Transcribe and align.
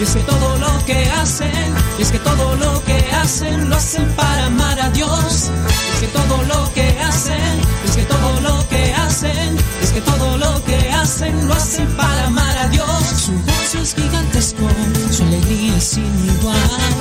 Es 0.00 0.14
que 0.14 0.20
todo 0.20 0.56
lo 0.56 0.84
que 0.86 1.10
hacen, 1.10 1.74
es 1.98 2.10
que 2.10 2.18
todo 2.20 2.56
lo 2.56 2.82
que 2.84 2.98
hacen 3.12 3.68
lo 3.68 3.76
hacen 3.76 4.08
para 4.16 4.46
amar 4.46 4.80
a 4.80 4.88
Dios. 4.90 5.50
Es 5.92 6.00
que 6.00 6.06
todo 6.06 6.42
lo 6.44 6.72
que 6.72 6.98
hacen, 6.98 7.60
es 7.84 7.96
que 7.96 8.04
todo 8.04 8.40
lo 8.40 8.66
que 8.68 8.94
hacen, 8.94 9.58
es 9.82 9.90
que 9.90 10.00
todo 10.00 10.38
lo 10.38 10.64
que 10.64 10.90
hacen 10.90 11.46
lo 11.46 11.52
hacen 11.52 11.86
para 11.96 12.26
amar 12.28 12.56
a 12.56 12.68
Dios. 12.68 12.88
Su 13.14 13.32
gozo 13.32 13.78
es 13.82 13.94
gigantesco, 13.94 14.66
su 15.10 15.22
alegría 15.22 15.76
es 15.76 15.84
sin 15.84 16.34
igual. 16.34 16.99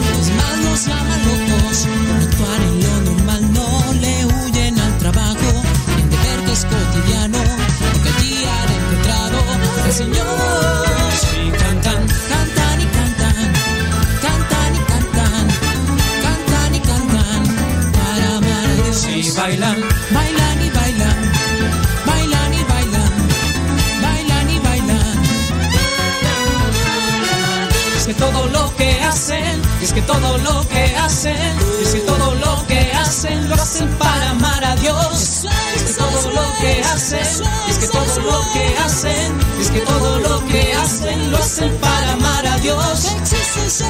Que 29.99 30.05
todo 30.05 30.37
lo 30.37 30.67
que 30.69 30.95
hacen, 30.95 31.35
es 31.81 31.93
que 31.93 31.99
todo 32.01 32.35
lo 32.35 32.67
que 32.67 32.91
hacen 32.93 33.49
lo 33.49 33.55
hacen 33.55 33.89
para 33.97 34.29
amar 34.29 34.63
a 34.63 34.75
Dios. 34.75 35.45
Es 35.75 35.83
que 35.83 35.93
todo 35.93 36.31
lo 36.31 36.45
que 36.61 36.81
hacen, 36.81 37.27
es 37.69 37.77
que 37.79 37.87
todo 37.87 38.19
lo 38.31 38.39
que 38.53 38.77
hacen, 38.77 39.39
es 39.59 39.69
que 39.69 39.79
todo 39.81 40.19
lo 40.19 40.45
que 40.47 40.73
hacen 40.73 41.31
lo 41.31 41.37
hacen 41.37 41.75
para 41.77 42.13
amar 42.13 42.47
a 42.47 42.57
Dios. 42.59 43.11
Existe 43.39 43.85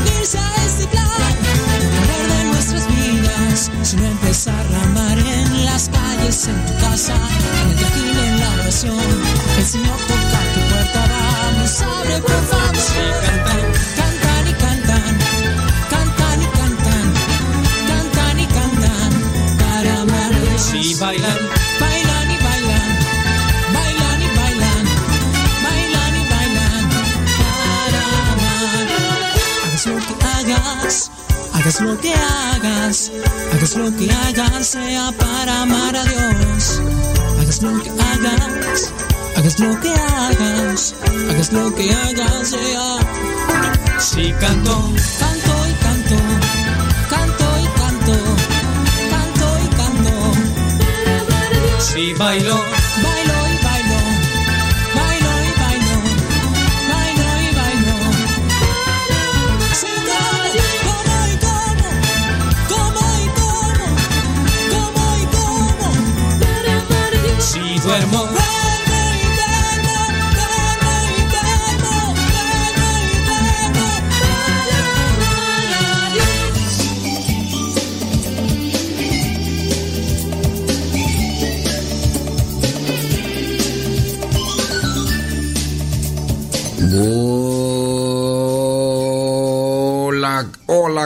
unirse 0.00 0.38
a 0.38 0.64
este 0.66 0.86
plan, 0.88 1.32
poner 1.98 2.26
de 2.32 2.44
nuestras 2.44 2.86
vidas, 2.88 3.70
sino 3.82 4.04
empezar 4.06 4.66
a 4.74 4.82
amar 4.84 5.18
en 5.18 5.64
las 5.64 5.88
calles, 5.90 6.48
en 6.48 6.66
tu 6.66 6.74
casa, 6.80 7.14
en 7.62 7.70
el 7.70 8.18
en 8.26 8.40
la 8.40 8.50
oración. 8.54 8.98
El 9.58 9.64
Señor 9.64 9.98
toca 10.08 10.40
tu 10.54 10.60
puerta, 10.70 11.04
vamos, 11.08 11.82
abre 11.82 12.18
por 12.20 12.42
favor. 12.46 12.62
Bailan, 21.02 21.38
bailan 21.80 22.30
y 22.30 22.38
bailan, 22.46 22.90
bailan 23.74 24.22
y 24.22 24.28
bailan, 24.38 24.84
bailan 25.64 26.14
y 26.20 26.24
bailan 26.32 26.84
para 27.38 28.02
amar. 28.32 28.86
Hagas 29.64 29.86
lo 29.86 29.96
que 30.06 30.14
hagas, 30.34 31.10
hagas 31.54 31.80
lo 31.80 31.98
que 32.00 32.14
hagas, 32.14 33.10
hagas 33.52 33.76
lo 33.76 33.96
que 33.96 34.12
hagas, 34.12 34.66
sea 34.68 35.10
para 35.18 35.62
amar 35.62 35.96
a 35.96 36.04
Dios. 36.04 36.80
Hagas 37.40 37.62
lo 37.62 37.82
que 37.82 37.90
hagas, 37.90 38.92
hagas 39.36 39.58
lo 39.58 39.80
que 39.80 39.90
hagas, 39.90 40.94
hagas 41.30 41.52
lo 41.52 41.74
que 41.74 41.92
hagas, 41.92 42.48
sea. 42.48 42.88
Si 43.98 44.32
canto, 44.34 44.92
canto 45.18 45.41
Si 51.92 52.14
bailo, 52.14 52.54
bailo 53.04 53.36
y 53.52 53.56
bailo, 53.64 53.98
bailo 54.96 55.30
y 55.44 55.52
bailo, 55.60 55.96
bailo 56.88 57.26
y 57.42 57.48
bailo. 57.58 57.96
Si 59.80 59.92
como, 60.08 60.40
como 60.88 61.14
y 61.28 61.36
como, 61.46 61.88
como 62.70 63.04
y 63.18 63.28
como, 63.38 63.86
como 64.72 65.04
y 65.16 65.26
como. 65.36 65.88
Si 67.40 67.62
duermo, 67.80 68.20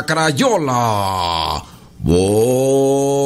Crayola. 0.06 1.62
Oh, 2.08 3.22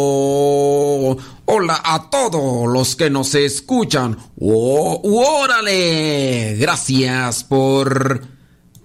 hola 1.45 1.81
a 1.85 2.09
todos 2.11 2.73
los 2.73 2.97
que 2.97 3.11
nos 3.11 3.35
escuchan. 3.35 4.17
Oh, 4.41 5.01
órale. 5.05 6.57
Gracias 6.59 7.45
por 7.45 8.23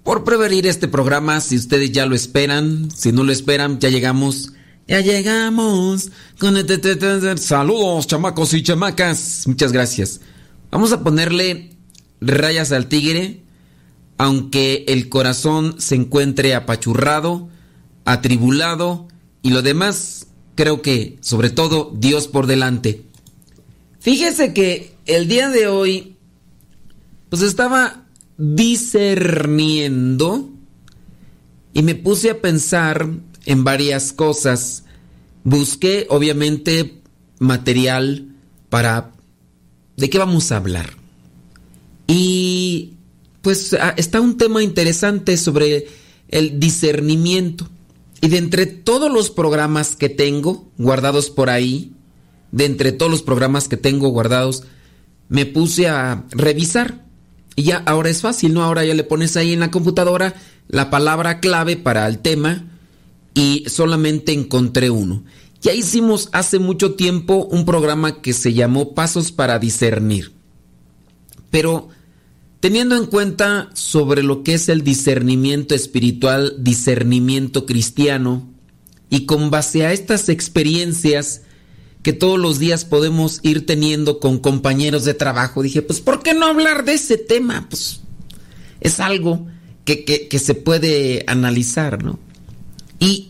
por 0.04 0.24
prevenir 0.24 0.68
este 0.68 0.88
programa. 0.88 1.40
Si 1.42 1.56
ustedes 1.56 1.92
ya 1.92 2.06
lo 2.06 2.14
esperan, 2.16 2.92
si 2.92 3.12
no 3.12 3.24
lo 3.24 3.32
esperan, 3.32 3.80
ya 3.80 3.90
llegamos. 3.90 4.52
Ya 4.88 5.02
llegamos. 5.02 6.12
Con 6.38 6.56
Saludos, 7.40 8.06
chamacos 8.06 8.54
y 8.54 8.62
chamacas. 8.62 9.46
Muchas 9.48 9.72
gracias. 9.72 10.22
Vamos 10.70 10.92
a 10.92 11.02
ponerle 11.02 11.72
rayas 12.22 12.72
al 12.72 12.88
tigre 12.88 13.46
aunque 14.18 14.86
el 14.88 15.10
corazón 15.10 15.76
se 15.80 15.96
encuentre 15.96 16.56
apachurrado, 16.56 17.50
atribulado 18.06 19.08
y 19.42 19.50
lo 19.50 19.62
demás, 19.62 20.28
creo 20.56 20.82
que 20.82 21.18
sobre 21.22 21.50
todo 21.50 21.92
Dios 21.94 22.28
por 22.28 22.48
delante. 22.48 23.04
Fíjese 24.00 24.54
que 24.54 24.96
el 25.06 25.28
día 25.28 25.50
de 25.50 25.68
hoy, 25.68 26.16
pues 27.30 27.42
estaba 27.42 28.06
discerniendo 28.38 30.50
y 31.74 31.84
me 31.84 31.96
puse 31.96 32.30
a 32.30 32.42
pensar 32.42 33.10
en 33.46 33.64
varias 33.64 34.14
cosas. 34.14 34.84
Busqué 35.44 36.08
obviamente 36.10 37.02
material 37.40 38.30
para... 38.70 39.12
¿De 39.98 40.10
qué 40.10 40.18
vamos 40.18 40.52
a 40.52 40.58
hablar? 40.58 40.94
Y 42.08 42.94
pues 43.42 43.74
ah, 43.74 43.94
está 43.98 44.22
un 44.22 44.38
tema 44.38 44.64
interesante 44.64 45.38
sobre 45.38 45.88
el 46.30 46.60
discernimiento. 46.60 47.70
Y 48.22 48.30
de 48.30 48.38
entre 48.38 48.66
todos 48.66 49.12
los 49.12 49.30
programas 49.30 49.96
que 49.96 50.10
tengo 50.10 50.70
guardados 50.78 51.30
por 51.30 51.50
ahí, 51.50 51.94
de 52.52 52.66
entre 52.66 52.92
todos 52.92 53.12
los 53.12 53.22
programas 53.22 53.68
que 53.68 53.78
tengo 53.78 54.10
guardados, 54.10 54.64
me 55.30 55.46
puse 55.46 55.88
a 55.88 56.26
revisar. 56.32 57.06
Y 57.56 57.64
ya 57.64 57.78
ahora 57.86 58.10
es 58.10 58.22
fácil, 58.22 58.54
¿no? 58.54 58.64
Ahora 58.64 58.84
ya 58.86 58.94
le 58.94 59.04
pones 59.04 59.38
ahí 59.38 59.54
en 59.54 59.60
la 59.60 59.72
computadora 59.72 60.36
la 60.68 60.90
palabra 60.90 61.40
clave 61.40 61.78
para 61.78 62.08
el 62.08 62.20
tema 62.20 62.66
y 63.34 63.66
solamente 63.68 64.32
encontré 64.32 64.90
uno. 64.90 65.24
Ya 65.62 65.74
hicimos 65.74 66.30
hace 66.32 66.60
mucho 66.60 66.96
tiempo 66.96 67.48
un 67.50 67.66
programa 67.66 68.22
que 68.22 68.34
se 68.34 68.54
llamó 68.54 68.94
Pasos 68.94 69.32
para 69.32 69.60
discernir. 69.60 70.34
Pero 71.50 71.90
teniendo 72.66 72.96
en 72.98 73.06
cuenta 73.06 73.70
sobre 73.76 74.24
lo 74.24 74.42
que 74.42 74.56
es 74.56 74.70
el 74.70 74.84
discernimiento 74.84 75.76
espiritual, 75.76 76.56
discernimiento 76.58 77.68
cristiano, 77.68 78.52
y 79.12 79.28
con 79.28 79.52
base 79.52 79.86
a 79.86 79.94
estas 79.94 80.30
experiencias 80.30 81.44
que 82.02 82.12
todos 82.12 82.40
los 82.40 82.58
días 82.58 82.84
podemos 82.84 83.40
ir 83.44 83.68
teniendo 83.68 84.20
con 84.20 84.40
compañeros 84.40 85.06
de 85.06 85.14
trabajo, 85.14 85.62
dije, 85.62 85.84
pues 85.84 86.02
¿por 86.02 86.24
qué 86.24 86.34
no 86.34 86.48
hablar 86.48 86.86
de 86.86 86.94
ese 86.96 87.18
tema? 87.20 87.68
Pues 87.70 88.00
es 88.82 89.00
algo 89.00 89.46
que, 89.84 90.04
que- 90.04 90.28
que 90.28 90.40
se 90.40 90.56
puede 90.56 91.24
analizar, 91.28 92.04
¿no? 92.04 92.18
Y 93.00 93.30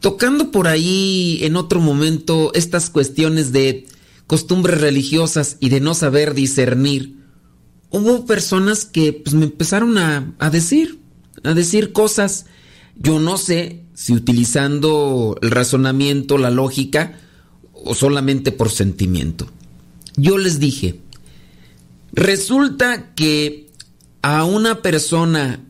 tocando 0.00 0.50
por 0.50 0.68
ahí 0.68 1.38
en 1.44 1.56
otro 1.56 1.80
momento 1.80 2.52
estas 2.52 2.90
cuestiones 2.90 3.52
de 3.52 3.86
costumbres 4.26 4.82
religiosas 4.82 5.56
y 5.60 5.70
de 5.70 5.80
no 5.80 5.94
saber 5.94 6.34
discernir, 6.34 7.19
hubo 7.90 8.24
personas 8.26 8.84
que 8.84 9.12
pues, 9.12 9.34
me 9.34 9.44
empezaron 9.44 9.98
a, 9.98 10.34
a 10.38 10.50
decir, 10.50 11.00
a 11.44 11.54
decir 11.54 11.92
cosas. 11.92 12.46
Yo 12.96 13.18
no 13.18 13.36
sé 13.36 13.82
si 13.94 14.12
utilizando 14.12 15.36
el 15.42 15.50
razonamiento, 15.50 16.38
la 16.38 16.50
lógica, 16.50 17.18
o 17.72 17.94
solamente 17.94 18.52
por 18.52 18.70
sentimiento. 18.70 19.46
Yo 20.16 20.38
les 20.38 20.60
dije, 20.60 21.00
resulta 22.12 23.14
que 23.14 23.70
a 24.22 24.44
una 24.44 24.82
persona 24.82 25.64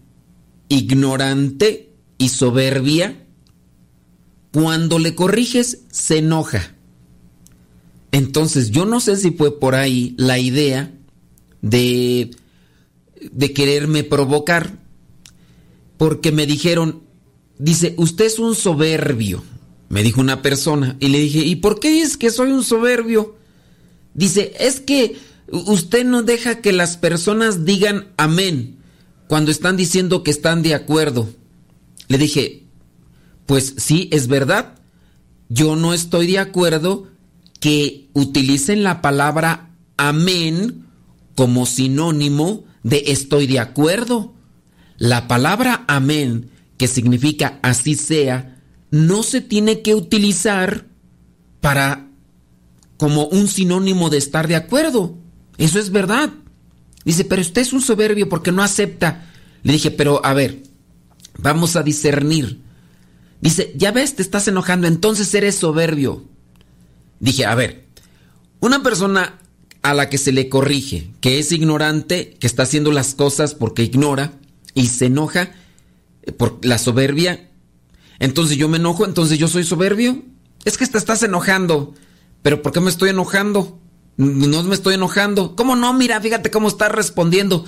ignorante 0.68 1.92
y 2.18 2.28
soberbia, 2.28 3.26
cuando 4.52 4.98
le 4.98 5.14
corriges, 5.14 5.82
se 5.90 6.18
enoja. 6.18 6.74
Entonces, 8.12 8.70
yo 8.70 8.86
no 8.86 9.00
sé 9.00 9.16
si 9.16 9.30
fue 9.30 9.58
por 9.58 9.74
ahí 9.74 10.14
la 10.16 10.38
idea 10.38 10.92
de, 11.62 12.30
de 13.32 13.52
quererme 13.52 14.04
provocar. 14.04 14.78
porque 15.96 16.32
me 16.32 16.46
dijeron, 16.46 17.02
dice, 17.58 17.94
usted 17.98 18.24
es 18.24 18.38
un 18.38 18.54
soberbio, 18.54 19.44
me 19.90 20.02
dijo 20.02 20.20
una 20.20 20.40
persona. 20.40 20.96
Y 20.98 21.08
le 21.08 21.18
dije, 21.18 21.40
¿y 21.40 21.56
por 21.56 21.78
qué 21.78 22.00
es 22.00 22.16
que 22.16 22.30
soy 22.30 22.52
un 22.52 22.64
soberbio? 22.64 23.36
Dice, 24.14 24.54
es 24.58 24.80
que 24.80 25.16
usted 25.50 26.04
no 26.04 26.22
deja 26.22 26.62
que 26.62 26.72
las 26.72 26.96
personas 26.96 27.64
digan 27.66 28.08
amén 28.16 28.78
cuando 29.28 29.50
están 29.50 29.76
diciendo 29.76 30.22
que 30.22 30.30
están 30.30 30.62
de 30.62 30.74
acuerdo. 30.74 31.28
Le 32.08 32.18
dije, 32.18 32.64
pues 33.46 33.74
sí, 33.76 34.08
es 34.10 34.26
verdad. 34.26 34.74
Yo 35.48 35.76
no 35.76 35.92
estoy 35.92 36.28
de 36.28 36.38
acuerdo 36.38 37.08
que 37.60 38.08
utilicen 38.14 38.82
la 38.82 39.02
palabra 39.02 39.70
amén 39.96 40.86
como 41.34 41.66
sinónimo 41.66 42.64
de 42.82 43.04
estoy 43.08 43.46
de 43.46 43.60
acuerdo. 43.60 44.34
La 44.98 45.28
palabra 45.28 45.84
amén, 45.88 46.50
que 46.76 46.88
significa 46.88 47.58
así 47.62 47.94
sea, 47.94 48.58
no 48.90 49.22
se 49.22 49.40
tiene 49.40 49.82
que 49.82 49.94
utilizar 49.94 50.86
para 51.60 52.08
como 52.96 53.26
un 53.26 53.48
sinónimo 53.48 54.10
de 54.10 54.18
estar 54.18 54.48
de 54.48 54.56
acuerdo. 54.56 55.16
Eso 55.56 55.78
es 55.78 55.90
verdad. 55.90 56.30
Dice, 57.04 57.24
pero 57.24 57.40
usted 57.40 57.62
es 57.62 57.72
un 57.72 57.80
soberbio 57.80 58.28
porque 58.28 58.52
no 58.52 58.62
acepta. 58.62 59.26
Le 59.62 59.72
dije, 59.72 59.90
pero 59.90 60.24
a 60.24 60.34
ver, 60.34 60.62
vamos 61.38 61.76
a 61.76 61.82
discernir. 61.82 62.60
Dice, 63.40 63.72
ya 63.76 63.90
ves, 63.90 64.16
te 64.16 64.22
estás 64.22 64.48
enojando, 64.48 64.86
entonces 64.86 65.32
eres 65.34 65.54
soberbio. 65.54 66.24
Dije, 67.20 67.46
a 67.46 67.54
ver, 67.54 67.86
una 68.60 68.82
persona 68.82 69.39
a 69.82 69.94
la 69.94 70.08
que 70.08 70.18
se 70.18 70.32
le 70.32 70.48
corrige, 70.48 71.10
que 71.20 71.38
es 71.38 71.52
ignorante, 71.52 72.36
que 72.38 72.46
está 72.46 72.64
haciendo 72.64 72.92
las 72.92 73.14
cosas 73.14 73.54
porque 73.54 73.82
ignora 73.82 74.32
y 74.74 74.86
se 74.86 75.06
enoja 75.06 75.52
por 76.36 76.64
la 76.64 76.78
soberbia, 76.78 77.50
entonces 78.20 78.58
yo 78.58 78.68
me 78.68 78.76
enojo, 78.76 79.04
entonces 79.04 79.38
yo 79.38 79.48
soy 79.48 79.64
soberbio. 79.64 80.22
Es 80.64 80.76
que 80.76 80.86
te 80.86 80.98
estás 80.98 81.22
enojando. 81.22 81.94
Pero 82.42 82.62
¿por 82.62 82.70
qué 82.70 82.80
me 82.80 82.90
estoy 82.90 83.08
enojando? 83.08 83.80
No 84.18 84.62
me 84.62 84.74
estoy 84.74 84.94
enojando. 84.94 85.56
¿Cómo 85.56 85.74
no? 85.74 85.92
Mira, 85.94 86.20
fíjate 86.20 86.50
cómo 86.50 86.68
está 86.68 86.90
respondiendo. 86.90 87.64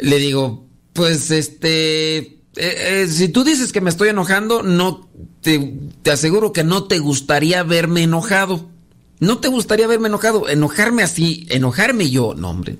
Le 0.00 0.18
digo, 0.18 0.66
pues 0.94 1.30
este, 1.30 2.16
eh, 2.18 2.38
eh, 2.56 3.08
si 3.08 3.28
tú 3.28 3.44
dices 3.44 3.72
que 3.72 3.82
me 3.82 3.90
estoy 3.90 4.08
enojando, 4.08 4.62
no 4.62 5.08
te, 5.42 5.78
te 6.02 6.10
aseguro 6.10 6.54
que 6.54 6.64
no 6.64 6.84
te 6.84 6.98
gustaría 6.98 7.62
verme 7.62 8.02
enojado. 8.02 8.70
No 9.20 9.38
te 9.38 9.48
gustaría 9.48 9.86
verme 9.86 10.08
enojado. 10.08 10.48
Enojarme 10.48 11.02
así, 11.02 11.46
enojarme 11.50 12.10
yo, 12.10 12.34
no 12.34 12.50
hombre. 12.50 12.78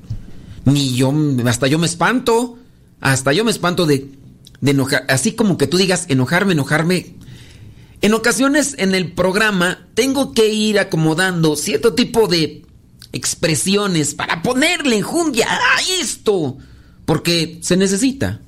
Ni 0.65 0.95
yo, 0.95 1.13
hasta 1.47 1.67
yo 1.67 1.79
me 1.79 1.87
espanto. 1.87 2.59
Hasta 3.01 3.33
yo 3.33 3.45
me 3.45 3.51
espanto 3.51 3.87
de, 3.87 4.11
de 4.61 4.71
enojar. 4.71 5.05
Así 5.09 5.33
como 5.33 5.59
que 5.59 5.67
tú 5.67 5.77
digas 5.77 6.07
enojarme, 6.09 6.53
enojarme. 6.53 7.15
En 8.01 8.15
ocasiones 8.15 8.77
en 8.79 8.95
el 8.95 9.13
programa 9.13 9.89
tengo 9.95 10.33
que 10.33 10.49
ir 10.49 10.79
acomodando 10.79 11.57
cierto 11.57 11.95
tipo 11.95 12.29
de 12.29 12.65
expresiones 13.13 14.15
para 14.15 14.43
ponerle 14.43 14.97
enjundia 14.99 15.49
a 15.51 15.81
esto, 16.01 16.59
porque 17.05 17.59
se 17.63 17.77
necesita. 17.77 18.41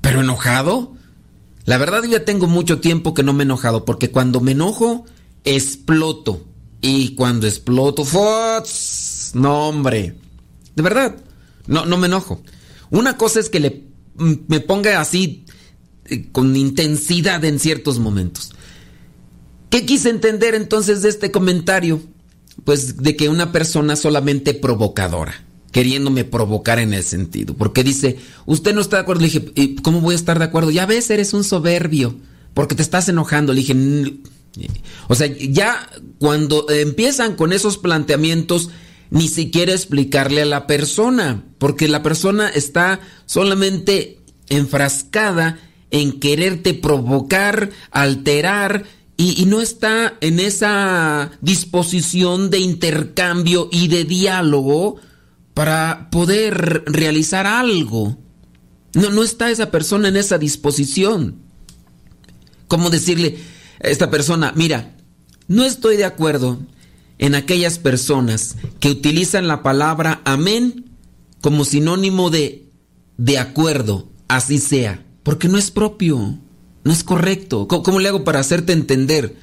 Pero 0.00 0.20
enojado, 0.20 0.94
la 1.64 1.78
verdad 1.78 2.04
ya 2.04 2.24
tengo 2.24 2.46
mucho 2.46 2.80
tiempo 2.80 3.14
que 3.14 3.22
no 3.22 3.32
me 3.32 3.44
he 3.44 3.46
enojado, 3.46 3.84
porque 3.84 4.10
cuando 4.10 4.40
me 4.40 4.52
enojo, 4.52 5.06
exploto. 5.44 6.44
Y 6.86 7.14
cuando 7.14 7.46
exploto, 7.46 8.04
¡fots! 8.04 9.30
no 9.32 9.68
hombre, 9.68 10.16
de 10.76 10.82
verdad, 10.82 11.16
no, 11.66 11.86
no 11.86 11.96
me 11.96 12.08
enojo. 12.08 12.42
Una 12.90 13.16
cosa 13.16 13.40
es 13.40 13.48
que 13.48 13.58
le, 13.58 13.84
me 14.18 14.60
ponga 14.60 15.00
así 15.00 15.46
eh, 16.04 16.28
con 16.30 16.54
intensidad 16.54 17.42
en 17.46 17.58
ciertos 17.58 17.98
momentos. 17.98 18.52
¿Qué 19.70 19.86
quise 19.86 20.10
entender 20.10 20.54
entonces 20.54 21.00
de 21.00 21.08
este 21.08 21.30
comentario? 21.30 22.02
Pues 22.64 22.98
de 22.98 23.16
que 23.16 23.30
una 23.30 23.50
persona 23.50 23.96
solamente 23.96 24.52
provocadora, 24.52 25.42
queriéndome 25.72 26.24
provocar 26.24 26.78
en 26.78 26.92
ese 26.92 27.08
sentido. 27.08 27.54
Porque 27.54 27.82
dice, 27.82 28.18
usted 28.44 28.74
no 28.74 28.82
está 28.82 28.98
de 28.98 29.02
acuerdo. 29.04 29.22
Le 29.22 29.30
dije, 29.30 29.74
¿cómo 29.82 30.02
voy 30.02 30.12
a 30.12 30.16
estar 30.16 30.38
de 30.38 30.44
acuerdo? 30.44 30.70
Ya 30.70 30.84
ves, 30.84 31.08
eres 31.08 31.32
un 31.32 31.44
soberbio, 31.44 32.14
porque 32.52 32.74
te 32.74 32.82
estás 32.82 33.08
enojando. 33.08 33.54
Le 33.54 33.60
dije, 33.62 33.74
o 35.08 35.14
sea, 35.14 35.26
ya 35.26 35.88
cuando 36.18 36.68
empiezan 36.70 37.36
con 37.36 37.52
esos 37.52 37.78
planteamientos, 37.78 38.70
ni 39.10 39.28
siquiera 39.28 39.72
explicarle 39.72 40.42
a 40.42 40.46
la 40.46 40.66
persona, 40.66 41.44
porque 41.58 41.88
la 41.88 42.02
persona 42.02 42.48
está 42.48 43.00
solamente 43.26 44.20
enfrascada 44.48 45.58
en 45.90 46.18
quererte 46.18 46.74
provocar, 46.74 47.70
alterar 47.90 48.84
y, 49.16 49.46
no 49.46 49.60
está 49.60 50.14
en 50.20 50.40
esa 50.40 51.30
disposición 51.40 52.50
de 52.50 52.58
intercambio 52.58 53.68
y 53.70 53.86
de 53.86 54.04
diálogo 54.04 54.96
para 55.54 56.10
poder 56.10 56.82
realizar 56.86 57.46
algo. 57.46 58.18
No, 58.94 59.10
no 59.10 59.22
está 59.22 59.50
esa 59.52 59.70
persona 59.70 60.08
en 60.08 60.16
esa 60.16 60.38
disposición. 60.38 61.36
¿Cómo 62.66 62.90
decirle 62.90 63.38
esta 63.84 64.10
persona, 64.10 64.52
mira, 64.56 64.96
no 65.48 65.64
estoy 65.64 65.96
de 65.96 66.04
acuerdo 66.04 66.58
en 67.18 67.34
aquellas 67.34 67.78
personas 67.78 68.56
que 68.80 68.90
utilizan 68.90 69.46
la 69.46 69.62
palabra 69.62 70.20
amén 70.24 70.90
como 71.40 71.64
sinónimo 71.64 72.30
de 72.30 72.64
de 73.16 73.38
acuerdo, 73.38 74.08
así 74.28 74.58
sea, 74.58 75.04
porque 75.22 75.48
no 75.48 75.58
es 75.58 75.70
propio. 75.70 76.38
No 76.84 76.92
es 76.92 77.02
correcto. 77.02 77.66
¿Cómo, 77.66 77.98
le 77.98 78.08
hago 78.08 78.24
para 78.24 78.40
hacerte 78.40 78.74
entender? 78.74 79.36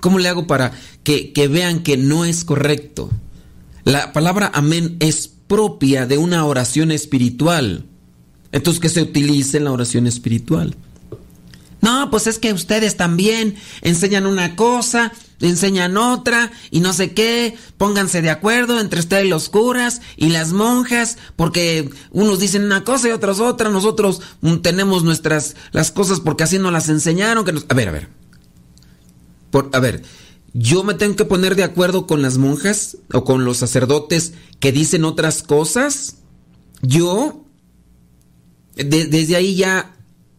¿Cómo 0.00 0.18
le 0.18 0.30
hago 0.30 0.46
para 0.46 0.72
que, 1.02 1.32
que 1.34 1.46
vean 1.46 1.82
que 1.82 1.98
no 1.98 2.24
es 2.24 2.42
correcto? 2.44 3.10
La 3.84 4.14
palabra 4.14 4.50
amén 4.54 4.96
es 5.00 5.28
propia 5.28 6.06
de 6.06 6.16
una 6.16 6.46
oración 6.46 6.90
espiritual. 6.90 7.84
Entonces, 8.50 8.80
¿qué 8.80 8.88
se 8.88 9.02
utiliza 9.02 9.58
en 9.58 9.64
la 9.64 9.72
oración 9.72 10.06
espiritual? 10.06 10.74
No, 11.86 12.10
pues 12.10 12.26
es 12.26 12.40
que 12.40 12.52
ustedes 12.52 12.96
también 12.96 13.54
enseñan 13.80 14.26
una 14.26 14.56
cosa, 14.56 15.12
enseñan 15.40 15.96
otra 15.96 16.50
y 16.72 16.80
no 16.80 16.92
sé 16.92 17.12
qué. 17.12 17.56
Pónganse 17.78 18.22
de 18.22 18.30
acuerdo 18.30 18.80
entre 18.80 18.98
ustedes 18.98 19.28
los 19.28 19.48
curas 19.48 20.00
y 20.16 20.30
las 20.30 20.52
monjas, 20.52 21.16
porque 21.36 21.88
unos 22.10 22.40
dicen 22.40 22.64
una 22.64 22.82
cosa 22.82 23.06
y 23.06 23.12
otros 23.12 23.38
otra. 23.38 23.70
Nosotros 23.70 24.20
mm, 24.40 24.56
tenemos 24.56 25.04
nuestras 25.04 25.54
las 25.70 25.92
cosas 25.92 26.18
porque 26.18 26.42
así 26.42 26.58
nos 26.58 26.72
las 26.72 26.88
enseñaron. 26.88 27.44
Que 27.44 27.52
A 27.68 27.74
ver, 27.74 27.88
a 27.88 27.92
ver. 27.92 28.08
Por, 29.52 29.70
a 29.72 29.78
ver, 29.78 30.02
yo 30.54 30.82
me 30.82 30.94
tengo 30.94 31.14
que 31.14 31.24
poner 31.24 31.54
de 31.54 31.62
acuerdo 31.62 32.08
con 32.08 32.20
las 32.20 32.36
monjas 32.36 32.96
o 33.12 33.22
con 33.22 33.44
los 33.44 33.58
sacerdotes 33.58 34.32
que 34.58 34.72
dicen 34.72 35.04
otras 35.04 35.44
cosas. 35.44 36.16
Yo, 36.82 37.44
desde 38.74 39.36
ahí 39.36 39.54
ya 39.54 39.95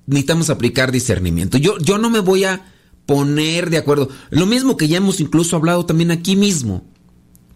necesitamos 0.08 0.50
aplicar 0.50 0.92
discernimiento. 0.92 1.58
Yo, 1.58 1.78
yo 1.78 1.98
no 1.98 2.10
me 2.10 2.20
voy 2.20 2.46
a 2.46 2.66
poner 3.06 3.70
de 3.70 3.78
acuerdo. 3.78 4.10
Lo 4.30 4.46
mismo 4.46 4.78
que 4.78 4.88
ya 4.88 4.98
hemos 4.98 5.20
incluso 5.20 5.56
hablado 5.56 5.86
también 5.86 6.12
aquí 6.12 6.36
mismo. 6.36 6.86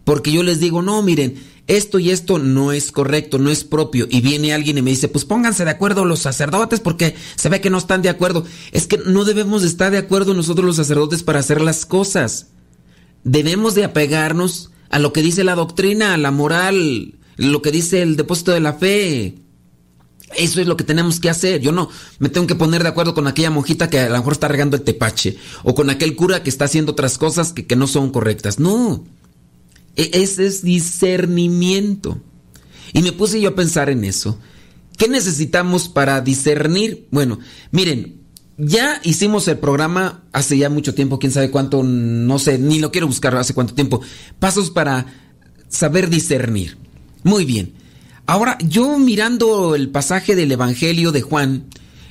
Porque 0.04 0.32
yo 0.32 0.42
les 0.42 0.60
digo, 0.60 0.82
no, 0.82 1.00
miren, 1.02 1.36
esto 1.68 1.98
y 1.98 2.10
esto 2.10 2.38
no 2.38 2.72
es 2.72 2.90
correcto, 2.90 3.38
no 3.38 3.50
es 3.50 3.64
propio. 3.64 4.06
Y 4.10 4.20
viene 4.20 4.52
alguien 4.52 4.78
y 4.78 4.82
me 4.82 4.90
dice, 4.90 5.08
pues 5.08 5.24
pónganse 5.24 5.64
de 5.64 5.70
acuerdo 5.70 6.04
los 6.04 6.20
sacerdotes 6.20 6.80
porque 6.80 7.14
se 7.36 7.48
ve 7.48 7.60
que 7.60 7.70
no 7.70 7.78
están 7.78 8.02
de 8.02 8.08
acuerdo. 8.08 8.44
Es 8.72 8.86
que 8.86 8.98
no 8.98 9.24
debemos 9.24 9.62
estar 9.62 9.92
de 9.92 9.98
acuerdo 9.98 10.34
nosotros 10.34 10.66
los 10.66 10.76
sacerdotes 10.76 11.22
para 11.22 11.40
hacer 11.40 11.60
las 11.60 11.86
cosas. 11.86 12.48
Debemos 13.24 13.74
de 13.74 13.84
apegarnos 13.84 14.72
a 14.90 14.98
lo 14.98 15.12
que 15.12 15.22
dice 15.22 15.44
la 15.44 15.54
doctrina, 15.54 16.14
a 16.14 16.18
la 16.18 16.32
moral, 16.32 17.14
lo 17.36 17.62
que 17.62 17.70
dice 17.70 18.02
el 18.02 18.16
depósito 18.16 18.52
de 18.52 18.60
la 18.60 18.74
fe. 18.74 19.41
Eso 20.36 20.60
es 20.60 20.66
lo 20.66 20.76
que 20.76 20.84
tenemos 20.84 21.20
que 21.20 21.30
hacer. 21.30 21.60
Yo 21.60 21.72
no 21.72 21.88
me 22.18 22.28
tengo 22.28 22.46
que 22.46 22.54
poner 22.54 22.82
de 22.82 22.88
acuerdo 22.88 23.14
con 23.14 23.26
aquella 23.26 23.50
monjita 23.50 23.90
que 23.90 24.00
a 24.00 24.08
lo 24.08 24.16
mejor 24.16 24.32
está 24.34 24.48
regando 24.48 24.76
el 24.76 24.82
tepache. 24.82 25.36
O 25.62 25.74
con 25.74 25.90
aquel 25.90 26.16
cura 26.16 26.42
que 26.42 26.50
está 26.50 26.66
haciendo 26.66 26.92
otras 26.92 27.18
cosas 27.18 27.52
que, 27.52 27.76
no 27.76 27.86
son 27.86 28.10
correctas. 28.10 28.58
No. 28.58 29.04
E, 29.96 30.10
ese 30.14 30.46
es 30.46 30.62
discernimiento. 30.62 32.20
Y 32.92 33.02
me 33.02 33.12
puse 33.12 33.40
yo 33.40 33.50
a 33.50 33.54
pensar 33.54 33.90
en 33.90 34.04
eso. 34.04 34.38
¿Qué 34.96 35.08
necesitamos 35.08 35.88
para 35.88 36.20
discernir? 36.20 37.08
Bueno, 37.10 37.38
miren, 37.70 38.20
ya 38.58 39.00
hicimos 39.02 39.48
el 39.48 39.58
programa 39.58 40.22
hace 40.32 40.58
ya 40.58 40.68
mucho 40.68 40.94
tiempo, 40.94 41.18
quién 41.18 41.32
sabe 41.32 41.50
cuánto, 41.50 41.82
no 41.82 42.38
sé, 42.38 42.58
ni 42.58 42.78
lo 42.78 42.92
quiero 42.92 43.06
buscar 43.06 43.34
hace 43.36 43.54
cuánto 43.54 43.74
tiempo. 43.74 44.02
Pasos 44.38 44.70
para 44.70 45.06
saber 45.68 46.10
discernir. 46.10 46.76
Muy 47.24 47.44
bien. 47.44 47.81
Ahora, 48.26 48.56
yo 48.60 48.98
mirando 48.98 49.74
el 49.74 49.90
pasaje 49.90 50.36
del 50.36 50.52
Evangelio 50.52 51.12
de 51.12 51.22
Juan, 51.22 51.64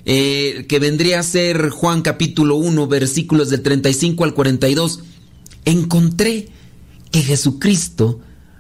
eh, 0.06 0.66
que 0.68 0.80
vendría 0.80 1.20
a 1.20 1.24
ser 1.24 1.70
Juan 1.70 2.02
capítulo 2.02 2.56
1, 2.56 2.88
versículos 2.88 3.50
del 3.50 3.62
35 3.62 4.24
al 4.24 4.34
42, 4.34 5.02
encontré 5.66 6.50
que 7.12 7.22
Jesucristo 7.22 8.20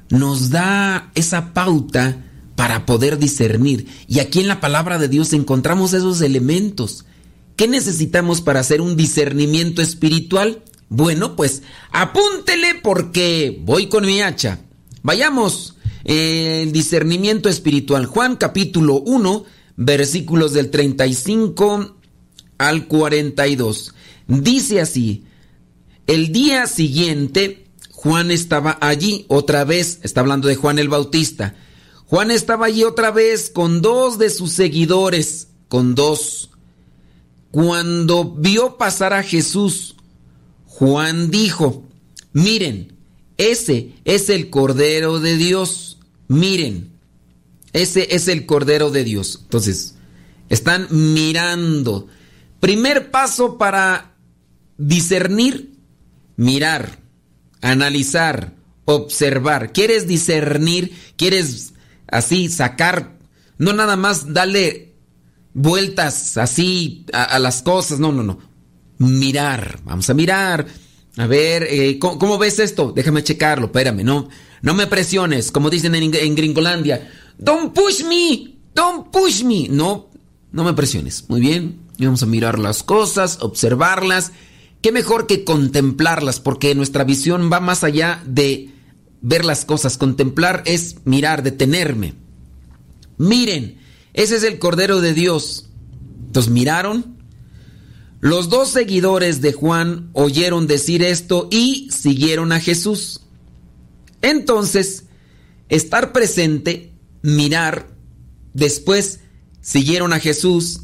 nos 0.09 0.49
da 0.49 1.11
esa 1.15 1.53
pauta 1.53 2.23
para 2.55 2.85
poder 2.85 3.17
discernir. 3.17 3.87
Y 4.07 4.19
aquí 4.19 4.39
en 4.39 4.47
la 4.47 4.59
palabra 4.59 4.97
de 4.97 5.07
Dios 5.07 5.33
encontramos 5.33 5.93
esos 5.93 6.21
elementos. 6.21 7.05
¿Qué 7.55 7.67
necesitamos 7.67 8.41
para 8.41 8.59
hacer 8.59 8.81
un 8.81 8.95
discernimiento 8.95 9.81
espiritual? 9.81 10.63
Bueno, 10.89 11.35
pues 11.35 11.63
apúntele 11.91 12.75
porque 12.83 13.61
voy 13.63 13.87
con 13.87 14.05
mi 14.05 14.21
hacha. 14.21 14.59
Vayamos, 15.03 15.75
el 16.03 16.71
discernimiento 16.71 17.49
espiritual. 17.49 18.05
Juan 18.05 18.35
capítulo 18.35 19.01
1, 19.05 19.45
versículos 19.75 20.53
del 20.53 20.69
35 20.69 21.95
al 22.57 22.87
42. 22.87 23.93
Dice 24.27 24.81
así, 24.81 25.25
el 26.07 26.31
día 26.31 26.67
siguiente 26.67 27.67
Juan 27.91 28.31
estaba 28.31 28.77
allí 28.81 29.25
otra 29.27 29.63
vez, 29.63 29.99
está 30.01 30.21
hablando 30.21 30.47
de 30.47 30.55
Juan 30.55 30.79
el 30.79 30.89
Bautista. 30.89 31.55
Juan 32.07 32.31
estaba 32.31 32.65
allí 32.65 32.83
otra 32.83 33.11
vez 33.11 33.49
con 33.49 33.81
dos 33.81 34.17
de 34.17 34.29
sus 34.29 34.51
seguidores, 34.51 35.49
con 35.67 35.93
dos. 35.93 36.49
Cuando 37.51 38.25
vio 38.25 38.77
pasar 38.77 39.13
a 39.13 39.23
Jesús, 39.23 39.95
Juan 40.65 41.29
dijo, 41.29 41.83
miren, 42.33 42.97
ese 43.37 43.93
es 44.03 44.29
el 44.29 44.49
Cordero 44.49 45.19
de 45.19 45.37
Dios, 45.37 45.90
miren, 46.31 46.93
ese 47.73 48.15
es 48.15 48.27
el 48.27 48.45
Cordero 48.45 48.89
de 48.89 49.03
Dios. 49.03 49.39
Entonces, 49.43 49.95
están 50.49 50.87
mirando. 50.89 52.07
Primer 52.59 53.11
paso 53.11 53.57
para 53.57 54.15
discernir, 54.77 55.77
mirar, 56.37 56.99
analizar, 57.61 58.53
observar. 58.85 59.73
¿Quieres 59.73 60.07
discernir? 60.07 60.95
¿Quieres 61.17 61.73
así 62.07 62.49
sacar? 62.49 63.17
No 63.57 63.73
nada 63.73 63.95
más 63.95 64.33
darle 64.33 64.95
vueltas 65.53 66.37
así 66.37 67.05
a, 67.13 67.39
las 67.39 67.61
cosas, 67.61 67.99
no, 67.99 68.11
no, 68.11 68.23
no. 68.23 68.39
Mirar, 68.97 69.79
vamos 69.83 70.09
a 70.09 70.13
mirar. 70.13 70.65
A 71.17 71.27
ver, 71.27 71.67
eh, 71.69 71.99
¿cómo, 71.99 72.37
ves 72.37 72.59
esto? 72.59 72.93
Déjame 72.95 73.23
checarlo, 73.23 73.65
espérame, 73.65 74.03
no, 74.03 74.29
no 74.61 74.73
me 74.73 74.87
presiones, 74.87 75.51
como 75.51 75.69
dicen 75.69 75.93
en, 75.95 76.13
en 76.15 76.35
Gringolandia. 76.35 77.11
Don't 77.37 77.73
push 77.73 78.03
me, 78.05 78.55
don't 78.73 79.09
push 79.11 79.43
me. 79.43 79.67
No, 79.67 80.09
no 80.51 80.63
me 80.63 80.73
presiones. 80.73 81.25
Muy 81.27 81.41
bien, 81.41 81.79
vamos 81.99 82.23
a 82.23 82.27
mirar 82.27 82.59
las 82.59 82.83
cosas, 82.83 83.39
observarlas. 83.41 84.31
Qué 84.81 84.91
mejor 84.91 85.27
que 85.27 85.43
contemplarlas, 85.43 86.39
porque 86.39 86.75
nuestra 86.75 87.03
visión 87.03 87.49
va 87.51 87.59
más 87.59 87.83
allá 87.83 88.23
de 88.25 88.69
ver 89.21 89.45
las 89.45 89.65
cosas. 89.65 89.97
Contemplar 89.97 90.63
es 90.65 90.97
mirar, 91.05 91.43
detenerme. 91.43 92.15
Miren, 93.17 93.77
ese 94.13 94.37
es 94.37 94.43
el 94.43 94.59
Cordero 94.59 95.01
de 95.01 95.13
Dios. 95.13 95.69
Entonces 96.27 96.51
miraron. 96.51 97.20
Los 98.21 98.49
dos 98.49 98.69
seguidores 98.69 99.41
de 99.41 99.51
Juan 99.51 100.11
oyeron 100.13 100.67
decir 100.67 101.01
esto 101.01 101.47
y 101.49 101.89
siguieron 101.89 102.51
a 102.51 102.59
Jesús. 102.59 103.21
Entonces, 104.21 105.05
estar 105.69 106.11
presente, 106.11 106.93
mirar, 107.23 107.89
después 108.53 109.21
siguieron 109.59 110.13
a 110.13 110.19
Jesús. 110.19 110.81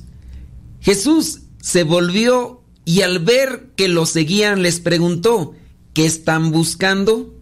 Jesús 0.81 1.41
se 1.61 1.83
volvió 1.83 2.63
y 2.85 3.01
al 3.01 3.19
ver 3.19 3.69
que 3.75 3.87
lo 3.87 4.07
seguían 4.07 4.63
les 4.63 4.79
preguntó, 4.79 5.53
¿qué 5.93 6.07
están 6.07 6.51
buscando? 6.51 7.35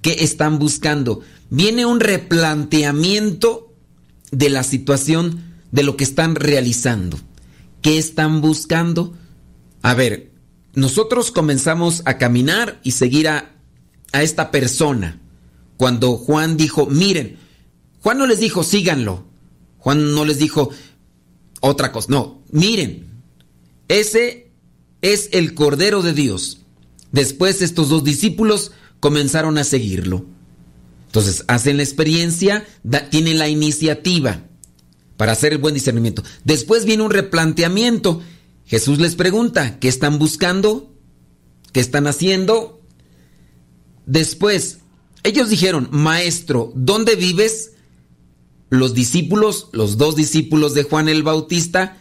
¿Qué 0.00 0.16
están 0.20 0.58
buscando? 0.58 1.20
Viene 1.50 1.84
un 1.84 2.00
replanteamiento 2.00 3.74
de 4.30 4.48
la 4.48 4.62
situación 4.62 5.42
de 5.72 5.82
lo 5.82 5.98
que 5.98 6.04
están 6.04 6.36
realizando. 6.36 7.18
¿Qué 7.82 7.98
están 7.98 8.40
buscando? 8.40 9.14
A 9.86 9.94
ver, 9.94 10.32
nosotros 10.74 11.30
comenzamos 11.30 12.02
a 12.06 12.18
caminar 12.18 12.80
y 12.82 12.90
seguir 12.90 13.28
a, 13.28 13.54
a 14.10 14.24
esta 14.24 14.50
persona. 14.50 15.20
Cuando 15.76 16.16
Juan 16.16 16.56
dijo, 16.56 16.86
miren, 16.86 17.36
Juan 18.02 18.18
no 18.18 18.26
les 18.26 18.40
dijo, 18.40 18.64
síganlo. 18.64 19.28
Juan 19.78 20.12
no 20.12 20.24
les 20.24 20.40
dijo 20.40 20.70
otra 21.60 21.92
cosa. 21.92 22.08
No, 22.10 22.42
miren, 22.50 23.06
ese 23.86 24.50
es 25.02 25.28
el 25.30 25.54
Cordero 25.54 26.02
de 26.02 26.14
Dios. 26.14 26.62
Después 27.12 27.62
estos 27.62 27.88
dos 27.88 28.02
discípulos 28.02 28.72
comenzaron 28.98 29.56
a 29.56 29.62
seguirlo. 29.62 30.26
Entonces, 31.06 31.44
hacen 31.46 31.76
la 31.76 31.84
experiencia, 31.84 32.66
tienen 33.12 33.38
la 33.38 33.48
iniciativa 33.48 34.42
para 35.16 35.30
hacer 35.30 35.52
el 35.52 35.58
buen 35.58 35.74
discernimiento. 35.74 36.24
Después 36.42 36.86
viene 36.86 37.04
un 37.04 37.12
replanteamiento. 37.12 38.20
Jesús 38.66 38.98
les 38.98 39.14
pregunta, 39.14 39.78
¿qué 39.78 39.88
están 39.88 40.18
buscando? 40.18 40.92
¿Qué 41.72 41.80
están 41.80 42.06
haciendo? 42.06 42.82
Después, 44.06 44.78
ellos 45.22 45.48
dijeron, 45.48 45.88
Maestro, 45.92 46.72
¿dónde 46.74 47.16
vives? 47.16 47.72
Los 48.68 48.92
discípulos, 48.94 49.68
los 49.72 49.96
dos 49.96 50.16
discípulos 50.16 50.74
de 50.74 50.82
Juan 50.82 51.08
el 51.08 51.22
Bautista, 51.22 51.96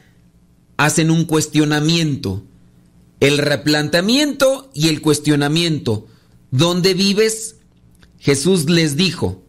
hacen 0.78 1.12
un 1.12 1.26
cuestionamiento. 1.26 2.44
El 3.20 3.38
replanteamiento 3.38 4.72
y 4.74 4.90
el 4.90 5.02
cuestionamiento. 5.02 6.08
¿Dónde 6.52 6.94
vives? 6.94 7.58
Jesús 8.20 8.70
les 8.70 8.96
dijo, 8.96 9.44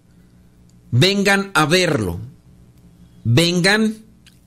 vengan 0.91 1.51
a 1.55 1.65
verlo, 1.65 2.21
vengan 3.25 4.05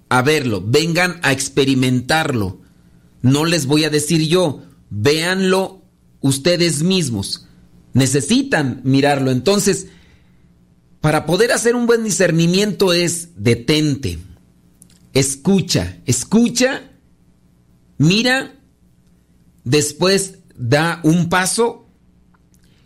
a 0.09 0.21
verlo, 0.21 0.63
vengan 0.65 1.19
a 1.23 1.31
experimentarlo. 1.31 2.58
No 3.21 3.45
les 3.45 3.65
voy 3.65 3.83
a 3.83 3.89
decir 3.89 4.27
yo, 4.27 4.63
véanlo 4.89 5.83
ustedes 6.21 6.83
mismos. 6.83 7.47
Necesitan 7.93 8.81
mirarlo. 8.83 9.31
Entonces, 9.31 9.87
para 11.01 11.25
poder 11.25 11.51
hacer 11.51 11.75
un 11.75 11.85
buen 11.85 12.03
discernimiento 12.03 12.93
es 12.93 13.29
detente, 13.35 14.19
escucha, 15.13 15.97
escucha, 16.05 16.91
mira, 17.97 18.55
después 19.63 20.39
da 20.55 20.99
un 21.03 21.29
paso 21.29 21.89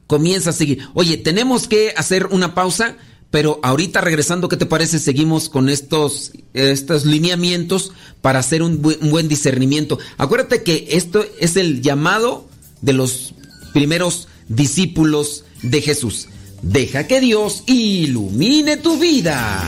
comienza 0.07 0.51
a 0.51 0.53
seguir. 0.53 0.87
Oye, 0.93 1.17
tenemos 1.17 1.67
que 1.67 1.93
hacer 1.97 2.27
una 2.27 2.53
pausa, 2.53 2.97
pero 3.33 3.59
ahorita 3.63 3.99
regresando, 3.99 4.47
¿qué 4.47 4.57
te 4.57 4.67
parece? 4.67 4.99
Seguimos 4.99 5.49
con 5.49 5.67
estos, 5.67 6.33
estos 6.53 7.03
lineamientos 7.03 7.91
para 8.21 8.37
hacer 8.37 8.61
un 8.61 8.79
buen, 8.79 9.27
discernimiento. 9.27 9.97
Acuérdate 10.19 10.61
que 10.61 10.85
esto 10.91 11.25
es 11.39 11.55
el 11.55 11.81
llamado 11.81 12.47
de 12.81 12.93
los 12.93 13.33
primeros 13.73 14.27
discípulos 14.49 15.45
de 15.63 15.81
Jesús. 15.81 16.27
Deja 16.61 17.07
que 17.07 17.21
Dios 17.21 17.63
ilumine 17.65 18.77
tu 18.77 18.99
vida. 18.99 19.67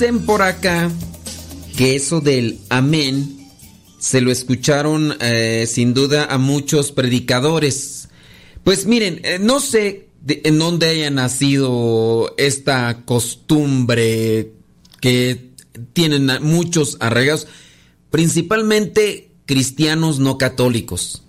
Por 0.00 0.40
acá 0.40 0.90
que 1.76 1.94
eso 1.94 2.22
del 2.22 2.58
amén 2.70 3.50
se 3.98 4.22
lo 4.22 4.30
escucharon 4.32 5.14
eh, 5.20 5.66
sin 5.68 5.92
duda 5.92 6.24
a 6.24 6.38
muchos 6.38 6.90
predicadores. 6.90 8.08
Pues 8.64 8.86
miren, 8.86 9.20
eh, 9.24 9.38
no 9.38 9.60
sé 9.60 10.08
en 10.26 10.58
dónde 10.58 10.88
haya 10.88 11.10
nacido 11.10 12.34
esta 12.38 13.02
costumbre 13.04 14.52
que 15.02 15.50
tienen 15.92 16.30
muchos 16.40 16.96
arraigados, 17.00 17.46
principalmente 18.08 19.32
cristianos 19.44 20.18
no 20.18 20.38
católicos. 20.38 21.24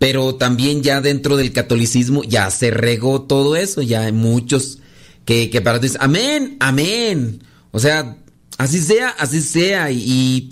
Pero 0.00 0.34
también 0.34 0.82
ya 0.82 1.00
dentro 1.00 1.36
del 1.36 1.52
catolicismo 1.52 2.24
ya 2.24 2.50
se 2.50 2.72
regó 2.72 3.22
todo 3.22 3.54
eso, 3.54 3.80
ya 3.80 4.00
hay 4.02 4.12
muchos 4.12 4.80
que, 5.24 5.50
que 5.50 5.60
para 5.60 5.78
decir, 5.78 5.98
amén, 6.00 6.56
amén. 6.58 7.42
O 7.72 7.80
sea, 7.80 8.16
así 8.58 8.80
sea, 8.80 9.08
así 9.08 9.40
sea. 9.40 9.90
Y, 9.90 10.50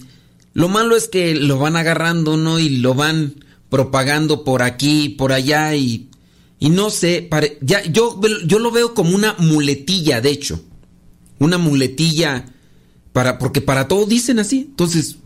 lo 0.53 0.69
malo 0.69 0.97
es 0.97 1.09
que 1.09 1.35
lo 1.35 1.59
van 1.59 1.77
agarrando, 1.77 2.37
¿no? 2.37 2.59
Y 2.59 2.79
lo 2.79 2.95
van 2.95 3.45
propagando 3.69 4.43
por 4.43 4.63
aquí, 4.63 5.11
por 5.11 5.33
allá 5.33 5.77
y, 5.77 6.09
y 6.59 6.71
no 6.71 6.91
sé, 6.91 7.31
ya, 7.61 7.85
yo, 7.85 8.21
yo 8.45 8.59
lo 8.59 8.73
veo 8.73 8.93
como 8.93 9.15
una 9.15 9.37
muletilla, 9.39 10.21
de 10.21 10.31
hecho. 10.31 10.61
Una 11.39 11.57
muletilla 11.57 12.47
para, 13.13 13.39
porque 13.39 13.61
para 13.61 13.87
todo 13.87 14.07
dicen 14.07 14.41
así. 14.41 14.67
Entonces, 14.71 15.17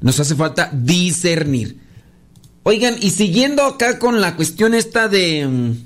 nos 0.00 0.18
hace 0.18 0.34
falta 0.34 0.70
discernir. 0.72 1.78
Oigan, 2.64 2.96
y 3.00 3.10
siguiendo 3.10 3.62
acá 3.62 3.98
con 3.98 4.20
la 4.20 4.36
cuestión 4.36 4.74
esta 4.74 5.08
de, 5.08 5.76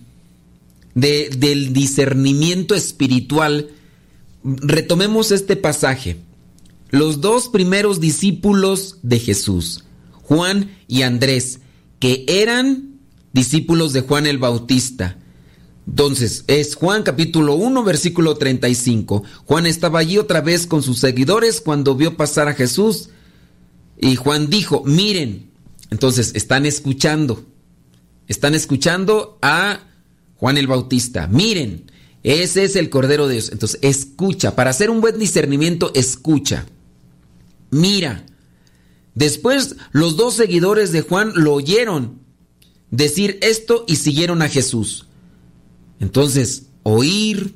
de 0.95 1.29
del 1.37 1.73
discernimiento 1.73 2.75
espiritual, 2.75 3.71
retomemos 4.42 5.33
este 5.33 5.57
pasaje. 5.57 6.18
Los 6.90 7.21
dos 7.21 7.49
primeros 7.49 8.00
discípulos 8.00 8.97
de 9.02 9.18
Jesús, 9.18 9.85
Juan 10.12 10.77
y 10.87 11.03
Andrés, 11.03 11.61
que 11.98 12.24
eran 12.29 12.98
discípulos 13.33 13.92
de 13.92 14.01
Juan 14.01 14.27
el 14.27 14.38
Bautista. 14.38 15.18
Entonces, 15.87 16.44
es 16.46 16.74
Juan 16.74 17.03
capítulo 17.03 17.55
1, 17.55 17.83
versículo 17.83 18.37
35. 18.37 19.22
Juan 19.44 19.66
estaba 19.66 19.98
allí 19.98 20.18
otra 20.18 20.40
vez 20.40 20.66
con 20.66 20.83
sus 20.83 20.98
seguidores 20.98 21.61
cuando 21.61 21.94
vio 21.94 22.16
pasar 22.16 22.48
a 22.48 22.55
Jesús. 22.55 23.11
Y 24.01 24.16
Juan 24.16 24.48
dijo, 24.48 24.83
miren, 24.85 25.51
entonces 25.90 26.33
están 26.35 26.66
escuchando, 26.66 27.44
están 28.29 28.55
escuchando 28.55 29.38
a 29.42 29.81
Juan 30.37 30.59
el 30.59 30.66
Bautista, 30.66 31.27
miren, 31.27 31.88
ese 32.29 32.64
es 32.64 32.77
el 32.77 32.91
Cordero 32.91 33.27
de 33.27 33.35
Dios. 33.35 33.51
Entonces, 33.53 33.81
escucha. 33.83 34.55
Para 34.55 34.69
hacer 34.69 34.91
un 34.91 35.01
buen 35.01 35.19
discernimiento, 35.19 35.93
escucha. 35.95 36.67
Mira. 37.71 38.27
Después, 39.14 39.77
los 39.93 40.19
dos 40.19 40.35
seguidores 40.35 40.93
de 40.93 41.01
Juan 41.01 41.33
lo 41.35 41.55
oyeron 41.55 42.21
decir 42.91 43.38
esto 43.41 43.87
y 43.88 43.97
siguieron 43.97 44.43
a 44.43 44.49
Jesús. 44.49 45.07
Entonces, 46.01 46.67
oír, 46.83 47.55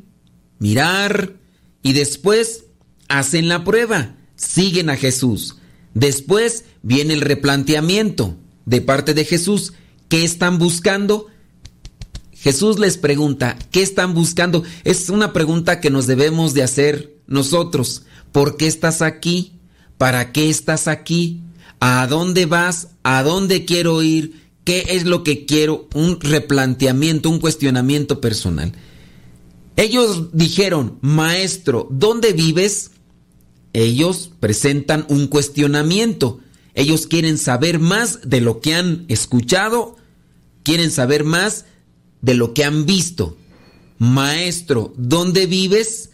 mirar 0.59 1.35
y 1.83 1.93
después 1.93 2.65
hacen 3.09 3.49
la 3.49 3.65
prueba. 3.65 4.17
Siguen 4.37 4.89
a 4.89 4.97
Jesús. 4.97 5.57
Después 5.93 6.65
viene 6.83 7.13
el 7.13 7.21
replanteamiento 7.21 8.39
de 8.65 8.81
parte 8.81 9.13
de 9.13 9.27
Jesús. 9.27 9.75
¿Qué 10.09 10.25
están 10.25 10.59
buscando? 10.59 11.27
Jesús 12.43 12.81
les 12.81 12.99
pregunta, 12.99 13.57
¿qué 13.71 13.83
están 13.83 14.15
buscando? 14.15 14.65
Es 14.83 15.11
una 15.11 15.33
pregunta 15.33 15.81
que 15.81 15.91
nos 15.91 16.09
debemos 16.09 16.55
de 16.55 16.65
hacer 16.65 17.15
nosotros. 17.29 18.03
¿Por 18.33 18.57
qué 18.57 18.67
estás 18.67 19.01
aquí? 19.01 19.53
¿Para 19.97 20.33
qué 20.33 20.51
estás 20.51 20.89
aquí? 20.89 21.41
¿A 21.79 22.05
dónde 22.09 22.47
vas? 22.47 22.89
¿A 23.05 23.23
dónde 23.23 23.65
quiero 23.65 24.03
ir? 24.03 24.43
¿Qué 24.65 24.87
es 24.89 25.05
lo 25.05 25.23
que 25.23 25.47
quiero? 25.47 25.89
Un 25.95 26.21
replanteamiento, 26.21 27.31
un 27.31 27.39
cuestionamiento 27.39 28.21
personal. 28.21 28.73
Ellos 29.77 30.31
dijeron, 30.33 30.99
maestro, 31.01 31.87
¿dónde 31.93 32.33
vives? 32.33 32.91
Ellos 33.73 34.33
presentan 34.41 35.07
un 35.09 35.29
cuestionamiento. 35.29 36.41
Ellos 36.75 37.07
quieren 37.07 37.39
saber 37.39 37.79
más 37.79 38.19
de 38.25 38.41
lo 38.41 38.61
que 38.61 38.75
han 38.75 39.05
escuchado, 39.07 39.97
quieren 40.65 40.91
saber 40.91 41.23
más 41.23 41.67
de 42.23 42.35
lo 42.35 42.55
que 42.55 42.65
han 42.65 42.87
visto. 42.87 43.37
Maestro, 43.99 44.95
¿dónde 44.97 45.47
vives? 45.47 46.11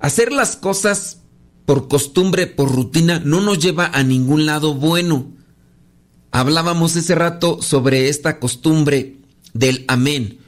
Hacer 0.00 0.32
las 0.32 0.56
cosas 0.56 1.18
por 1.64 1.86
costumbre, 1.86 2.48
por 2.48 2.72
rutina, 2.72 3.20
no 3.24 3.40
nos 3.40 3.58
lleva 3.60 3.86
a 3.86 4.02
ningún 4.02 4.46
lado 4.46 4.74
bueno. 4.74 5.30
Hablábamos 6.32 6.96
ese 6.96 7.14
rato 7.14 7.62
sobre 7.62 8.08
esta 8.08 8.40
costumbre 8.40 9.18
del 9.52 9.84
amén. 9.86 10.38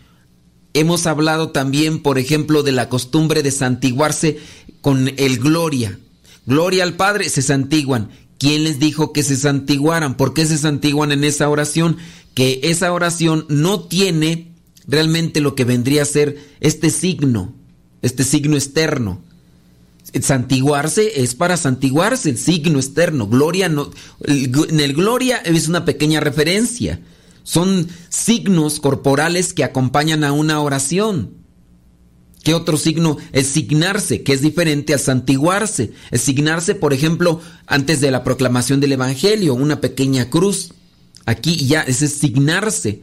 Hemos 0.73 1.07
hablado 1.07 1.51
también, 1.51 2.03
por 2.03 2.19
ejemplo, 2.19 2.63
de 2.65 2.73
la 2.73 2.89
costumbre 2.89 3.43
de 3.43 3.53
santiguarse 3.53 4.39
con 4.81 5.13
el 5.17 5.39
gloria. 5.39 6.01
Gloria 6.47 6.83
al 6.83 6.95
Padre, 6.95 7.29
se 7.29 7.43
santiguan. 7.43 8.11
¿Quién 8.39 8.65
les 8.65 8.81
dijo 8.81 9.13
que 9.13 9.23
se 9.23 9.37
santiguaran? 9.37 10.17
¿Por 10.17 10.35
qué 10.35 10.45
se 10.47 10.59
santiguan 10.59 11.13
en 11.13 11.23
esa 11.23 11.49
oración? 11.49 11.97
Que 12.35 12.61
esa 12.65 12.93
oración 12.93 13.47
no 13.49 13.85
tiene 13.85 14.54
realmente 14.87 15.41
lo 15.41 15.55
que 15.55 15.65
vendría 15.65 16.03
a 16.03 16.07
ser 16.07 16.39
este 16.61 16.91
signo, 16.91 17.55
este 18.03 18.25
signo 18.25 18.57
externo. 18.57 19.21
Santiguarse 20.21 21.23
es 21.23 21.35
para 21.35 21.57
santiguarse, 21.57 22.31
el 22.31 22.39
signo 22.39 22.79
externo. 22.79 23.27
Gloria 23.27 23.69
no, 23.69 23.91
en 24.27 24.81
el 24.81 24.95
gloria 24.95 25.39
es 25.39 25.69
una 25.69 25.85
pequeña 25.85 26.21
referencia. 26.21 27.01
Son 27.43 27.89
signos 28.09 28.81
corporales 28.81 29.53
que 29.53 29.65
acompañan 29.65 30.25
a 30.25 30.33
una 30.33 30.61
oración. 30.61 31.45
¿Qué 32.45 32.53
otro 32.55 32.77
signo? 32.77 33.17
Es 33.33 33.49
signarse, 33.49 34.23
que 34.23 34.35
es 34.35 34.43
diferente 34.43 34.93
a 34.93 34.99
santiguarse. 34.99 35.93
Signarse, 36.13 36.75
por 36.75 36.93
ejemplo, 36.93 37.41
antes 37.67 38.01
de 38.03 38.11
la 38.11 38.23
proclamación 38.23 38.81
del 38.81 38.93
Evangelio, 38.93 39.55
una 39.55 39.81
pequeña 39.81 40.29
cruz. 40.29 40.75
Aquí 41.25 41.57
ya 41.67 41.81
es 41.81 41.97
signarse. 41.97 43.03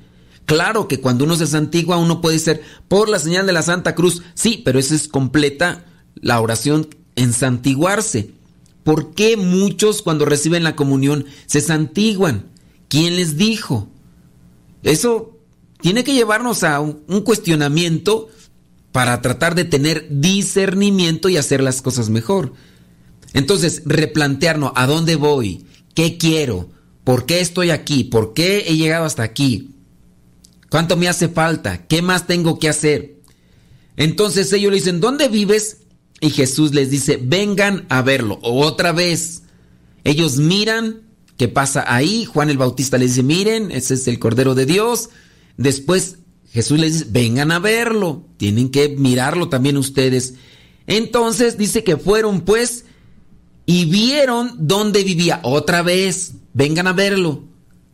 Claro 0.51 0.89
que 0.89 0.99
cuando 0.99 1.23
uno 1.23 1.37
se 1.37 1.47
santigua, 1.47 1.95
uno 1.95 2.19
puede 2.19 2.37
ser 2.37 2.61
por 2.89 3.07
la 3.07 3.19
señal 3.19 3.47
de 3.47 3.53
la 3.53 3.61
Santa 3.61 3.95
Cruz. 3.95 4.21
Sí, 4.33 4.61
pero 4.65 4.79
eso 4.79 4.93
es 4.93 5.07
completa 5.07 5.85
la 6.15 6.41
oración 6.41 6.89
en 7.15 7.31
santiguarse. 7.31 8.31
¿Por 8.83 9.13
qué 9.13 9.37
muchos 9.37 10.01
cuando 10.01 10.25
reciben 10.25 10.65
la 10.65 10.75
comunión 10.75 11.25
se 11.45 11.61
santiguan? 11.61 12.47
¿Quién 12.89 13.15
les 13.15 13.37
dijo? 13.37 13.87
Eso 14.83 15.39
tiene 15.79 16.03
que 16.03 16.15
llevarnos 16.15 16.65
a 16.65 16.81
un, 16.81 17.21
cuestionamiento 17.23 18.27
para 18.91 19.21
tratar 19.21 19.55
de 19.55 19.63
tener 19.63 20.05
discernimiento 20.09 21.29
y 21.29 21.37
hacer 21.37 21.63
las 21.63 21.81
cosas 21.81 22.09
mejor. 22.09 22.51
Entonces, 23.33 23.83
replantearnos 23.85 24.73
a 24.75 24.85
dónde 24.85 25.15
voy, 25.15 25.65
qué 25.95 26.17
quiero, 26.17 26.69
por 27.05 27.25
qué 27.25 27.39
estoy 27.39 27.69
aquí, 27.69 28.03
por 28.03 28.33
qué 28.33 28.65
he 28.67 28.75
llegado 28.75 29.05
hasta 29.05 29.23
aquí, 29.23 29.77
¿Cuánto 30.71 30.95
me 30.95 31.09
hace 31.09 31.27
falta? 31.27 31.85
¿Qué 31.85 32.01
más 32.01 32.27
tengo 32.27 32.57
que 32.57 32.69
hacer? 32.69 33.17
Entonces 33.97 34.53
ellos 34.53 34.71
le 34.71 34.77
dicen, 34.77 35.01
¿dónde 35.01 35.27
vives? 35.27 35.79
Y 36.21 36.29
Jesús 36.29 36.73
les 36.73 36.89
dice, 36.89 37.19
vengan 37.21 37.85
a 37.89 38.01
verlo. 38.01 38.39
Otra 38.41 38.93
vez. 38.93 39.43
Ellos 40.05 40.37
miran 40.37 41.01
qué 41.35 41.49
pasa 41.49 41.83
ahí. 41.93 42.23
Juan 42.23 42.49
el 42.49 42.57
Bautista 42.57 42.97
les 42.97 43.09
dice, 43.09 43.23
miren, 43.23 43.69
ese 43.69 43.95
es 43.95 44.07
el 44.07 44.17
Cordero 44.17 44.55
de 44.55 44.65
Dios. 44.65 45.09
Después 45.57 46.19
Jesús 46.53 46.79
les 46.79 46.93
dice, 46.93 47.05
vengan 47.09 47.51
a 47.51 47.59
verlo. 47.59 48.23
Tienen 48.37 48.71
que 48.71 48.95
mirarlo 48.97 49.49
también 49.49 49.75
ustedes. 49.75 50.35
Entonces 50.87 51.57
dice 51.57 51.83
que 51.83 51.97
fueron 51.97 52.41
pues 52.41 52.85
y 53.65 53.83
vieron 53.83 54.55
dónde 54.57 55.03
vivía. 55.03 55.41
Otra 55.43 55.81
vez, 55.81 56.35
vengan 56.53 56.87
a 56.87 56.93
verlo. 56.93 57.43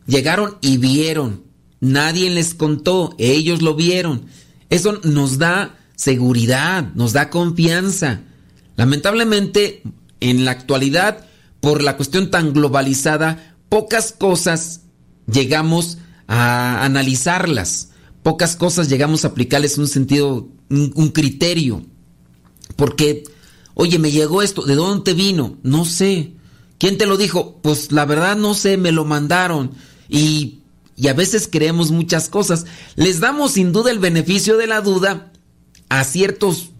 Llegaron 0.06 0.60
y 0.62 0.78
vieron. 0.78 1.47
Nadie 1.80 2.30
les 2.30 2.54
contó, 2.54 3.16
ellos 3.18 3.62
lo 3.62 3.76
vieron. 3.76 4.26
Eso 4.70 5.00
nos 5.04 5.38
da 5.38 5.78
seguridad, 5.96 6.94
nos 6.96 7.14
da 7.14 7.30
confianza. 7.30 8.22
Lamentablemente, 8.76 9.84
en 10.20 10.46
la 10.46 10.52
actualidad, 10.52 11.26
por 11.60 11.84
la 11.84 11.98
cuestión 11.98 12.32
tan 12.32 12.54
globalizada, 12.54 13.56
pocas 13.70 14.12
cosas 14.12 14.82
llegamos 15.32 15.98
a 16.28 16.84
analizarlas, 16.84 17.92
pocas 18.24 18.56
cosas 18.56 18.90
llegamos 18.90 19.24
a 19.24 19.30
aplicarles 19.30 19.78
un 19.78 19.88
sentido, 19.88 20.50
un, 20.70 21.10
criterio. 21.10 21.84
Porque, 22.76 23.24
oye, 23.74 24.00
me 24.00 24.12
llegó 24.12 24.42
esto, 24.42 24.64
¿de 24.64 24.76
dónde 24.76 25.14
vino? 25.14 25.58
No 25.64 25.86
sé. 25.86 26.34
¿Quién 26.78 26.98
te 26.98 27.08
lo 27.08 27.18
dijo? 27.18 27.60
Pues 27.62 27.92
la 27.92 28.06
verdad 28.06 28.36
no 28.36 28.54
sé, 28.54 28.78
me 28.78 28.92
lo 28.92 29.06
mandaron. 29.06 29.72
Y, 30.10 30.60
y 30.98 31.08
a 31.08 31.14
veces 31.14 31.48
creemos 31.50 31.92
muchas 31.92 32.28
cosas. 32.28 32.66
Les 32.96 33.20
damos 33.20 33.54
sin 33.54 33.72
duda 33.72 33.92
el 33.92 34.00
beneficio 34.00 34.58
de 34.58 34.68
la 34.68 34.82
duda 34.82 35.32
a 35.90 36.04
ciertos 36.04 36.72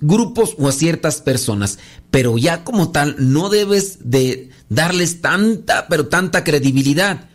grupos 0.00 0.54
o 0.58 0.68
a 0.68 0.72
ciertas 0.72 1.20
personas, 1.20 1.78
pero 2.10 2.38
ya 2.38 2.64
como 2.64 2.92
tal 2.92 3.16
no 3.18 3.48
debes 3.48 4.10
de 4.10 4.50
darles 4.68 5.20
tanta, 5.20 5.88
pero 5.88 6.06
tanta 6.06 6.44
credibilidad. 6.44 7.28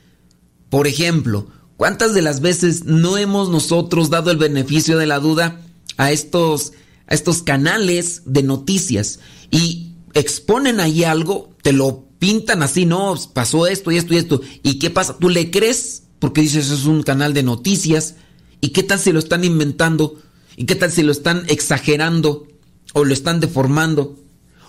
Por 0.70 0.88
ejemplo, 0.88 1.48
¿cuántas 1.76 2.14
de 2.14 2.22
las 2.22 2.40
veces 2.40 2.86
no 2.86 3.18
hemos 3.18 3.50
nosotros 3.50 4.10
dado 4.10 4.32
el 4.32 4.38
beneficio 4.38 4.98
de 4.98 5.08
la 5.08 5.20
duda 5.20 5.60
a 5.98 6.12
estos, 6.12 6.72
a 7.08 7.14
estos 7.14 7.44
canales 7.44 8.22
de 8.26 8.44
noticias 8.44 9.20
y 9.50 9.96
exponen 10.14 10.80
ahí 10.80 11.04
algo, 11.04 11.56
te 11.62 11.74
lo 11.74 12.06
pintan 12.20 12.64
así, 12.64 12.86
no, 12.86 13.16
pasó 13.34 13.68
esto 13.68 13.92
y 13.92 13.98
esto 13.98 14.14
y 14.14 14.18
esto, 14.18 14.42
¿y 14.64 14.80
qué 14.80 14.92
pasa? 14.92 15.18
¿Tú 15.18 15.30
le 15.30 15.52
crees? 15.52 16.04
Porque 16.22 16.42
dices, 16.42 16.70
es 16.70 16.86
un 16.86 17.02
canal 17.02 17.34
de 17.34 17.42
noticias, 17.42 18.16
¿y 18.62 18.70
qué 18.70 18.84
tal 18.84 19.00
si 19.00 19.12
lo 19.12 19.18
están 19.18 19.44
inventando? 19.44 20.22
¿Y 20.56 20.66
qué 20.66 20.76
tal 20.76 20.92
si 20.92 21.02
lo 21.02 21.12
están 21.12 21.44
exagerando 21.48 22.48
o 22.94 23.04
lo 23.04 23.14
están 23.14 23.40
deformando? 23.40 24.20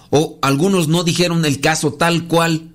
O 0.09 0.39
algunos 0.41 0.89
no 0.89 1.05
dijeron 1.05 1.45
el 1.45 1.61
caso 1.61 1.93
tal 1.93 2.27
cual 2.27 2.73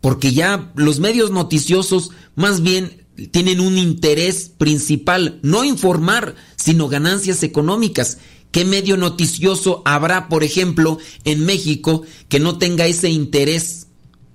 porque 0.00 0.32
ya 0.32 0.72
los 0.76 0.98
medios 0.98 1.30
noticiosos 1.30 2.10
más 2.34 2.62
bien 2.62 3.06
tienen 3.30 3.60
un 3.60 3.76
interés 3.76 4.50
principal, 4.56 5.38
no 5.42 5.62
informar, 5.64 6.36
sino 6.56 6.88
ganancias 6.88 7.42
económicas. 7.42 8.16
¿Qué 8.50 8.64
medio 8.64 8.96
noticioso 8.96 9.82
habrá, 9.84 10.28
por 10.28 10.44
ejemplo, 10.44 10.96
en 11.24 11.44
México 11.44 12.02
que 12.30 12.40
no 12.40 12.56
tenga 12.56 12.86
ese 12.86 13.10
interés 13.10 13.88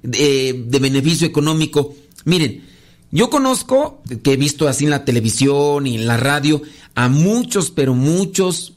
de, 0.04 0.65
de, 0.67 0.80
beneficio 0.80 1.26
económico? 1.26 1.96
Miren, 2.26 2.63
yo 3.13 3.30
conozco, 3.30 4.02
que 4.23 4.34
he 4.34 4.38
visto 4.38 4.67
así 4.67 4.84
en 4.84 4.89
la 4.89 5.06
televisión 5.06 5.88
y 5.88 5.95
en 5.95 6.08
la 6.08 6.17
radio, 6.17 6.62
a 6.95 7.08
muchos, 7.08 7.71
pero 7.71 7.93
muchos 7.93 8.73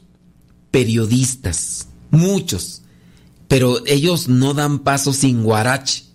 periodistas, 0.71 1.89
muchos, 2.11 2.83
pero 3.49 3.85
ellos 3.85 4.29
no 4.29 4.53
dan 4.53 4.79
paso 4.79 5.11
sin 5.11 5.43
guarache 5.43 6.07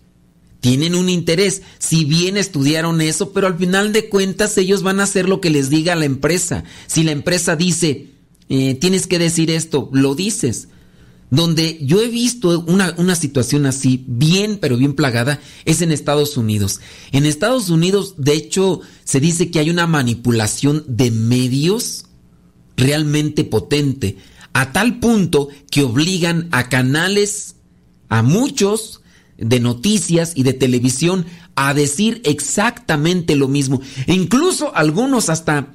tienen 0.63 0.95
un 0.95 1.09
interés. 1.09 1.63
Si 1.81 2.05
bien 2.05 2.37
estudiaron 2.37 3.01
eso, 3.01 3.33
pero 3.33 3.49
al 3.49 3.59
final 3.59 3.93
de 3.93 4.09
cuentas 4.09 4.57
ellos 4.57 4.85
van 4.85 5.01
a 5.01 5.03
hacer 5.03 5.29
lo 5.29 5.41
que 5.41 5.51
les 5.51 5.71
diga 5.71 5.97
la 5.97 6.05
empresa. 6.05 6.63
Si 6.87 7.03
la 7.03 7.11
empresa 7.11 7.57
dice, 7.57 8.11
eh, 8.49 8.77
tienes 8.77 9.09
que 9.09 9.19
decir 9.19 9.51
esto, 9.51 9.91
lo 9.93 10.15
dices. 10.15 10.69
Donde 11.33 11.79
yo 11.81 12.03
he 12.03 12.09
visto 12.09 12.61
una, 12.69 13.15
situación 13.15 13.65
así, 13.65 14.05
bien, 14.07 14.59
pero 14.61 14.77
bien 14.77 14.93
plagada, 14.93 15.41
es 15.65 15.81
en 15.81 15.91
Estados 15.91 16.37
Unidos. 16.37 16.81
En 17.11 17.25
Estados 17.25 17.71
Unidos, 17.71 18.17
de 18.19 18.35
hecho, 18.35 18.83
se 19.05 19.19
dice 19.19 19.51
que 19.51 19.59
hay 19.59 19.71
una 19.71 19.87
manipulación 19.87 20.85
de 20.87 21.11
medios 21.11 22.05
realmente 22.77 23.45
potente, 23.45 24.19
a 24.53 24.73
tal 24.73 25.01
punto 25.01 25.49
que 25.71 25.85
obligan 25.85 26.49
a 26.53 26.69
canales, 26.69 27.57
a 28.11 28.23
muchos, 28.23 29.01
de 29.39 29.59
noticias 29.59 30.35
y 30.37 30.43
de 30.43 30.53
televisión 30.53 31.25
a 31.55 31.73
decir 31.73 32.21
exactamente 32.27 33.37
lo 33.37 33.49
mismo. 33.49 33.81
Incluso 34.07 34.77
algunos 34.77 35.31
hasta 35.31 35.73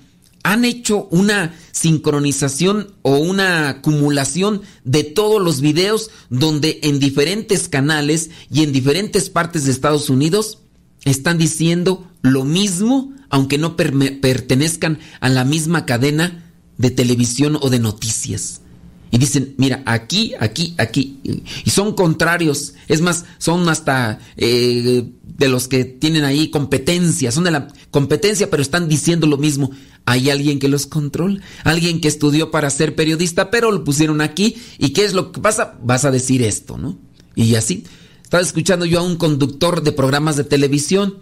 han 0.47 0.63
hecho 0.63 1.09
una 1.11 1.53
sincronización 1.73 2.93
o 3.01 3.17
una 3.17 3.67
acumulación 3.67 4.61
de 4.85 5.03
todos 5.03 5.41
los 5.41 5.59
videos 5.59 6.09
donde 6.29 6.79
en 6.83 6.99
diferentes 6.99 7.67
canales 7.67 8.29
y 8.49 8.63
en 8.63 8.71
diferentes 8.71 9.29
partes 9.29 9.65
de 9.65 9.71
Estados 9.71 10.09
Unidos 10.09 10.59
están 11.03 11.37
diciendo 11.37 12.09
lo 12.21 12.45
mismo, 12.45 13.13
aunque 13.29 13.57
no 13.57 13.75
pertenezcan 13.75 14.99
a 15.19 15.27
la 15.27 15.43
misma 15.43 15.85
cadena 15.85 16.53
de 16.77 16.91
televisión 16.91 17.57
o 17.61 17.69
de 17.69 17.79
noticias. 17.79 18.61
Y 19.11 19.17
dicen, 19.17 19.53
mira, 19.57 19.83
aquí, 19.85 20.33
aquí, 20.39 20.73
aquí. 20.77 21.19
Y 21.65 21.69
son 21.69 21.93
contrarios. 21.93 22.73
Es 22.87 23.01
más, 23.01 23.25
son 23.37 23.67
hasta 23.69 24.19
eh, 24.35 25.05
de 25.23 25.47
los 25.47 25.67
que 25.67 25.85
tienen 25.85 26.23
ahí 26.23 26.49
competencia. 26.49 27.31
Son 27.31 27.43
de 27.43 27.51
la 27.51 27.69
competencia, 27.91 28.49
pero 28.49 28.61
están 28.61 28.89
diciendo 28.89 29.27
lo 29.27 29.37
mismo. 29.37 29.71
Hay 30.05 30.29
alguien 30.29 30.59
que 30.59 30.67
los 30.67 30.87
controla. 30.87 31.41
Alguien 31.63 32.01
que 32.01 32.07
estudió 32.07 32.51
para 32.51 32.69
ser 32.69 32.95
periodista, 32.95 33.49
pero 33.49 33.71
lo 33.71 33.83
pusieron 33.83 34.21
aquí. 34.21 34.55
¿Y 34.77 34.89
qué 34.89 35.05
es 35.05 35.13
lo 35.13 35.31
que 35.31 35.39
pasa? 35.39 35.77
Vas 35.83 36.05
a 36.05 36.11
decir 36.11 36.41
esto, 36.41 36.77
¿no? 36.77 36.97
Y 37.35 37.55
así. 37.55 37.85
Estaba 38.23 38.43
escuchando 38.43 38.85
yo 38.85 38.99
a 38.99 39.03
un 39.03 39.15
conductor 39.15 39.83
de 39.83 39.93
programas 39.93 40.35
de 40.35 40.43
televisión 40.43 41.15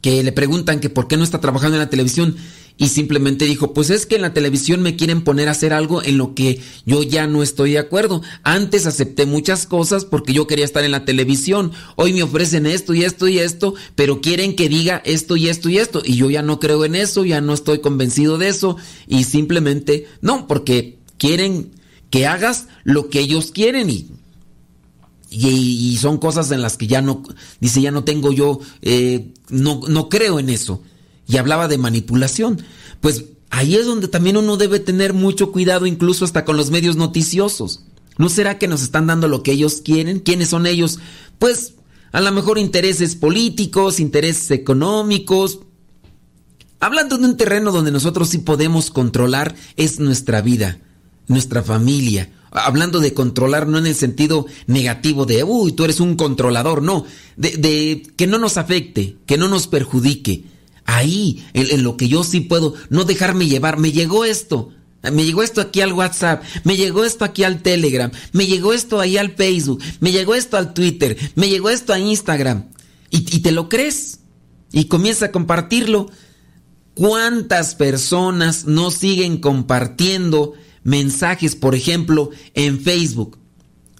que 0.00 0.22
le 0.22 0.32
preguntan 0.32 0.80
que 0.80 0.90
por 0.90 1.08
qué 1.08 1.16
no 1.16 1.24
está 1.24 1.40
trabajando 1.40 1.76
en 1.76 1.80
la 1.80 1.90
televisión 1.90 2.36
y 2.80 2.88
simplemente 2.88 3.44
dijo, 3.44 3.74
pues 3.74 3.90
es 3.90 4.06
que 4.06 4.14
en 4.14 4.22
la 4.22 4.32
televisión 4.32 4.82
me 4.82 4.94
quieren 4.94 5.22
poner 5.22 5.48
a 5.48 5.50
hacer 5.50 5.72
algo 5.72 6.00
en 6.00 6.16
lo 6.16 6.34
que 6.36 6.62
yo 6.86 7.02
ya 7.02 7.26
no 7.26 7.42
estoy 7.42 7.72
de 7.72 7.80
acuerdo. 7.80 8.22
Antes 8.44 8.86
acepté 8.86 9.26
muchas 9.26 9.66
cosas 9.66 10.04
porque 10.04 10.32
yo 10.32 10.46
quería 10.46 10.64
estar 10.64 10.84
en 10.84 10.92
la 10.92 11.04
televisión. 11.04 11.72
Hoy 11.96 12.12
me 12.12 12.22
ofrecen 12.22 12.66
esto 12.66 12.94
y 12.94 13.02
esto 13.02 13.26
y 13.26 13.40
esto, 13.40 13.74
pero 13.96 14.20
quieren 14.20 14.54
que 14.54 14.68
diga 14.68 15.02
esto 15.04 15.36
y 15.36 15.48
esto 15.48 15.68
y 15.68 15.78
esto. 15.78 16.02
Y 16.04 16.14
yo 16.14 16.30
ya 16.30 16.42
no 16.42 16.60
creo 16.60 16.84
en 16.84 16.94
eso, 16.94 17.24
ya 17.24 17.40
no 17.40 17.52
estoy 17.52 17.80
convencido 17.80 18.38
de 18.38 18.48
eso. 18.48 18.76
Y 19.08 19.24
simplemente, 19.24 20.06
no, 20.20 20.46
porque 20.46 20.98
quieren 21.16 21.72
que 22.10 22.28
hagas 22.28 22.68
lo 22.84 23.10
que 23.10 23.18
ellos 23.18 23.50
quieren 23.50 23.90
y 23.90 24.08
y, 25.30 25.98
son 26.00 26.16
cosas 26.16 26.50
en 26.52 26.62
las 26.62 26.78
que 26.78 26.86
ya 26.86 27.02
no, 27.02 27.22
dice, 27.60 27.82
ya 27.82 27.90
no 27.90 28.02
tengo 28.02 28.32
yo, 28.32 28.60
eh, 28.80 29.34
no, 29.50 29.82
no 29.86 30.08
creo 30.08 30.38
en 30.38 30.48
eso 30.48 30.82
y 31.28 31.36
hablaba 31.36 31.68
de 31.68 31.78
manipulación. 31.78 32.62
Pues 33.00 33.26
ahí 33.50 33.76
es 33.76 33.86
donde 33.86 34.08
también 34.08 34.36
uno 34.36 34.56
debe 34.56 34.80
tener 34.80 35.12
mucho 35.12 35.52
cuidado, 35.52 35.86
incluso 35.86 36.24
hasta 36.24 36.44
con 36.44 36.56
los 36.56 36.70
medios 36.70 36.96
noticiosos. 36.96 37.84
¿No 38.16 38.28
será 38.28 38.58
que 38.58 38.66
nos 38.66 38.82
están 38.82 39.06
dando 39.06 39.28
lo 39.28 39.42
que 39.42 39.52
ellos 39.52 39.80
quieren? 39.84 40.18
¿Quiénes 40.18 40.48
son 40.48 40.66
ellos? 40.66 40.98
Pues 41.38 41.74
a 42.10 42.20
lo 42.20 42.32
mejor 42.32 42.58
intereses 42.58 43.14
políticos, 43.14 44.00
intereses 44.00 44.50
económicos. 44.50 45.60
Hablando 46.80 47.18
de 47.18 47.26
un 47.26 47.36
terreno 47.36 47.70
donde 47.70 47.92
nosotros 47.92 48.30
sí 48.30 48.38
podemos 48.38 48.90
controlar, 48.90 49.54
es 49.76 50.00
nuestra 50.00 50.40
vida, 50.40 50.78
nuestra 51.28 51.62
familia. 51.62 52.32
Hablando 52.50 52.98
de 53.00 53.12
controlar 53.12 53.68
no 53.68 53.78
en 53.78 53.86
el 53.86 53.94
sentido 53.94 54.46
negativo 54.66 55.26
de, 55.26 55.44
uy, 55.44 55.72
tú 55.72 55.84
eres 55.84 56.00
un 56.00 56.16
controlador, 56.16 56.82
no, 56.82 57.04
de, 57.36 57.58
de 57.58 58.02
que 58.16 58.26
no 58.26 58.38
nos 58.38 58.56
afecte, 58.56 59.16
que 59.26 59.36
no 59.36 59.48
nos 59.48 59.66
perjudique 59.66 60.44
ahí, 60.88 61.44
en, 61.52 61.84
lo 61.84 61.96
que 61.96 62.08
yo 62.08 62.24
sí 62.24 62.40
puedo, 62.40 62.74
no 62.88 63.04
dejarme 63.04 63.46
llevar. 63.46 63.78
Me 63.78 63.92
llegó 63.92 64.24
esto, 64.24 64.70
me 65.02 65.24
llegó 65.24 65.42
esto 65.42 65.60
aquí 65.60 65.82
al 65.82 65.92
WhatsApp, 65.92 66.42
me 66.64 66.76
llegó 66.76 67.04
esto 67.04 67.24
aquí 67.26 67.44
al 67.44 67.62
Telegram, 67.62 68.10
me 68.32 68.46
llegó 68.46 68.72
esto 68.72 68.98
ahí 68.98 69.18
al 69.18 69.32
Facebook, 69.32 69.82
me 70.00 70.12
llegó 70.12 70.34
esto 70.34 70.56
al 70.56 70.72
Twitter, 70.72 71.16
me 71.34 71.50
llegó 71.50 71.68
esto 71.68 71.92
a 71.92 71.98
Instagram. 71.98 72.70
Y, 73.10 73.18
y 73.36 73.40
te 73.40 73.52
lo 73.52 73.68
crees. 73.68 74.20
Y 74.72 74.86
comienza 74.86 75.26
a 75.26 75.32
compartirlo. 75.32 76.10
¿Cuántas 76.94 77.74
personas 77.74 78.64
no 78.64 78.90
siguen 78.90 79.38
compartiendo 79.38 80.54
mensajes, 80.84 81.54
por 81.54 81.74
ejemplo, 81.74 82.30
en 82.54 82.80
Facebook, 82.80 83.38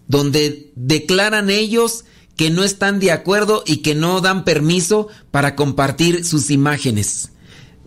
donde 0.06 0.72
declaran 0.74 1.50
ellos 1.50 2.06
que 2.38 2.48
no 2.48 2.64
están 2.64 3.00
de 3.00 3.12
acuerdo 3.12 3.62
y 3.66 3.78
que 3.78 3.94
no 3.94 4.22
dan 4.22 4.44
permiso 4.44 5.08
para 5.30 5.56
compartir 5.56 6.24
sus 6.24 6.50
imágenes. 6.50 7.32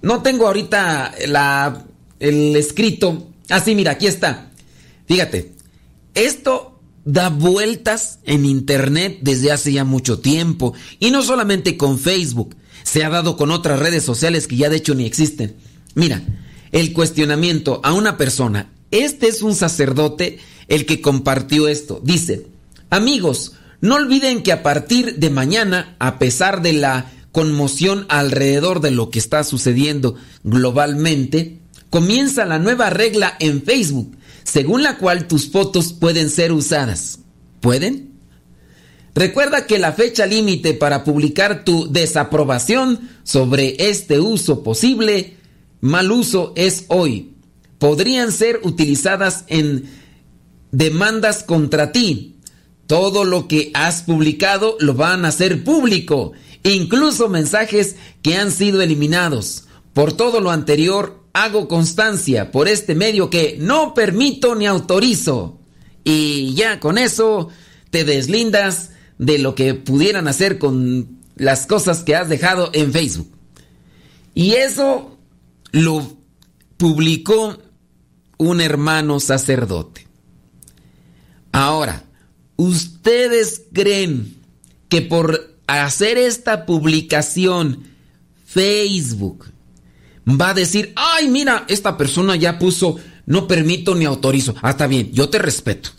No 0.04 0.22
tengo 0.22 0.46
ahorita 0.46 1.16
la, 1.28 1.86
el 2.20 2.56
escrito 2.56 3.32
Así, 3.52 3.76
mira, 3.76 3.92
aquí 3.92 4.08
está. 4.08 4.50
Fíjate, 5.08 5.52
esto 6.16 6.80
da 7.04 7.30
vueltas 7.30 8.20
en 8.24 8.46
Internet 8.46 9.20
desde 9.22 9.52
hace 9.52 9.74
ya 9.74 9.84
mucho 9.84 10.20
tiempo. 10.20 10.74
Y 11.00 11.12
no 11.12 11.22
solamente 11.22 11.76
con 11.76 12.00
Facebook, 12.00 12.56
se 12.84 13.04
ha 13.04 13.10
dado 13.10 13.36
con 13.36 13.52
otras 13.52 13.80
redes 13.80 14.04
sociales 14.04 14.48
que 14.48 14.56
ya 14.56 14.70
de 14.70 14.78
hecho 14.78 14.96
ni 14.96 15.06
existen. 15.06 15.58
Mira, 15.96 16.24
el 16.72 16.94
cuestionamiento 16.94 17.82
a 17.84 17.92
una 17.92 18.18
persona. 18.18 18.72
Este 18.90 19.28
es 19.28 19.42
un 19.42 19.54
sacerdote 19.54 20.40
el 20.70 20.86
que 20.86 21.02
compartió 21.02 21.68
esto. 21.68 22.00
Dice, 22.04 22.48
amigos, 22.90 23.54
no 23.82 23.96
olviden 23.96 24.44
que 24.44 24.52
a 24.52 24.64
partir 24.64 25.18
de 25.18 25.30
mañana, 25.30 25.96
a 26.00 26.20
pesar 26.20 26.62
de 26.62 26.74
la 26.74 27.12
conmoción 27.32 28.06
alrededor 28.10 28.80
de 28.82 28.92
lo 28.92 29.10
que 29.10 29.20
está 29.20 29.44
sucediendo 29.44 30.16
globalmente, 30.44 31.60
comienza 31.90 32.46
la 32.46 32.60
nueva 32.60 32.90
regla 32.90 33.36
en 33.40 33.64
Facebook, 33.64 34.16
según 34.44 34.84
la 34.84 34.98
cual 34.98 35.28
tus 35.28 35.50
fotos 35.50 35.94
pueden 35.94 36.30
ser 36.30 36.52
usadas. 36.52 37.20
¿Pueden? 37.60 38.12
Recuerda 39.14 39.66
que 39.66 39.78
la 39.78 39.94
fecha 39.94 40.26
límite 40.26 40.74
para 40.74 41.04
publicar 41.04 41.66
tu 41.66 41.92
desaprobación 41.92 43.10
sobre 43.24 43.90
este 43.90 44.20
uso 44.20 44.64
posible, 44.64 45.36
mal 45.82 46.12
uso, 46.12 46.54
es 46.56 46.86
hoy. 46.88 47.34
Podrían 47.78 48.32
ser 48.32 48.62
utilizadas 48.64 49.44
en 49.48 49.90
demandas 50.72 51.44
contra 51.44 51.92
ti. 51.92 52.31
Todo 52.92 53.24
lo 53.24 53.48
que 53.48 53.72
has 53.74 54.02
publicado 54.02 54.76
lo 54.82 54.94
van 54.96 55.24
a 55.24 55.30
hacer 55.30 55.64
público, 55.64 56.34
incluso 56.62 57.30
mensajes 57.30 57.96
que 58.22 58.36
han 58.36 58.52
sido 58.52 58.82
eliminados. 58.82 59.64
Por 59.94 60.12
todo 60.12 60.42
lo 60.42 60.52
anterior, 60.52 61.24
hago 61.32 61.70
constancia 61.70 62.52
por 62.52 62.68
este 62.68 62.94
medio 62.94 63.30
que 63.30 63.56
no 63.58 63.94
permito 63.94 64.56
ni 64.56 64.66
autorizo. 64.66 65.58
Y 66.04 66.54
ya 66.56 66.82
con 66.82 66.98
eso 66.98 67.48
te 67.92 68.04
deslindas 68.04 68.90
de 69.18 69.38
lo 69.40 69.56
que 69.56 69.74
pudieran 69.74 70.28
hacer 70.28 70.60
con 70.60 71.18
las 71.38 71.68
cosas 71.68 72.04
que 72.04 72.18
has 72.18 72.28
dejado 72.28 72.72
en 72.74 72.92
Facebook. 72.92 73.32
Y 74.36 74.56
eso 74.56 75.18
lo 75.72 76.18
publicó 76.76 77.58
un 78.36 78.60
hermano 78.60 79.22
sacerdote. 79.22 80.06
Ahora, 81.54 82.11
¿ustedes 82.62 83.64
creen 83.74 84.38
que 84.90 85.02
por 85.02 85.58
hacer 85.68 86.18
esta 86.18 86.66
publicación 86.66 87.84
Facebook 88.46 89.46
va 90.28 90.50
a 90.50 90.54
decir, 90.54 90.94
ay, 90.96 91.30
mira, 91.30 91.66
esta 91.68 91.98
persona 91.98 92.36
ya 92.36 92.60
puso, 92.60 92.98
no 93.26 93.48
permito 93.48 93.96
ni 93.96 94.06
autorizo. 94.06 94.54
Ah, 94.62 94.72
está 94.72 94.88
bien, 94.88 95.12
yo 95.12 95.30
te 95.30 95.40
respeto. 95.40 95.92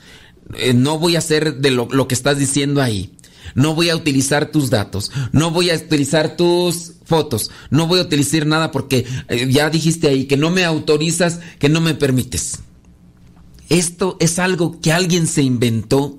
Eh, 0.55 0.75
no 0.75 0.99
voy 0.99 1.17
a 1.17 1.21
hacer 1.21 1.57
de 1.57 1.71
lo, 1.71 2.07
que 2.07 2.15
estás 2.15 2.39
diciendo 2.39 2.83
ahí. 2.83 3.13
No 3.55 3.75
voy 3.75 3.91
a 3.91 3.97
utilizar 3.97 4.51
tus 4.51 4.71
datos. 4.71 5.11
No 5.33 5.51
voy 5.51 5.71
a 5.71 5.75
utilizar 5.75 6.37
tus 6.37 6.93
fotos. 7.05 7.51
No 7.71 7.87
voy 7.87 8.01
a 8.01 8.03
utilizar 8.03 8.47
nada 8.47 8.71
porque 8.71 9.07
eh, 9.29 9.49
ya 9.51 9.69
dijiste 9.71 10.09
ahí 10.09 10.27
que 10.27 10.37
no 10.37 10.51
me 10.51 10.65
autorizas, 10.65 11.41
que 11.59 11.69
no 11.69 11.81
me 11.81 11.95
permites. 11.95 12.61
Esto 13.69 14.17
es 14.21 14.39
algo 14.39 14.81
que 14.81 14.93
alguien 14.93 15.27
se 15.27 15.43
inventó, 15.43 16.19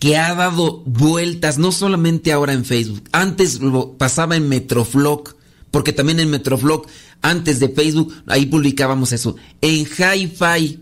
que 0.00 0.16
ha 0.16 0.34
dado 0.34 0.82
vueltas, 0.84 1.58
no 1.58 1.70
solamente 1.70 2.32
ahora 2.32 2.52
en 2.52 2.64
Facebook. 2.64 3.04
Antes 3.12 3.60
lo 3.60 3.96
pasaba 3.96 4.34
en 4.34 4.48
Metroflog 4.48 5.36
porque 5.70 5.92
también 5.92 6.20
en 6.20 6.30
Metroflog, 6.30 6.86
antes 7.22 7.60
de 7.60 7.68
Facebook, 7.68 8.12
ahí 8.26 8.46
publicábamos 8.46 9.12
eso, 9.12 9.36
en 9.60 9.86
Hi-Fi. 9.86 10.80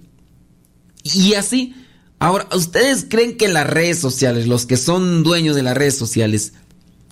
Y 1.03 1.35
así, 1.35 1.75
ahora, 2.19 2.49
¿ustedes 2.55 3.07
creen 3.09 3.37
que 3.37 3.49
las 3.49 3.67
redes 3.67 3.99
sociales, 3.99 4.47
los 4.47 4.67
que 4.67 4.77
son 4.77 5.23
dueños 5.23 5.57
de 5.57 5.63
las 5.63 5.77
redes 5.77 5.97
sociales, 5.97 6.55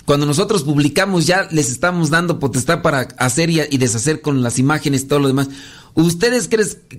cuando 0.05 0.25
nosotros 0.25 0.63
publicamos 0.63 1.27
ya 1.27 1.49
les 1.51 1.71
estamos 1.71 2.11
dando 2.11 2.39
potestad 2.39 2.81
para 2.81 3.01
hacer 3.19 3.51
y, 3.51 3.77
deshacer 3.77 4.21
con 4.21 4.43
las 4.43 4.59
imágenes 4.59 5.09
todo 5.09 5.19
lo 5.19 5.29
demás? 5.29 5.49
¿Ustedes 5.95 6.49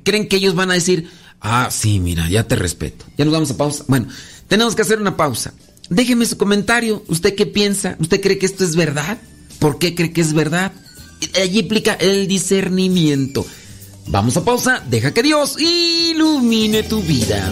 creen 0.03 0.27
que 0.27 0.37
ellos 0.37 0.55
van 0.55 0.71
a 0.71 0.75
decir, 0.75 1.09
ah, 1.41 1.69
sí, 1.71 1.99
mira, 1.99 2.29
ya 2.29 2.47
te 2.47 2.55
respeto? 2.55 3.05
Ya 3.17 3.25
nos 3.25 3.33
vamos 3.33 3.51
a 3.51 3.57
pausa. 3.57 3.83
Bueno, 3.87 4.07
tenemos 4.47 4.75
que 4.75 4.81
hacer 4.81 4.99
una 4.99 5.17
pausa. 5.17 5.53
Déjeme 5.89 6.25
su 6.25 6.37
comentario. 6.37 7.03
¿Usted 7.07 7.35
qué 7.35 7.45
piensa? 7.45 7.95
¿Usted 7.99 8.21
cree 8.21 8.37
que 8.37 8.45
esto 8.45 8.63
es 8.63 8.75
verdad? 8.75 9.17
¿Por 9.59 9.79
qué 9.79 9.95
cree 9.95 10.11
que 10.11 10.21
es 10.21 10.33
verdad? 10.33 10.71
Allí 11.41 11.59
implica 11.59 11.93
el 11.93 12.27
discernimiento. 12.27 13.45
Vamos 14.07 14.37
a 14.37 14.45
pausa, 14.45 14.81
deja 14.89 15.13
que 15.13 15.23
Dios 15.23 15.59
ilumine 15.59 16.83
tu 16.83 17.01
vida. 17.01 17.51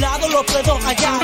lado 0.00 0.28
lo 0.28 0.44
puedo 0.44 0.78
hallar. 0.78 1.20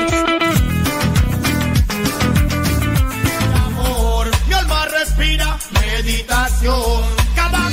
Amor, 3.65 4.31
mi 4.47 4.53
alma 4.53 4.85
respira 4.85 5.57
meditación. 5.73 7.03
Cada 7.35 7.69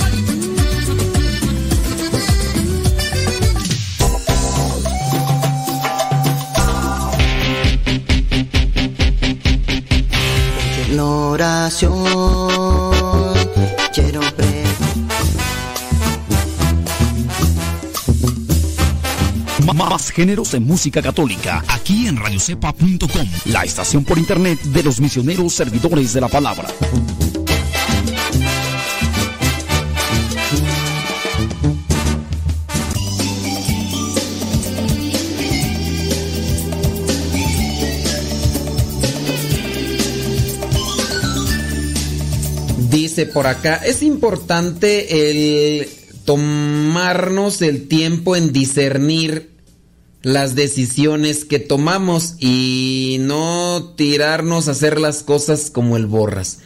oración 11.01 13.14
Más 19.75 20.13
géneros 20.13 20.53
de 20.53 20.61
música 20.61 21.03
católica 21.03 21.65
aquí 21.67 22.07
en 22.07 22.17
radiocepa.com, 22.17 23.29
la 23.47 23.65
estación 23.65 24.05
por 24.05 24.19
internet 24.19 24.61
de 24.63 24.85
los 24.85 25.01
misioneros 25.01 25.53
servidores 25.53 26.13
de 26.13 26.21
la 26.21 26.29
palabra. 26.29 26.69
Dice 42.91 43.27
por 43.27 43.49
acá, 43.49 43.81
es 43.85 44.05
importante 44.05 45.81
el 45.81 45.89
tomarnos 46.25 47.61
el 47.61 47.89
tiempo 47.89 48.37
en 48.37 48.53
discernir 48.53 49.54
las 50.25 50.55
decisiones 50.55 51.45
que 51.45 51.59
tomamos 51.59 52.37
y 52.41 53.19
no 53.21 53.93
tirarnos 53.95 54.67
a 54.67 54.71
hacer 54.71 54.99
las 54.99 55.23
cosas 55.23 55.71
como 55.71 55.99
el 55.99 56.07
borras. 56.07 56.61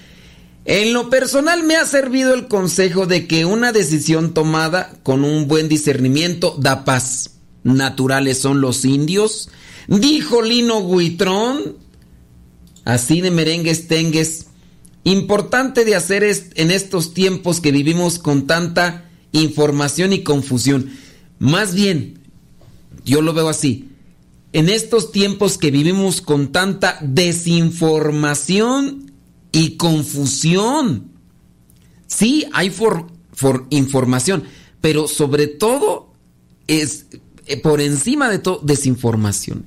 En 0.64 0.92
lo 0.92 1.10
personal 1.10 1.64
me 1.64 1.76
ha 1.76 1.84
servido 1.84 2.34
el 2.34 2.46
consejo 2.46 3.06
de 3.06 3.26
que 3.26 3.44
una 3.44 3.72
decisión 3.72 4.32
tomada 4.32 4.94
con 5.02 5.24
un 5.24 5.48
buen 5.48 5.68
discernimiento 5.68 6.56
da 6.58 6.84
paz. 6.84 7.30
Naturales 7.64 8.38
son 8.38 8.60
los 8.60 8.84
indios, 8.84 9.48
dijo 9.88 10.40
Lino 10.40 10.88
Guitrón. 10.88 11.78
Así 12.84 13.20
de 13.20 13.32
merengues 13.32 13.88
tengues. 13.88 14.46
Importante 15.02 15.84
de 15.84 15.96
hacer 15.96 16.22
es 16.22 16.50
en 16.54 16.70
estos 16.70 17.12
tiempos 17.12 17.60
que 17.60 17.72
vivimos 17.72 18.20
con 18.20 18.46
tanta 18.46 19.10
información 19.32 20.12
y 20.12 20.22
confusión. 20.22 20.92
Más 21.38 21.74
bien, 21.74 22.17
yo 23.08 23.22
lo 23.22 23.32
veo 23.32 23.48
así. 23.48 23.88
En 24.52 24.68
estos 24.68 25.12
tiempos 25.12 25.56
que 25.58 25.70
vivimos 25.70 26.20
con 26.20 26.52
tanta 26.52 26.98
desinformación 27.00 29.12
y 29.50 29.76
confusión. 29.76 31.12
Sí, 32.06 32.46
hay 32.52 32.68
for, 32.70 33.06
información, 33.70 34.44
pero 34.80 35.08
sobre 35.08 35.46
todo 35.46 36.12
es 36.66 37.06
eh, 37.46 37.60
por 37.60 37.80
encima 37.80 38.30
de 38.30 38.38
todo 38.38 38.60
desinformación. 38.62 39.64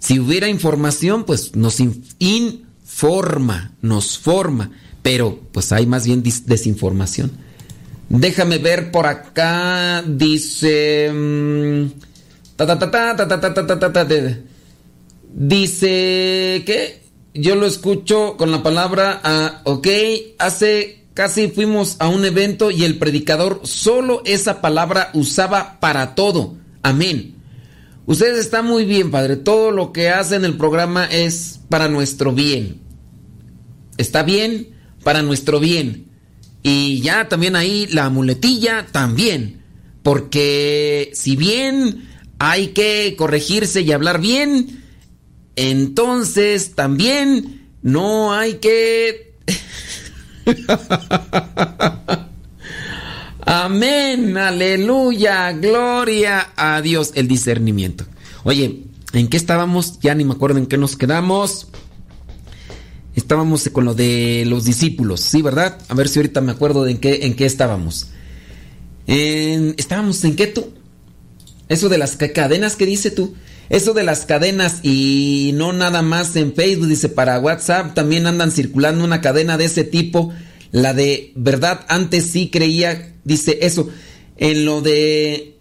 Si 0.00 0.18
hubiera 0.18 0.48
información, 0.48 1.24
pues 1.24 1.54
nos 1.56 1.78
informa, 2.18 3.72
nos 3.82 4.18
forma, 4.18 4.70
pero 5.02 5.40
pues 5.52 5.72
hay 5.72 5.86
más 5.86 6.06
bien 6.06 6.22
desinformación. 6.22 7.32
Déjame 8.08 8.56
ver 8.58 8.90
por 8.90 9.06
acá, 9.06 10.02
dice... 10.06 11.10
Dice 15.32 16.62
que 16.66 17.02
yo 17.32 17.54
lo 17.54 17.66
escucho 17.66 18.36
con 18.36 18.50
la 18.50 18.62
palabra, 18.64 19.20
ah, 19.22 19.60
ok, 19.64 19.86
hace 20.38 21.04
casi 21.14 21.48
fuimos 21.48 21.96
a 22.00 22.08
un 22.08 22.24
evento 22.24 22.70
y 22.70 22.84
el 22.84 22.98
predicador 22.98 23.60
solo 23.64 24.22
esa 24.24 24.60
palabra 24.60 25.10
usaba 25.14 25.78
para 25.80 26.14
todo. 26.14 26.56
Amén. 26.82 27.36
Ustedes 28.06 28.38
están 28.38 28.66
muy 28.66 28.84
bien, 28.84 29.10
Padre. 29.10 29.36
Todo 29.36 29.70
lo 29.70 29.92
que 29.92 30.10
hacen 30.10 30.44
en 30.44 30.52
el 30.52 30.56
programa 30.56 31.04
es 31.04 31.60
para 31.68 31.88
nuestro 31.88 32.32
bien. 32.32 32.80
Está 33.98 34.22
bien 34.22 34.68
para 35.04 35.22
nuestro 35.22 35.60
bien. 35.60 36.06
Y 36.62 37.00
ya 37.02 37.28
también 37.28 37.54
ahí 37.54 37.86
la 37.88 38.08
muletilla 38.10 38.86
también. 38.90 39.62
Porque 40.02 41.10
si 41.14 41.36
bien 41.36 42.08
hay 42.38 42.68
que 42.68 43.14
corregirse 43.16 43.82
y 43.82 43.92
hablar 43.92 44.20
bien, 44.20 44.84
entonces 45.56 46.74
también 46.74 47.68
no 47.82 48.32
hay 48.32 48.54
que... 48.54 49.34
Amén, 53.40 54.36
aleluya, 54.36 55.52
gloria 55.52 56.52
a 56.54 56.82
Dios, 56.82 57.12
el 57.14 57.26
discernimiento. 57.28 58.04
Oye, 58.44 58.84
¿en 59.12 59.28
qué 59.28 59.36
estábamos? 59.36 59.98
Ya 60.00 60.14
ni 60.14 60.24
me 60.24 60.34
acuerdo 60.34 60.58
en 60.58 60.66
qué 60.66 60.76
nos 60.76 60.96
quedamos. 60.96 61.68
Estábamos 63.16 63.68
con 63.70 63.84
lo 63.84 63.94
de 63.94 64.44
los 64.46 64.64
discípulos, 64.64 65.20
¿sí, 65.20 65.42
verdad? 65.42 65.78
A 65.88 65.94
ver 65.94 66.08
si 66.08 66.18
ahorita 66.18 66.40
me 66.40 66.52
acuerdo 66.52 66.84
de 66.84 66.92
en 66.92 66.98
qué, 66.98 67.26
en 67.26 67.34
qué 67.34 67.46
estábamos. 67.46 68.10
estábamos 69.06 70.22
en 70.24 70.36
qué 70.36 70.46
tú. 70.46 70.77
Eso 71.68 71.88
de 71.88 71.98
las 71.98 72.16
cadenas 72.16 72.76
que 72.76 72.86
dice 72.86 73.10
tú. 73.10 73.34
Eso 73.68 73.92
de 73.92 74.02
las 74.02 74.24
cadenas 74.24 74.80
y 74.82 75.52
no 75.54 75.72
nada 75.72 76.02
más 76.02 76.34
en 76.36 76.54
Facebook, 76.54 76.88
dice 76.88 77.10
para 77.10 77.38
WhatsApp, 77.38 77.94
también 77.94 78.26
andan 78.26 78.50
circulando 78.50 79.04
una 79.04 79.20
cadena 79.20 79.58
de 79.58 79.66
ese 79.66 79.84
tipo. 79.84 80.32
La 80.72 80.94
de 80.94 81.32
verdad, 81.36 81.84
antes 81.88 82.26
sí 82.26 82.50
creía, 82.50 83.14
dice 83.24 83.58
eso. 83.62 83.88
En 84.36 84.64
lo 84.64 84.80
de... 84.80 85.56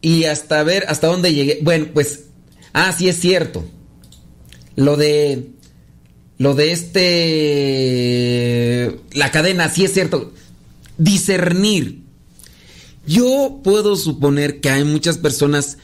Y 0.00 0.24
hasta 0.24 0.62
ver 0.62 0.84
hasta 0.88 1.06
dónde 1.06 1.34
llegué. 1.34 1.60
Bueno, 1.62 1.88
pues... 1.94 2.24
Ah, 2.72 2.94
sí 2.96 3.08
es 3.08 3.18
cierto. 3.18 3.64
Lo 4.76 4.96
de 4.96 5.48
lo 6.38 6.54
de 6.54 6.70
este, 6.70 7.00
la 9.12 9.30
cadena, 9.32 9.68
sí 9.68 9.84
es 9.84 9.92
cierto, 9.92 10.32
discernir. 10.96 12.04
Yo 13.08 13.62
puedo 13.64 13.96
suponer 13.96 14.60
que 14.60 14.68
hay 14.68 14.84
muchas 14.84 15.16
personas 15.16 15.78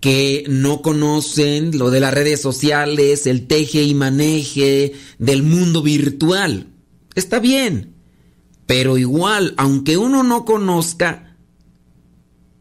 que 0.00 0.44
no 0.48 0.82
conocen 0.82 1.78
lo 1.78 1.90
de 1.90 2.00
las 2.00 2.12
redes 2.12 2.42
sociales, 2.42 3.26
el 3.26 3.46
teje 3.46 3.82
y 3.82 3.94
maneje 3.94 4.92
del 5.18 5.42
mundo 5.42 5.82
virtual. 5.82 6.66
Está 7.14 7.38
bien, 7.38 7.94
pero 8.66 8.98
igual, 8.98 9.54
aunque 9.56 9.96
uno 9.96 10.22
no 10.22 10.44
conozca, 10.44 11.38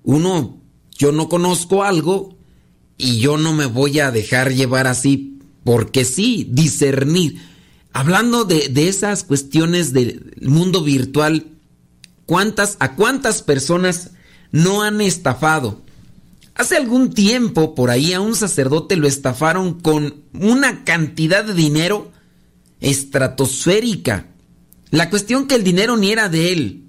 uno, 0.04 0.62
yo 0.98 1.12
no 1.12 1.28
conozco 1.28 1.84
algo 1.84 2.38
y 2.98 3.20
yo 3.20 3.38
no 3.38 3.52
me 3.52 3.66
voy 3.66 4.00
a 4.00 4.10
dejar 4.10 4.54
llevar 4.54 4.88
así 4.88 5.40
porque 5.66 6.06
sí, 6.06 6.48
discernir. 6.50 7.42
Hablando 7.92 8.46
de, 8.46 8.72
esas 8.88 9.26
cuestiones 9.26 9.92
del 9.92 10.34
mundo 10.42 10.82
virtual, 10.82 11.57
¿cuántas, 12.28 12.78
¿a 12.80 12.94
cuántas 12.94 13.42
personas 13.42 14.12
no 14.52 14.84
han 14.84 15.02
estafado? 15.02 15.82
Hace 16.54 16.78
algún 16.78 17.14
tiempo 17.14 17.74
por 17.74 17.90
ahí 17.90 18.14
a 18.14 18.22
un 18.22 18.36
sacerdote 18.36 18.96
lo 18.96 19.08
estafaron 19.08 19.80
con 19.80 20.24
una 20.34 20.84
cantidad 20.84 21.44
de 21.44 21.56
dinero 21.56 22.12
estratosférica. 22.80 24.28
La 24.90 25.10
cuestión 25.10 25.48
que 25.48 25.56
el 25.56 25.64
dinero 25.64 25.98
ni 25.98 26.12
era 26.12 26.30
de 26.30 26.54
él. 26.54 26.84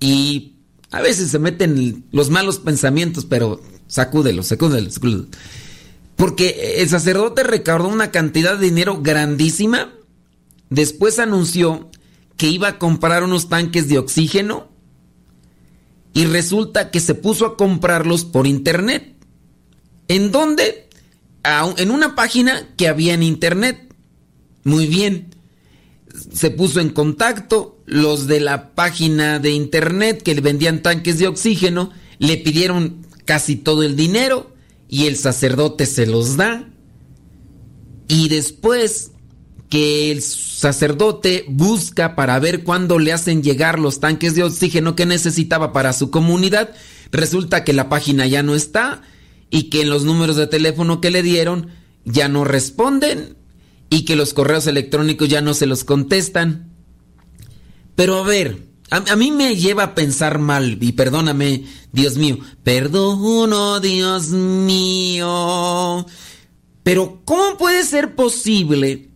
Y 0.00 0.54
a 0.90 1.00
veces 1.00 1.30
se 1.30 1.38
meten 1.38 2.04
los 2.10 2.30
malos 2.30 2.58
pensamientos, 2.58 3.24
pero 3.24 3.60
sacúdelo, 3.86 4.42
sacúdelo, 4.42 4.90
sacúdelo. 4.90 5.26
Porque 6.16 6.76
el 6.78 6.88
sacerdote 6.88 7.42
recaudó 7.42 7.88
una 7.88 8.10
cantidad 8.10 8.56
de 8.56 8.66
dinero 8.66 9.00
grandísima. 9.02 9.92
Después 10.70 11.18
anunció 11.18 11.90
que 12.36 12.48
iba 12.48 12.68
a 12.68 12.78
comprar 12.78 13.22
unos 13.24 13.48
tanques 13.48 13.88
de 13.88 13.98
oxígeno. 13.98 14.68
Y 16.14 16.26
resulta 16.26 16.90
que 16.90 17.00
se 17.00 17.14
puso 17.14 17.46
a 17.46 17.56
comprarlos 17.56 18.24
por 18.24 18.46
internet. 18.46 19.14
¿En 20.08 20.30
dónde? 20.30 20.88
En 21.76 21.90
una 21.90 22.14
página 22.14 22.68
que 22.76 22.88
había 22.88 23.14
en 23.14 23.22
internet. 23.22 23.94
Muy 24.64 24.86
bien. 24.86 25.34
Se 26.32 26.50
puso 26.50 26.80
en 26.80 26.90
contacto. 26.90 27.78
Los 27.86 28.26
de 28.26 28.40
la 28.40 28.74
página 28.74 29.38
de 29.38 29.52
internet 29.52 30.22
que 30.22 30.34
le 30.34 30.40
vendían 30.40 30.82
tanques 30.82 31.18
de 31.18 31.28
oxígeno 31.28 31.90
le 32.18 32.36
pidieron 32.36 33.06
casi 33.24 33.56
todo 33.56 33.82
el 33.82 33.96
dinero 33.96 34.52
y 34.88 35.06
el 35.06 35.16
sacerdote 35.16 35.86
se 35.86 36.06
los 36.06 36.36
da. 36.36 36.68
Y 38.08 38.28
después 38.28 39.12
que 39.72 40.12
el 40.12 40.20
sacerdote 40.20 41.46
busca 41.48 42.14
para 42.14 42.38
ver 42.38 42.62
cuándo 42.62 42.98
le 42.98 43.10
hacen 43.10 43.42
llegar 43.42 43.78
los 43.78 44.00
tanques 44.00 44.34
de 44.34 44.42
oxígeno 44.42 44.94
que 44.94 45.06
necesitaba 45.06 45.72
para 45.72 45.94
su 45.94 46.10
comunidad, 46.10 46.74
resulta 47.10 47.64
que 47.64 47.72
la 47.72 47.88
página 47.88 48.26
ya 48.26 48.42
no 48.42 48.54
está 48.54 49.00
y 49.48 49.70
que 49.70 49.80
en 49.80 49.88
los 49.88 50.04
números 50.04 50.36
de 50.36 50.46
teléfono 50.46 51.00
que 51.00 51.10
le 51.10 51.22
dieron 51.22 51.68
ya 52.04 52.28
no 52.28 52.44
responden 52.44 53.38
y 53.88 54.04
que 54.04 54.14
los 54.14 54.34
correos 54.34 54.66
electrónicos 54.66 55.30
ya 55.30 55.40
no 55.40 55.54
se 55.54 55.64
los 55.64 55.84
contestan. 55.84 56.70
Pero 57.94 58.18
a 58.18 58.24
ver, 58.24 58.66
a, 58.90 59.16
mí 59.16 59.30
me 59.30 59.56
lleva 59.56 59.84
a 59.84 59.94
pensar 59.94 60.38
mal, 60.38 60.76
y 60.82 60.92
perdóname, 60.92 61.64
Dios 61.92 62.18
mío, 62.18 62.36
perdono, 62.62 63.80
Dios 63.80 64.28
mío. 64.28 66.04
Pero 66.82 67.22
¿cómo 67.24 67.56
puede 67.56 67.84
ser 67.84 68.14
posible 68.14 69.11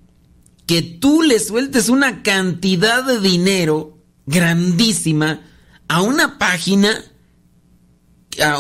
que 0.67 0.83
tú 0.83 1.23
le 1.23 1.39
sueltes 1.39 1.89
una 1.89 2.23
cantidad 2.23 3.05
de 3.05 3.21
dinero 3.21 3.99
grandísima 4.27 5.43
a 5.89 6.03
una 6.03 6.39
página 6.39 7.05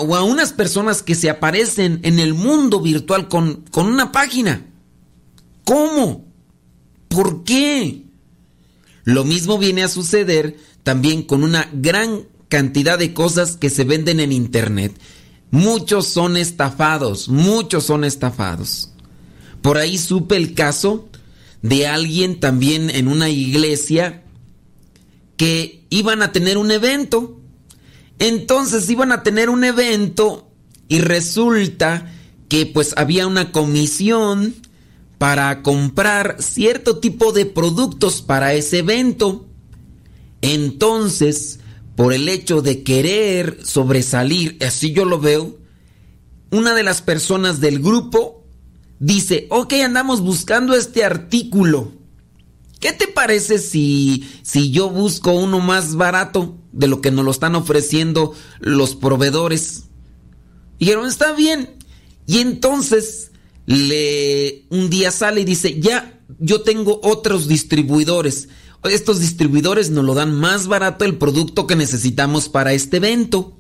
o 0.01 0.17
a 0.17 0.23
unas 0.23 0.53
personas 0.53 1.03
que 1.03 1.15
se 1.15 1.29
aparecen 1.29 2.01
en 2.03 2.19
el 2.19 2.35
mundo 2.35 2.81
virtual 2.81 3.29
con, 3.29 3.65
con 3.71 3.87
una 3.87 4.13
página? 4.13 4.65
¿Cómo? 5.65 6.25
¿Por 7.09 7.45
qué? 7.45 8.05
Lo 9.05 9.25
mismo 9.25 9.59
viene 9.59 9.83
a 9.83 9.89
suceder 9.89 10.57
también 10.83 11.23
con 11.23 11.43
una 11.43 11.69
gran 11.73 12.23
cantidad 12.49 12.99
de 12.99 13.13
cosas 13.13 13.57
que 13.57 13.71
se 13.71 13.85
venden 13.85 14.21
en 14.21 14.33
internet. 14.33 14.99
Muchos 15.51 16.07
son 16.07 16.37
estafados, 16.37 17.29
muchos 17.29 17.85
son 17.85 18.05
estafados. 18.05 18.93
Por 19.63 19.79
ahí 19.79 19.99
supe 19.99 20.37
el 20.37 20.55
caso 20.55 21.09
de 21.63 21.87
alguien 21.87 22.41
también 22.41 22.91
en 22.91 23.09
una 23.09 23.29
iglesia 23.29 24.23
que 25.37 25.85
iban 25.91 26.23
a 26.23 26.33
tener 26.33 26.59
un 26.59 26.71
evento. 26.71 27.41
Entonces 28.19 28.89
iban 28.89 29.13
a 29.13 29.23
tener 29.23 29.51
un 29.51 29.65
evento 29.65 30.51
y 30.89 31.01
resulta 31.01 32.13
que 32.49 32.67
pues 32.67 32.95
había 32.97 33.27
una 33.27 33.53
comisión 33.53 34.55
para 35.19 35.63
comprar 35.63 36.37
cierto 36.41 36.99
tipo 36.99 37.33
de 37.33 37.47
productos 37.47 38.23
para 38.23 38.55
ese 38.55 38.79
evento. 38.79 39.47
Entonces, 40.43 41.61
por 41.97 42.13
el 42.13 42.29
hecho 42.29 42.63
de 42.63 42.83
querer 42.83 43.59
sobresalir, 43.65 44.59
así 44.65 44.93
yo 44.93 45.05
lo 45.05 45.19
veo, 45.19 45.59
una 46.51 46.75
de 46.75 46.83
las 46.83 47.03
personas 47.03 47.61
del 47.61 47.81
grupo 47.81 48.46
dice, 48.99 49.47
ok, 49.51 49.75
andamos 49.85 50.21
buscando 50.21 50.75
este 50.75 51.05
artículo. 51.05 51.93
¿Qué 52.81 52.93
te 52.93 53.09
parece 53.09 53.59
si, 53.59 54.29
si 54.43 54.71
yo 54.71 54.91
busco 54.91 55.33
uno 55.33 55.61
más 55.61 55.97
barato 55.97 56.59
de 56.73 56.87
lo 56.87 57.01
que 57.01 57.11
nos 57.11 57.25
lo 57.25 57.31
están 57.31 57.55
ofreciendo 57.55 58.35
los 58.61 58.95
proveedores? 58.95 59.85
Y 60.79 60.87
dijeron, 60.87 61.07
está 61.07 61.33
bien. 61.33 61.77
Y 62.27 62.39
entonces 62.39 63.31
le 63.65 64.67
un 64.71 64.91
día 64.91 65.11
sale 65.11 65.41
y 65.41 65.45
dice, 65.45 65.81
ya, 65.81 66.21
yo 66.39 66.63
tengo 66.63 67.01
otros 67.03 67.49
distribuidores. 67.49 68.49
Estos 68.85 69.21
distribuidores 69.21 69.91
nos 69.91 70.05
lo 70.05 70.15
dan 70.15 70.35
más 70.35 70.69
barato 70.69 71.05
el 71.05 71.17
producto 71.17 71.67
que 71.67 71.77
necesitamos 71.77 72.49
para 72.49 72.73
este 72.73 72.99
evento. 72.99 73.59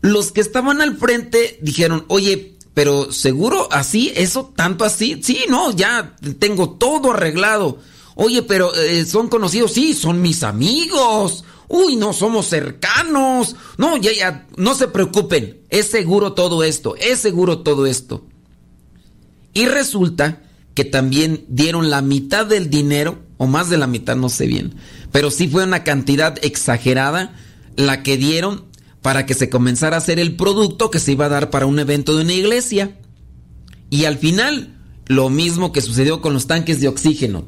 Los 0.00 0.32
que 0.32 0.40
estaban 0.40 0.80
al 0.80 0.96
frente 0.96 1.58
dijeron, 1.62 2.04
oye, 2.08 2.55
pero 2.76 3.10
seguro 3.10 3.68
así, 3.70 4.12
eso, 4.16 4.52
tanto 4.54 4.84
así. 4.84 5.22
Sí, 5.22 5.46
no, 5.48 5.74
ya 5.74 6.14
tengo 6.38 6.72
todo 6.72 7.12
arreglado. 7.12 7.78
Oye, 8.16 8.42
pero 8.42 8.70
eh, 8.74 9.06
son 9.06 9.28
conocidos, 9.28 9.72
sí, 9.72 9.94
son 9.94 10.20
mis 10.20 10.42
amigos. 10.42 11.42
Uy, 11.68 11.96
no 11.96 12.12
somos 12.12 12.48
cercanos. 12.48 13.56
No, 13.78 13.96
ya, 13.96 14.12
ya, 14.12 14.46
no 14.58 14.74
se 14.74 14.88
preocupen. 14.88 15.62
Es 15.70 15.86
seguro 15.86 16.34
todo 16.34 16.62
esto, 16.62 16.96
es 16.96 17.18
seguro 17.18 17.60
todo 17.60 17.86
esto. 17.86 18.26
Y 19.54 19.64
resulta 19.64 20.42
que 20.74 20.84
también 20.84 21.46
dieron 21.48 21.88
la 21.88 22.02
mitad 22.02 22.44
del 22.44 22.68
dinero, 22.68 23.20
o 23.38 23.46
más 23.46 23.70
de 23.70 23.78
la 23.78 23.86
mitad, 23.86 24.16
no 24.16 24.28
sé 24.28 24.46
bien. 24.46 24.74
Pero 25.12 25.30
sí 25.30 25.48
fue 25.48 25.64
una 25.64 25.82
cantidad 25.82 26.36
exagerada 26.44 27.34
la 27.74 28.02
que 28.02 28.18
dieron 28.18 28.66
para 29.06 29.24
que 29.24 29.34
se 29.34 29.48
comenzara 29.48 29.94
a 29.94 29.98
hacer 29.98 30.18
el 30.18 30.34
producto 30.34 30.90
que 30.90 30.98
se 30.98 31.12
iba 31.12 31.26
a 31.26 31.28
dar 31.28 31.48
para 31.48 31.66
un 31.66 31.78
evento 31.78 32.16
de 32.16 32.24
una 32.24 32.32
iglesia. 32.32 32.98
Y 33.88 34.04
al 34.04 34.18
final, 34.18 34.80
lo 35.06 35.30
mismo 35.30 35.70
que 35.70 35.80
sucedió 35.80 36.20
con 36.20 36.32
los 36.32 36.48
tanques 36.48 36.80
de 36.80 36.88
oxígeno. 36.88 37.44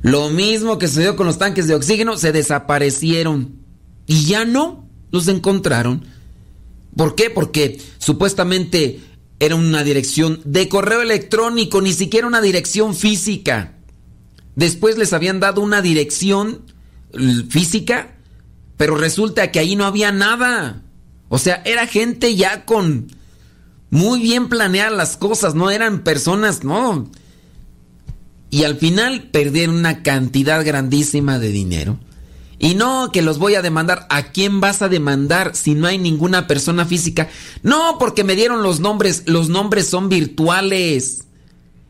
Lo 0.00 0.30
mismo 0.30 0.78
que 0.78 0.88
sucedió 0.88 1.16
con 1.16 1.26
los 1.26 1.36
tanques 1.36 1.66
de 1.66 1.74
oxígeno, 1.74 2.16
se 2.16 2.32
desaparecieron. 2.32 3.56
Y 4.06 4.24
ya 4.24 4.46
no 4.46 4.88
los 5.10 5.28
encontraron. 5.28 6.06
¿Por 6.96 7.14
qué? 7.14 7.28
Porque 7.28 7.78
supuestamente 7.98 9.00
era 9.38 9.56
una 9.56 9.84
dirección 9.84 10.40
de 10.46 10.70
correo 10.70 11.02
electrónico, 11.02 11.82
ni 11.82 11.92
siquiera 11.92 12.26
una 12.26 12.40
dirección 12.40 12.94
física. 12.94 13.74
Después 14.56 14.96
les 14.96 15.12
habían 15.12 15.40
dado 15.40 15.60
una 15.60 15.82
dirección 15.82 16.62
física, 17.50 18.16
pero 18.80 18.96
resulta 18.96 19.52
que 19.52 19.58
ahí 19.58 19.76
no 19.76 19.84
había 19.84 20.10
nada. 20.10 20.80
O 21.28 21.36
sea, 21.36 21.60
era 21.66 21.86
gente 21.86 22.34
ya 22.34 22.64
con 22.64 23.08
muy 23.90 24.22
bien 24.22 24.48
planeadas 24.48 24.94
las 24.94 25.16
cosas, 25.18 25.54
no 25.54 25.70
eran 25.70 26.02
personas, 26.02 26.64
no 26.64 27.10
y 28.48 28.64
al 28.64 28.76
final 28.76 29.28
perdieron 29.30 29.76
una 29.76 30.02
cantidad 30.02 30.64
grandísima 30.64 31.38
de 31.38 31.52
dinero. 31.52 32.00
Y 32.58 32.74
no 32.74 33.10
que 33.12 33.20
los 33.20 33.38
voy 33.38 33.54
a 33.54 33.60
demandar. 33.60 34.06
¿A 34.08 34.32
quién 34.32 34.62
vas 34.62 34.80
a 34.80 34.88
demandar 34.88 35.54
si 35.54 35.74
no 35.74 35.86
hay 35.86 35.98
ninguna 35.98 36.46
persona 36.46 36.86
física? 36.86 37.28
No, 37.62 37.96
porque 37.98 38.24
me 38.24 38.34
dieron 38.34 38.62
los 38.62 38.80
nombres. 38.80 39.24
Los 39.26 39.50
nombres 39.50 39.88
son 39.88 40.08
virtuales. 40.08 41.24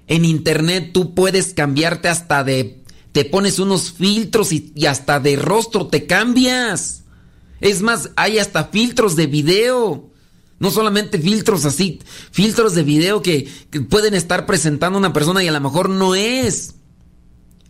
En 0.09 0.25
internet 0.25 0.91
tú 0.93 1.15
puedes 1.15 1.55
cambiarte 1.55 2.09
hasta 2.09 2.43
de... 2.43 2.80
Te 3.13 3.25
pones 3.25 3.59
unos 3.59 3.93
filtros 3.93 4.53
y, 4.53 4.73
hasta 4.87 5.21
de 5.21 5.37
rostro 5.37 5.87
te 5.87 6.07
cambias. 6.07 7.03
Es 7.61 7.83
más, 7.83 8.11
hay 8.17 8.39
hasta 8.39 8.65
filtros 8.65 9.17
de 9.17 9.27
video. 9.27 10.11
No 10.59 10.71
solamente 10.71 11.19
filtros 11.19 11.65
así, 11.65 12.01
filtros 12.31 12.75
de 12.75 12.83
video 12.83 13.23
que, 13.23 13.49
pueden 13.89 14.15
estar 14.15 14.45
presentando 14.45 14.99
una 14.99 15.13
persona 15.13 15.43
y 15.43 15.49
a 15.49 15.53
lo 15.53 15.61
mejor 15.61 15.89
no 15.89 16.15
es. 16.15 16.75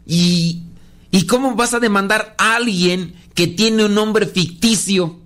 Y, 0.06 0.64
¿Y 1.12 1.26
cómo 1.26 1.54
vas 1.54 1.72
a 1.72 1.80
demandar 1.80 2.34
a 2.36 2.56
alguien 2.56 3.14
que 3.34 3.46
tiene 3.46 3.84
un 3.84 3.94
nombre 3.94 4.26
ficticio? 4.26 5.20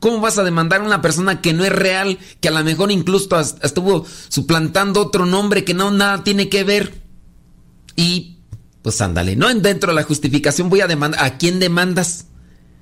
¿Cómo 0.00 0.20
vas 0.20 0.38
a 0.38 0.44
demandar 0.44 0.80
a 0.80 0.84
una 0.84 1.02
persona 1.02 1.40
que 1.40 1.52
no 1.52 1.64
es 1.64 1.72
real, 1.72 2.18
que 2.40 2.48
a 2.48 2.52
lo 2.52 2.62
mejor 2.62 2.92
incluso 2.92 3.28
estuvo 3.62 4.06
suplantando 4.28 5.02
otro 5.02 5.26
nombre 5.26 5.64
que 5.64 5.74
no 5.74 5.90
nada 5.90 6.22
tiene 6.22 6.48
que 6.48 6.62
ver? 6.62 7.02
Y 7.96 8.37
pues 8.88 9.02
ándale, 9.02 9.36
no 9.36 9.52
dentro 9.52 9.92
de 9.92 9.96
la 9.96 10.02
justificación 10.02 10.70
voy 10.70 10.80
a 10.80 10.86
demandar. 10.86 11.22
¿A 11.22 11.36
quién 11.36 11.60
demandas? 11.60 12.24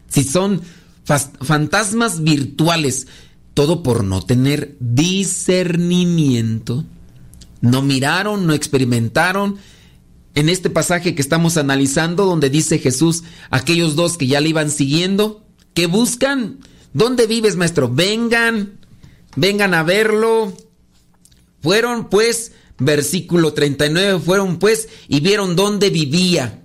Si 0.08 0.22
son 0.22 0.62
fantasmas 1.04 2.22
virtuales 2.22 3.08
todo 3.54 3.82
por 3.82 4.04
no 4.04 4.22
tener 4.22 4.76
discernimiento. 4.78 6.84
No 7.60 7.82
miraron, 7.82 8.46
no 8.46 8.52
experimentaron. 8.52 9.56
En 10.36 10.48
este 10.48 10.70
pasaje 10.70 11.16
que 11.16 11.22
estamos 11.22 11.56
analizando, 11.56 12.24
donde 12.24 12.50
dice 12.50 12.78
Jesús, 12.78 13.24
aquellos 13.50 13.96
dos 13.96 14.16
que 14.16 14.28
ya 14.28 14.40
le 14.40 14.50
iban 14.50 14.70
siguiendo, 14.70 15.44
que 15.74 15.86
buscan, 15.86 16.60
¿dónde 16.92 17.26
vives, 17.26 17.56
maestro? 17.56 17.92
Vengan, 17.92 18.78
vengan 19.34 19.74
a 19.74 19.82
verlo. 19.82 20.56
Fueron 21.62 22.10
pues, 22.10 22.52
versículo 22.78 23.52
39, 23.52 24.20
fueron 24.20 24.58
pues 24.58 24.88
y 25.08 25.20
vieron 25.20 25.56
dónde 25.56 25.90
vivía. 25.90 26.62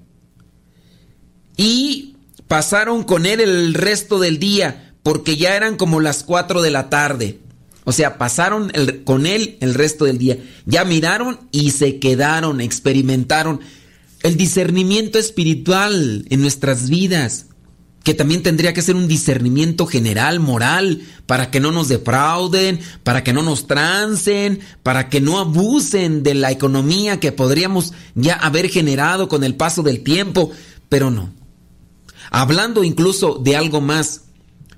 Y 1.57 2.15
pasaron 2.47 3.03
con 3.03 3.25
él 3.25 3.39
el 3.39 3.73
resto 3.73 4.19
del 4.19 4.39
día 4.39 4.95
porque 5.03 5.37
ya 5.37 5.55
eran 5.55 5.77
como 5.77 5.99
las 5.99 6.23
4 6.23 6.61
de 6.61 6.71
la 6.71 6.89
tarde. 6.89 7.39
O 7.83 7.91
sea, 7.91 8.17
pasaron 8.17 8.71
con 9.05 9.25
él 9.25 9.57
el 9.59 9.73
resto 9.73 10.05
del 10.05 10.17
día. 10.17 10.37
Ya 10.65 10.85
miraron 10.85 11.39
y 11.51 11.71
se 11.71 11.99
quedaron, 11.99 12.61
experimentaron 12.61 13.59
el 14.23 14.37
discernimiento 14.37 15.17
espiritual 15.17 16.25
en 16.29 16.41
nuestras 16.41 16.89
vidas, 16.89 17.47
que 18.03 18.13
también 18.13 18.41
tendría 18.41 18.73
que 18.73 18.81
ser 18.81 18.95
un 18.95 19.07
discernimiento 19.07 19.85
general, 19.85 20.39
moral, 20.39 21.01
para 21.27 21.51
que 21.51 21.59
no 21.59 21.71
nos 21.71 21.87
defrauden, 21.87 22.79
para 23.03 23.23
que 23.23 23.33
no 23.33 23.43
nos 23.43 23.67
trancen, 23.67 24.59
para 24.81 25.09
que 25.09 25.21
no 25.21 25.37
abusen 25.37 26.23
de 26.23 26.33
la 26.33 26.51
economía 26.51 27.19
que 27.19 27.31
podríamos 27.31 27.93
ya 28.15 28.33
haber 28.33 28.69
generado 28.69 29.27
con 29.27 29.43
el 29.43 29.55
paso 29.55 29.83
del 29.83 30.01
tiempo, 30.03 30.51
pero 30.89 31.11
no. 31.11 31.31
Hablando 32.31 32.83
incluso 32.83 33.39
de 33.43 33.55
algo 33.55 33.81
más, 33.81 34.21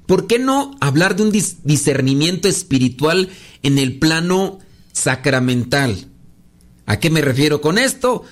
¿Por 0.05 0.27
qué 0.27 0.37
no 0.37 0.75
hablar 0.81 1.15
de 1.15 1.23
un 1.23 1.31
discernimiento 1.31 2.47
espiritual 2.47 3.29
en 3.61 3.77
el 3.77 3.99
plano 3.99 4.59
sacramental? 4.91 6.07
¿A 6.85 6.99
qué 6.99 7.09
me 7.09 7.21
refiero 7.21 7.61
con 7.61 7.77
esto? 7.77 8.23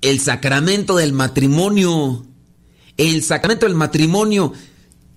El 0.00 0.20
sacramento 0.20 0.96
del 0.96 1.12
matrimonio. 1.12 2.26
El 2.96 3.22
sacramento 3.22 3.66
del 3.66 3.74
matrimonio. 3.74 4.52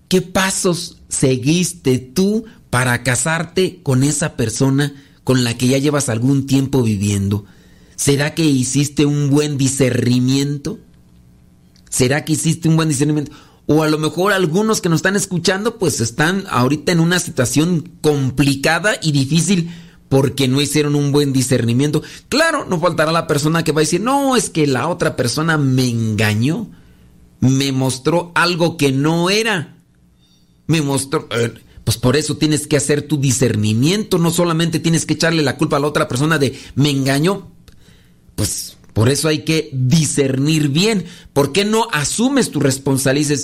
¿Qué 0.08 0.22
pasos 0.22 1.00
seguiste 1.10 1.98
tú 1.98 2.46
para 2.70 3.04
casarte 3.04 3.82
con 3.84 4.04
esa 4.04 4.36
persona 4.36 4.94
con 5.24 5.44
la 5.44 5.58
que 5.58 5.68
ya 5.68 5.78
llevas 5.78 6.10
algún 6.10 6.46
tiempo 6.46 6.84
viviendo? 6.84 7.46
¿Será 7.96 8.36
que 8.36 8.44
hiciste 8.44 9.06
un 9.06 9.30
buen 9.30 9.58
discernimiento? 9.58 10.80
¿Será 11.90 12.26
que 12.26 12.34
hiciste 12.34 12.68
un 12.68 12.76
buen 12.76 12.90
discernimiento? 12.90 13.32
O 13.68 13.84
a 13.84 13.88
lo 13.88 13.98
mejor 13.98 14.34
algunos 14.34 14.82
que 14.82 14.90
nos 14.90 14.98
están 14.98 15.16
escuchando 15.16 15.80
pues 15.80 16.02
están 16.02 16.46
ahorita 16.50 16.92
en 16.92 17.00
una 17.00 17.20
situación 17.20 17.90
complicada 18.02 18.96
y 19.02 19.12
difícil 19.12 19.72
porque 20.10 20.48
no 20.48 20.62
hicieron 20.62 20.96
un 20.96 21.12
buen 21.12 21.34
discernimiento. 21.34 22.04
Claro, 22.30 22.66
no 22.66 22.80
faltará 22.80 23.12
la 23.12 23.28
persona 23.28 23.64
que 23.64 23.72
va 23.72 23.80
a 23.80 23.84
decir, 23.84 24.02
no, 24.02 24.36
es 24.36 24.50
que 24.50 24.68
la 24.68 24.88
otra 24.88 25.16
persona 25.16 25.58
me 25.58 25.88
engañó, 25.88 26.70
me 27.50 27.72
mostró 27.72 28.32
algo 28.36 28.78
que 28.78 28.92
no 28.92 29.30
era. 29.30 29.78
Me 30.68 30.82
mostró... 30.82 31.28
Eh, 31.32 31.54
pues 31.84 31.98
por 31.98 32.18
eso 32.18 32.36
tienes 32.36 32.66
que 32.66 32.78
hacer 32.78 33.04
tu 33.04 33.18
discernimiento, 33.18 34.18
no 34.18 34.32
solamente 34.32 34.80
tienes 34.80 35.06
que 35.06 35.14
echarle 35.14 35.44
la 35.44 35.56
culpa 35.56 35.78
a 35.78 35.80
la 35.80 35.86
otra 35.86 36.08
persona 36.08 36.40
de 36.40 36.58
me 36.74 36.90
engañó. 36.90 37.52
Pues 38.34 38.76
por 38.94 39.08
eso 39.08 39.28
hay 39.28 39.44
que 39.44 39.70
discernir 39.72 40.70
bien. 40.70 41.06
¿Por 41.32 41.52
qué 41.52 41.64
no 41.64 41.88
asumes 41.92 42.50
tu 42.50 42.60
responsabilidad? 42.60 43.38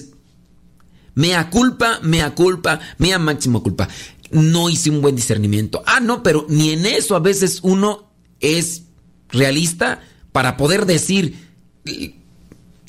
Mea 1.13 1.51
culpa, 1.51 1.99
mea 2.01 2.33
culpa, 2.33 2.79
mea 2.97 3.19
máximo 3.19 3.61
culpa. 3.61 3.87
No 4.31 4.69
hice 4.69 4.89
un 4.89 5.01
buen 5.01 5.15
discernimiento. 5.15 5.83
Ah, 5.85 5.99
no, 5.99 6.23
pero 6.23 6.47
ni 6.49 6.71
en 6.71 6.87
eso 6.87 7.15
a 7.15 7.19
veces 7.19 7.59
uno 7.61 8.11
es 8.39 8.85
realista 9.29 10.01
para 10.31 10.57
poder 10.57 10.87
decir, 10.87 11.35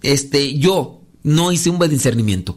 este, 0.03 0.59
yo, 0.59 1.02
no 1.23 1.53
hice 1.53 1.71
un 1.71 1.79
buen 1.79 1.91
discernimiento. 1.91 2.57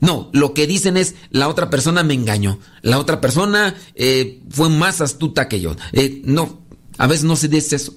No, 0.00 0.28
lo 0.32 0.52
que 0.52 0.66
dicen 0.66 0.96
es, 0.96 1.14
la 1.30 1.48
otra 1.48 1.70
persona 1.70 2.02
me 2.02 2.14
engañó, 2.14 2.58
la 2.82 2.98
otra 2.98 3.20
persona 3.20 3.74
eh, 3.94 4.42
fue 4.50 4.68
más 4.68 5.00
astuta 5.00 5.48
que 5.48 5.60
yo. 5.60 5.76
Eh, 5.92 6.20
no, 6.24 6.62
a 6.98 7.06
veces 7.06 7.24
no 7.24 7.36
se 7.36 7.48
dice 7.48 7.76
eso. 7.76 7.94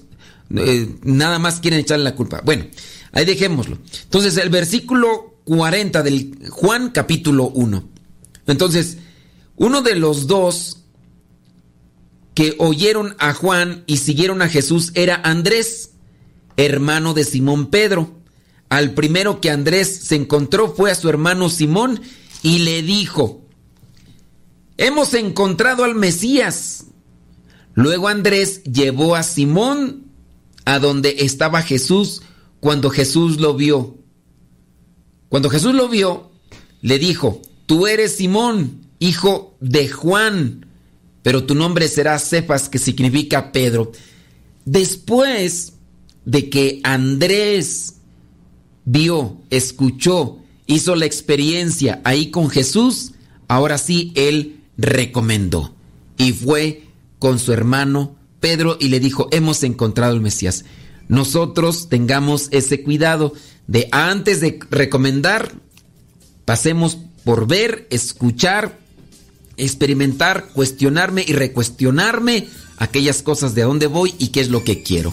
Eh, 0.56 0.96
nada 1.02 1.38
más 1.38 1.60
quieren 1.60 1.80
echarle 1.80 2.04
la 2.04 2.14
culpa. 2.14 2.40
Bueno, 2.44 2.64
ahí 3.12 3.24
dejémoslo. 3.24 3.78
Entonces, 4.04 4.36
el 4.38 4.48
versículo 4.48 5.40
40 5.44 6.02
del 6.02 6.38
Juan 6.50 6.90
capítulo 6.90 7.48
1. 7.48 7.88
Entonces, 8.46 8.98
uno 9.56 9.82
de 9.82 9.96
los 9.96 10.26
dos 10.26 10.84
que 12.34 12.54
oyeron 12.58 13.16
a 13.18 13.34
Juan 13.34 13.82
y 13.86 13.98
siguieron 13.98 14.42
a 14.42 14.48
Jesús 14.48 14.92
era 14.94 15.20
Andrés, 15.24 15.90
hermano 16.56 17.12
de 17.12 17.24
Simón 17.24 17.66
Pedro. 17.66 18.17
Al 18.68 18.92
primero 18.92 19.40
que 19.40 19.50
Andrés 19.50 19.88
se 19.88 20.16
encontró 20.16 20.74
fue 20.74 20.90
a 20.90 20.94
su 20.94 21.08
hermano 21.08 21.48
Simón 21.48 22.00
y 22.42 22.60
le 22.60 22.82
dijo, 22.82 23.42
hemos 24.76 25.14
encontrado 25.14 25.84
al 25.84 25.94
Mesías. 25.94 26.84
Luego 27.74 28.08
Andrés 28.08 28.62
llevó 28.64 29.16
a 29.16 29.22
Simón 29.22 30.04
a 30.64 30.78
donde 30.78 31.16
estaba 31.20 31.62
Jesús 31.62 32.22
cuando 32.60 32.90
Jesús 32.90 33.40
lo 33.40 33.54
vio. 33.54 33.96
Cuando 35.28 35.48
Jesús 35.50 35.74
lo 35.74 35.88
vio, 35.88 36.30
le 36.80 36.98
dijo, 36.98 37.40
tú 37.66 37.86
eres 37.86 38.16
Simón, 38.16 38.86
hijo 38.98 39.56
de 39.60 39.88
Juan, 39.88 40.66
pero 41.22 41.44
tu 41.44 41.54
nombre 41.54 41.88
será 41.88 42.18
Cefas, 42.18 42.68
que 42.68 42.78
significa 42.78 43.52
Pedro. 43.52 43.92
Después 44.64 45.74
de 46.24 46.50
que 46.50 46.80
Andrés 46.82 47.97
vio, 48.90 49.36
escuchó, 49.50 50.38
hizo 50.66 50.96
la 50.96 51.04
experiencia 51.04 52.00
ahí 52.04 52.30
con 52.30 52.48
Jesús, 52.48 53.12
ahora 53.46 53.76
sí 53.76 54.12
él 54.14 54.60
recomendó. 54.78 55.74
Y 56.16 56.32
fue 56.32 56.84
con 57.18 57.38
su 57.38 57.52
hermano 57.52 58.16
Pedro 58.40 58.76
y 58.80 58.88
le 58.88 58.98
dijo, 58.98 59.28
hemos 59.30 59.62
encontrado 59.62 60.14
el 60.14 60.22
Mesías. 60.22 60.64
Nosotros 61.08 61.88
tengamos 61.88 62.48
ese 62.50 62.82
cuidado 62.82 63.34
de 63.66 63.88
antes 63.92 64.40
de 64.40 64.58
recomendar, 64.70 65.52
pasemos 66.46 66.98
por 67.24 67.46
ver, 67.46 67.86
escuchar, 67.90 68.78
experimentar, 69.58 70.48
cuestionarme 70.54 71.24
y 71.26 71.34
recuestionarme 71.34 72.48
aquellas 72.78 73.22
cosas 73.22 73.54
de 73.54 73.62
dónde 73.62 73.86
voy 73.86 74.14
y 74.18 74.28
qué 74.28 74.40
es 74.40 74.48
lo 74.48 74.64
que 74.64 74.82
quiero. 74.82 75.12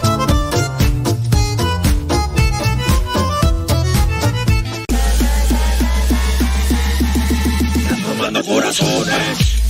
Corazones. 8.53 9.61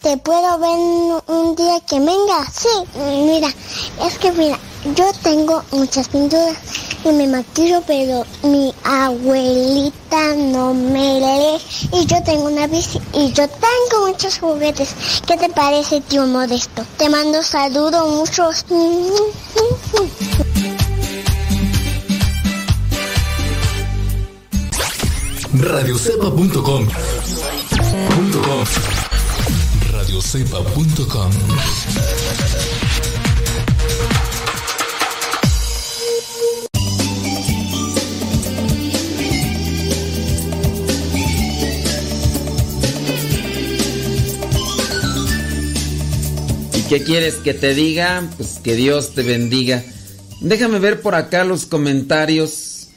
¿te 0.00 0.16
puedo 0.18 0.58
ver 0.58 1.22
un 1.28 1.54
día 1.54 1.80
que 1.86 1.98
venga? 1.98 2.44
Sí, 2.52 2.68
mira, 3.24 3.48
es 4.04 4.18
que 4.18 4.32
mira, 4.32 4.58
yo 4.96 5.10
tengo 5.22 5.62
muchas 5.70 6.08
pinturas 6.08 6.56
y 7.04 7.12
me 7.12 7.26
maquillo, 7.26 7.82
pero 7.86 8.24
mi 8.42 8.72
abuelita 8.84 10.34
no 10.36 10.74
me 10.74 11.20
lee. 11.20 11.60
Y 11.92 12.06
yo 12.06 12.22
tengo 12.22 12.44
una 12.44 12.66
bici 12.66 13.00
y 13.12 13.32
yo 13.32 13.48
tengo 13.48 14.06
muchos 14.06 14.38
juguetes. 14.38 14.94
¿Qué 15.26 15.36
te 15.36 15.48
parece, 15.48 16.00
tío 16.00 16.26
Modesto? 16.26 16.84
Te 16.96 17.08
mando 17.08 17.42
saludos 17.42 18.08
muchos. 18.08 18.64
radiocepa.com 25.54 26.88
radiocepa.com 29.92 31.30
qué 46.92 47.02
quieres 47.02 47.36
que 47.36 47.54
te 47.54 47.74
diga? 47.74 48.28
Pues 48.36 48.60
que 48.62 48.76
Dios 48.76 49.14
te 49.14 49.22
bendiga. 49.22 49.82
Déjame 50.42 50.78
ver 50.78 51.00
por 51.00 51.14
acá 51.14 51.42
los 51.42 51.64
comentarios. 51.64 52.88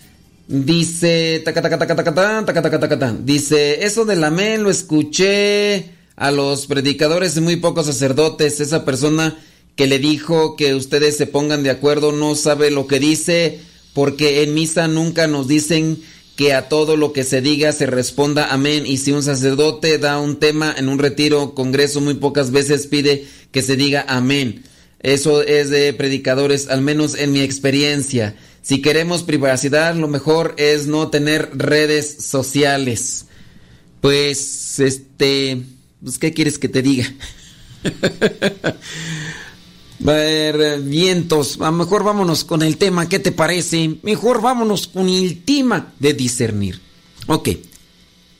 Dice, 0.50 1.41
dice, 3.24 3.86
eso 3.86 4.04
del 4.04 4.24
amén 4.26 4.64
lo 4.64 4.70
escuché 4.70 5.91
a 6.18 6.32
los 6.32 6.68
predicadores 6.68 7.38
y 7.38 7.41
muy 7.41 7.56
pocos 7.56 7.86
sacerdotes. 7.86 8.60
Esa 8.60 8.84
persona 8.84 9.38
que 9.78 9.88
le 9.88 9.98
dijo 9.98 10.58
que 10.58 10.76
ustedes 10.76 11.16
se 11.16 11.26
pongan 11.26 11.64
de 11.64 11.70
acuerdo 11.70 12.12
no 12.12 12.36
sabe 12.36 12.72
lo 12.72 12.88
que 12.88 13.00
dice, 13.00 13.62
porque 13.93 14.43
en 14.43 14.56
misa 14.56 14.89
nunca 14.89 15.28
nos 15.28 15.48
dicen 15.48 16.04
que 16.36 16.54
a 16.54 16.68
todo 16.68 16.98
lo 16.98 17.14
que 17.14 17.24
se 17.24 17.42
diga 17.42 17.72
se 17.72 17.86
responda 17.86 18.54
amén. 18.54 18.86
Y 18.86 18.98
si 18.98 19.12
un 19.12 19.24
sacerdote 19.24 19.98
da 19.98 20.20
un 20.20 20.38
tema 20.38 20.74
en 20.78 20.90
un 20.90 21.00
retiro, 21.00 21.56
congreso, 21.56 22.02
muy 22.02 22.16
pocas 22.16 22.52
veces 22.52 22.88
pide 22.88 23.26
que 23.52 23.62
se 23.62 23.76
diga 23.76 24.06
amén. 24.08 24.64
Eso 25.00 25.42
es 25.44 25.70
de 25.70 25.94
predicadores, 25.94 26.68
al 26.68 26.82
menos 26.82 27.16
en 27.16 27.32
mi 27.32 27.42
experiencia. 27.42 28.36
Si 28.62 28.82
queremos 28.82 29.24
privacidad, 29.24 29.96
lo 29.96 30.08
mejor 30.08 30.56
es 30.58 30.88
no 30.88 31.10
tener 31.10 31.50
redes 31.54 32.18
sociales. 32.26 33.28
Pues, 34.02 34.80
este, 34.80 35.62
pues, 36.04 36.18
¿qué 36.18 36.34
quieres 36.34 36.58
que 36.58 36.68
te 36.68 36.82
diga? 36.82 37.06
Ver, 40.00 40.82
vientos, 40.82 41.58
a 41.62 41.72
mejor 41.72 42.04
vámonos 42.04 42.43
con 42.43 42.62
el 42.62 42.78
tema, 42.78 43.08
¿qué 43.08 43.20
te 43.20 43.32
parece? 43.32 43.96
Mejor 44.04 44.41
vámonos 44.41 44.88
con 44.88 45.08
el 45.08 45.43
tema 45.43 45.93
de 46.00 46.14
discernir. 46.14 46.82
Ok, 47.28 47.50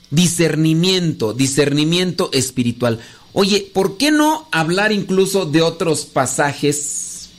discernimiento, 0.10 1.34
discernimiento 1.34 2.30
espiritual. 2.34 3.00
Oye, 3.34 3.70
¿por 3.74 3.98
qué 3.98 4.12
no 4.12 4.48
hablar 4.52 4.92
incluso 4.92 5.46
de 5.46 5.62
otros 5.62 6.06
pasajes? 6.06 7.30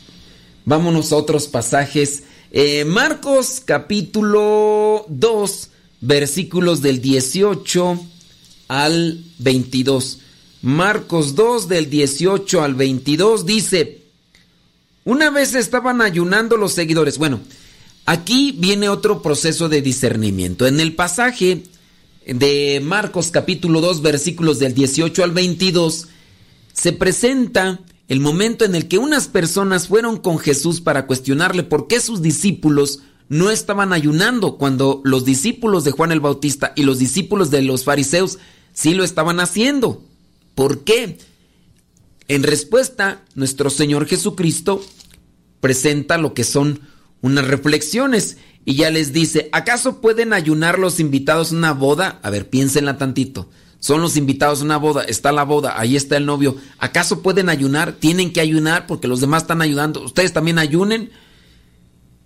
Vámonos 0.65 1.13
a 1.13 1.17
otros 1.17 1.47
pasajes. 1.47 2.25
Eh, 2.51 2.85
Marcos 2.85 3.63
capítulo 3.65 5.05
2, 5.09 5.71
versículos 6.01 6.81
del 6.83 7.01
18 7.01 8.01
al 8.69 9.23
22. 9.39 10.19
Marcos 10.63 11.35
2 11.35 11.69
del 11.69 11.91
18 11.91 12.63
al 12.63 12.75
22 12.75 13.47
dice, 13.47 14.06
una 15.07 15.31
vez 15.31 15.55
estaban 15.55 16.03
ayunando 16.03 16.57
los 16.57 16.73
seguidores. 16.73 17.17
Bueno, 17.17 17.41
aquí 18.07 18.53
viene 18.59 18.89
otro 18.89 19.23
proceso 19.23 19.69
de 19.69 19.81
discernimiento. 19.81 20.67
En 20.67 20.81
el 20.81 20.97
pasaje 20.97 21.63
de 22.27 22.81
Marcos 22.83 23.31
capítulo 23.31 23.81
2 23.81 24.03
versículos 24.03 24.59
del 24.59 24.75
18 24.75 25.23
al 25.23 25.31
22 25.31 26.09
se 26.73 26.93
presenta 26.93 27.81
el 28.09 28.19
momento 28.19 28.65
en 28.65 28.75
el 28.75 28.89
que 28.89 28.99
unas 28.99 29.29
personas 29.29 29.87
fueron 29.87 30.17
con 30.17 30.39
Jesús 30.39 30.81
para 30.81 31.07
cuestionarle 31.07 31.63
por 31.63 31.87
qué 31.87 32.01
sus 32.01 32.21
discípulos 32.21 32.99
no 33.29 33.51
estaban 33.51 33.93
ayunando 33.93 34.57
cuando 34.57 35.03
los 35.05 35.25
discípulos 35.25 35.85
de 35.85 35.93
Juan 35.93 36.11
el 36.11 36.21
Bautista 36.21 36.73
y 36.75 36.83
los 36.83 36.99
discípulos 36.99 37.53
de 37.53 37.63
los 37.63 37.85
fariseos 37.85 38.41
sí 38.73 38.93
lo 38.93 39.05
estaban 39.05 39.39
haciendo. 39.39 40.03
¿Por 40.57 40.83
qué? 40.83 41.19
En 42.29 42.43
respuesta, 42.43 43.23
nuestro 43.37 43.71
Señor 43.71 44.07
Jesucristo 44.07 44.85
presenta 45.67 46.17
lo 46.17 46.33
que 46.33 46.45
son 46.45 46.79
unas 47.23 47.49
reflexiones 47.49 48.37
y 48.65 48.77
ya 48.77 48.89
les 48.89 49.13
dice, 49.13 49.49
¿acaso 49.51 50.01
pueden 50.01 50.33
ayunar 50.33 50.79
los 50.79 51.01
invitados 51.01 51.51
a 51.51 51.57
una 51.57 51.73
boda? 51.73 52.21
A 52.23 52.31
ver, 52.31 52.49
piénsenla 52.49 52.99
tantito. 52.99 53.51
Son 53.81 54.01
los 54.01 54.17
invitados 54.17 54.61
a 54.61 54.65
una 54.65 54.77
boda, 54.77 55.03
está 55.03 55.33
la 55.33 55.43
boda, 55.43 55.75
ahí 55.77 55.97
está 55.97 56.19
el 56.19 56.25
novio. 56.25 56.55
¿Acaso 56.79 57.21
pueden 57.21 57.49
ayunar? 57.49 57.95
Tienen 57.95 58.33
que 58.33 58.41
ayunar 58.41 58.87
porque 58.87 59.09
los 59.09 59.21
demás 59.21 59.43
están 59.43 59.61
ayudando. 59.61 60.05
¿Ustedes 60.05 60.33
también 60.33 60.61
ayunen? 60.61 61.11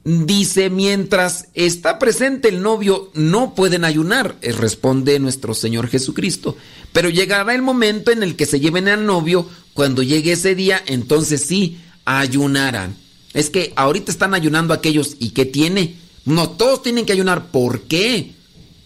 Dice, 0.05 0.69
mientras 0.69 1.49
está 1.55 1.99
presente 1.99 2.51
el 2.51 2.61
novio, 2.61 3.11
no 3.15 3.55
pueden 3.55 3.87
ayunar, 3.87 4.37
eh, 4.43 4.53
responde 4.53 5.19
nuestro 5.19 5.55
Señor 5.55 5.89
Jesucristo. 5.89 6.59
Pero 6.93 7.09
llegará 7.09 7.55
el 7.55 7.63
momento 7.63 8.11
en 8.11 8.23
el 8.23 8.37
que 8.37 8.45
se 8.45 8.61
lleven 8.61 8.87
al 8.87 9.07
novio, 9.07 9.49
cuando 9.73 10.03
llegue 10.03 10.33
ese 10.33 10.55
día, 10.55 10.83
entonces 10.87 11.41
sí, 11.41 11.81
ayunarán. 12.05 12.97
Es 13.33 13.51
que 13.51 13.73
ahorita 13.77 14.11
están 14.11 14.35
ayunando 14.35 14.75
aquellos, 14.75 15.17
¿y 15.19 15.31
qué 15.31 15.45
tiene? 15.45 15.97
No, 16.25 16.51
todos 16.51 16.83
tienen 16.83 17.07
que 17.07 17.13
ayunar. 17.13 17.51
¿Por 17.51 17.83
qué? 17.83 18.33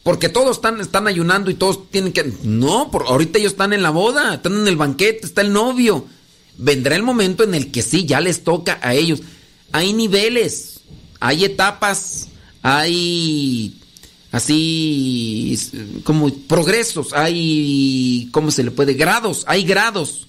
Porque 0.03 0.29
todos 0.29 0.57
están, 0.57 0.81
están 0.81 1.07
ayunando 1.07 1.51
y 1.51 1.55
todos 1.55 1.91
tienen 1.91 2.13
que... 2.13 2.31
No, 2.43 2.91
por, 2.91 3.07
ahorita 3.07 3.39
ellos 3.39 3.53
están 3.53 3.73
en 3.73 3.83
la 3.83 3.91
boda, 3.91 4.35
están 4.35 4.55
en 4.55 4.69
el 4.69 4.77
banquete, 4.77 5.27
está 5.27 5.41
el 5.41 5.53
novio. 5.53 6.07
Vendrá 6.59 6.95
el 6.95 7.03
momento 7.03 7.43
en 7.43 7.55
el 7.55 7.71
que 7.71 7.83
sí, 7.83 8.05
ya 8.05 8.21
les 8.21 8.45
toca 8.45 8.79
a 8.83 8.95
ellos. 8.95 9.23
Hay 9.73 9.93
niveles 9.93 10.75
hay 11.25 11.45
etapas, 11.47 12.29
hay 12.61 13.81
así 14.31 15.59
como 16.05 16.31
progresos, 16.31 17.15
hay, 17.15 18.29
¿cómo 18.31 18.51
se 18.51 18.63
le 18.63 18.71
puede? 18.71 18.93
Grados, 18.93 19.45
hay 19.47 19.65
grados, 19.65 20.27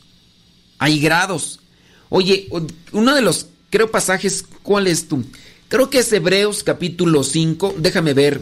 hay 0.77 1.01
grados. 1.01 1.59
Oye, 2.07 2.47
uno 2.93 3.13
de 3.13 3.21
los, 3.21 3.47
creo, 3.75 3.91
pasajes, 3.91 4.45
¿cuál 4.63 4.87
es 4.87 5.09
tú? 5.09 5.25
Creo 5.67 5.89
que 5.89 5.99
es 5.99 6.13
Hebreos 6.13 6.63
capítulo 6.63 7.25
5, 7.25 7.75
déjame 7.77 8.13
ver, 8.13 8.41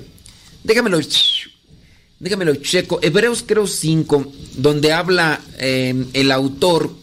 déjamelo, 0.64 1.00
déjamelo 2.20 2.54
checo, 2.58 3.00
Hebreos 3.02 3.44
creo 3.44 3.66
5, 3.66 4.32
donde 4.58 4.94
habla 4.94 5.42
eh, 5.58 6.06
el 6.14 6.32
autor 6.32 6.94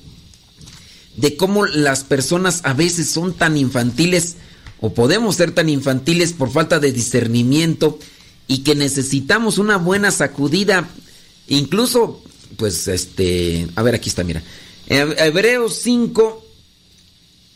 de 1.17 1.37
cómo 1.37 1.67
las 1.67 2.05
personas 2.05 2.61
a 2.63 2.73
veces 2.73 3.11
son 3.11 3.35
tan 3.35 3.57
infantiles, 3.57 4.37
o 4.79 4.95
podemos 4.95 5.35
ser 5.35 5.51
tan 5.51 5.69
infantiles 5.69 6.33
por 6.33 6.53
falta 6.53 6.79
de 6.79 6.93
discernimiento 6.93 7.99
y 8.47 8.59
que 8.59 8.77
necesitamos 8.77 9.59
una 9.59 9.77
buena 9.77 10.13
sacudida, 10.13 10.89
incluso, 11.49 12.23
pues, 12.57 12.87
este, 12.87 13.67
a 13.75 13.83
ver, 13.83 13.97
aquí 13.97 14.09
está, 14.09 14.23
mira, 14.23 14.41
Hebreos 14.87 15.81
5 15.83 16.50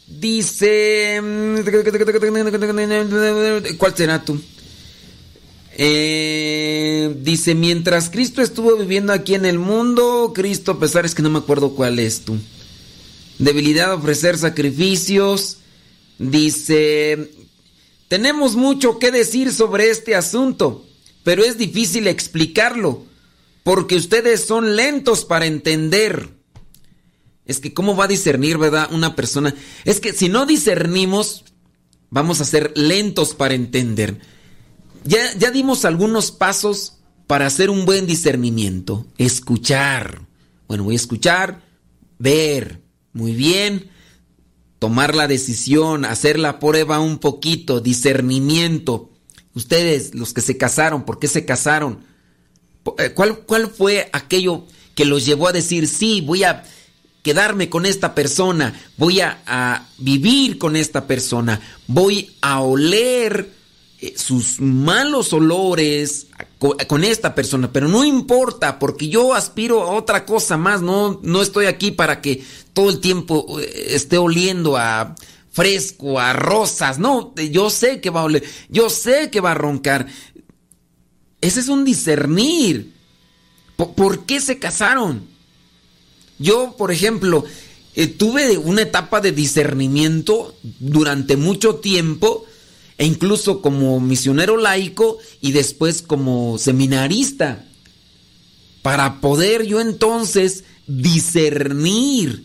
dice, 0.07 1.21
¿cuál 3.79 3.97
será 3.97 4.25
tú? 4.25 4.41
Eh, 5.77 7.15
dice, 7.21 7.55
mientras 7.55 8.11
Cristo 8.11 8.43
estuvo 8.43 8.77
viviendo 8.77 9.13
aquí 9.13 9.35
en 9.35 9.45
el 9.45 9.59
mundo, 9.59 10.33
Cristo, 10.35 10.73
a 10.73 10.81
pesar 10.81 11.05
es 11.05 11.15
que 11.15 11.23
no 11.23 11.31
me 11.31 11.39
acuerdo 11.39 11.75
cuál 11.75 11.99
es 11.99 12.21
tú. 12.21 12.37
Debilidad, 13.39 13.93
ofrecer 13.95 14.39
sacrificios, 14.39 15.59
Dice, 16.19 17.31
tenemos 18.09 18.55
mucho 18.55 18.99
que 18.99 19.11
decir 19.11 19.53
sobre 19.53 19.91
este 19.91 20.15
asunto, 20.15 20.87
pero 21.25 21.45
es 21.45 21.59
difícil 21.59 22.07
explicarlo, 22.07 23.05
porque 23.65 23.97
ustedes 23.97 24.45
son 24.45 24.77
lentos 24.77 25.25
para 25.25 25.47
entender. 25.47 26.29
Es 27.47 27.61
que 27.61 27.75
cómo 27.75 27.97
va 27.97 28.05
a 28.05 28.09
discernir, 28.09 28.59
¿verdad? 28.59 28.89
Una 28.93 29.15
persona. 29.15 29.55
Es 29.85 30.01
que 30.01 30.13
si 30.13 30.29
no 30.29 30.47
discernimos, 30.47 31.45
vamos 32.11 32.41
a 32.41 32.45
ser 32.45 32.73
lentos 32.75 33.35
para 33.35 33.55
entender. 33.55 34.21
Ya, 35.05 35.35
ya 35.37 35.51
dimos 35.51 35.85
algunos 35.85 36.31
pasos 36.31 36.99
para 37.27 37.47
hacer 37.47 37.71
un 37.71 37.85
buen 37.85 38.07
discernimiento. 38.07 39.07
Escuchar. 39.19 40.27
Bueno, 40.69 40.85
voy 40.85 40.95
a 40.95 40.97
escuchar, 40.97 41.63
ver. 42.19 42.83
Muy 43.13 43.33
bien 43.33 43.91
tomar 44.85 45.15
la 45.15 45.27
decisión, 45.27 46.05
hacer 46.05 46.39
la 46.39 46.59
prueba 46.59 47.01
un 47.01 47.17
poquito, 47.17 47.81
discernimiento. 47.81 49.11
Ustedes, 49.55 50.15
los 50.15 50.35
que 50.35 50.43
se 50.43 50.59
casaron, 50.59 51.07
¿por 51.07 51.19
qué 51.19 51.27
se 51.27 51.47
casaron? 51.47 52.01
Eh, 52.99 53.13
¿Cuál, 53.15 53.39
cuál 53.47 53.69
fue 53.69 54.11
aquello 54.13 54.67
que 54.95 55.07
los 55.07 55.25
llevó 55.25 55.49
a 55.49 55.53
decir, 55.53 55.89
sí, 55.89 56.21
voy 56.21 56.45
a 56.45 56.65
quedarme 57.25 57.71
con 57.71 57.87
esta 57.87 58.15
persona, 58.15 58.79
voy 58.99 59.21
a, 59.21 59.89
vivir 59.99 60.59
con 60.59 60.77
esta 60.77 61.07
persona, 61.07 61.61
voy 61.87 62.31
a 62.43 62.61
oler 62.61 63.51
eh, 64.01 64.15
sus 64.17 64.61
malos 64.61 65.33
olores 65.33 66.27
con 66.87 67.03
esta 67.03 67.35
persona, 67.35 67.73
pero 67.73 67.89
no 67.89 68.05
importa 68.05 68.79
porque 68.79 69.09
yo 69.09 69.35
aspiro 69.35 69.83
a 69.83 69.95
otra 69.95 70.27
cosa 70.27 70.57
más, 70.59 70.83
no, 70.83 71.19
no 71.23 71.41
estoy 71.41 71.67
aquí 71.67 71.91
para 71.91 72.21
que 72.21 72.45
todo 72.75 72.91
el 72.91 73.01
tiempo 73.01 73.59
eh, 73.59 73.87
esté 73.89 74.19
oliendo 74.19 74.77
a 74.77 75.17
fresco, 75.51 76.21
a 76.21 76.35
rosas, 76.35 76.99
no, 76.99 77.35
yo 77.37 77.71
sé 77.71 78.03
que 78.03 78.11
va 78.11 78.21
a 78.21 78.25
oler, 78.25 78.45
yo 78.69 78.91
sé 78.91 79.31
que 79.31 79.41
va 79.41 79.53
a 79.53 79.55
roncar. 79.55 80.07
Ese 81.41 81.61
es 81.61 81.69
un 81.69 81.85
discernir. 81.85 82.93
¿Por, 83.77 84.25
qué 84.25 84.41
se 84.41 84.59
casaron? 84.59 85.34
Yo, 86.45 86.75
por 86.77 86.93
ejemplo, 86.93 87.43
eh, 87.95 88.07
tuve 88.07 88.59
una 88.59 88.83
etapa 88.83 89.23
de 89.23 89.33
discernimiento 89.33 90.55
durante 90.79 91.39
mucho 91.39 91.77
tiempo 91.77 92.45
e 92.99 93.07
incluso 93.07 93.63
como 93.63 93.99
misionero 93.99 94.59
laico 94.59 95.17
y 95.41 95.53
después 95.53 96.03
como 96.03 96.59
seminarista, 96.59 97.65
para 98.83 99.23
poder 99.23 99.65
yo 99.65 99.81
entonces 99.81 100.65
discernir 100.87 102.45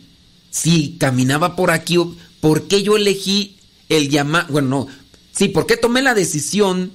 si 0.50 0.96
caminaba 0.98 1.58
por 1.58 1.70
aquí 1.70 1.98
o 1.98 2.16
por 2.40 2.70
qué 2.70 2.84
yo 2.84 2.96
elegí 2.96 3.58
el 3.90 4.10
llamado, 4.10 4.48
bueno, 4.50 4.70
no, 4.70 4.88
sí, 5.34 5.50
por 5.50 5.66
qué 5.66 5.76
tomé 5.76 6.02
la 6.02 6.14
decisión 6.14 6.94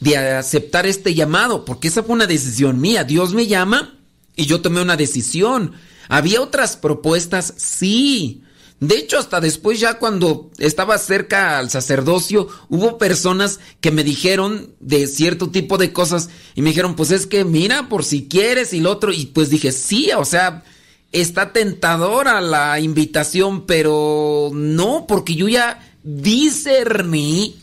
de 0.00 0.16
aceptar 0.16 0.86
este 0.86 1.14
llamado, 1.14 1.66
porque 1.66 1.88
esa 1.88 2.02
fue 2.02 2.14
una 2.14 2.26
decisión 2.26 2.80
mía, 2.80 3.04
Dios 3.04 3.34
me 3.34 3.46
llama 3.46 3.97
y 4.38 4.46
yo 4.46 4.62
tomé 4.62 4.80
una 4.80 4.96
decisión. 4.96 5.72
¿Había 6.08 6.40
otras 6.40 6.76
propuestas? 6.76 7.52
Sí. 7.56 8.42
De 8.80 8.96
hecho, 8.96 9.18
hasta 9.18 9.40
después 9.40 9.80
ya 9.80 9.98
cuando 9.98 10.52
estaba 10.58 10.96
cerca 10.98 11.58
al 11.58 11.68
sacerdocio, 11.70 12.46
hubo 12.68 12.96
personas 12.96 13.58
que 13.80 13.90
me 13.90 14.04
dijeron 14.04 14.72
de 14.78 15.08
cierto 15.08 15.50
tipo 15.50 15.76
de 15.76 15.92
cosas 15.92 16.30
y 16.54 16.62
me 16.62 16.70
dijeron, 16.70 16.94
pues 16.94 17.10
es 17.10 17.26
que 17.26 17.44
mira, 17.44 17.88
por 17.88 18.04
si 18.04 18.28
quieres 18.28 18.72
y 18.72 18.80
lo 18.80 18.92
otro, 18.92 19.12
y 19.12 19.26
pues 19.26 19.50
dije, 19.50 19.72
sí, 19.72 20.10
o 20.16 20.24
sea, 20.24 20.62
está 21.10 21.52
tentadora 21.52 22.40
la 22.40 22.78
invitación, 22.78 23.66
pero 23.66 24.50
no, 24.54 25.06
porque 25.08 25.34
yo 25.34 25.48
ya 25.48 25.84
discerní 26.04 27.56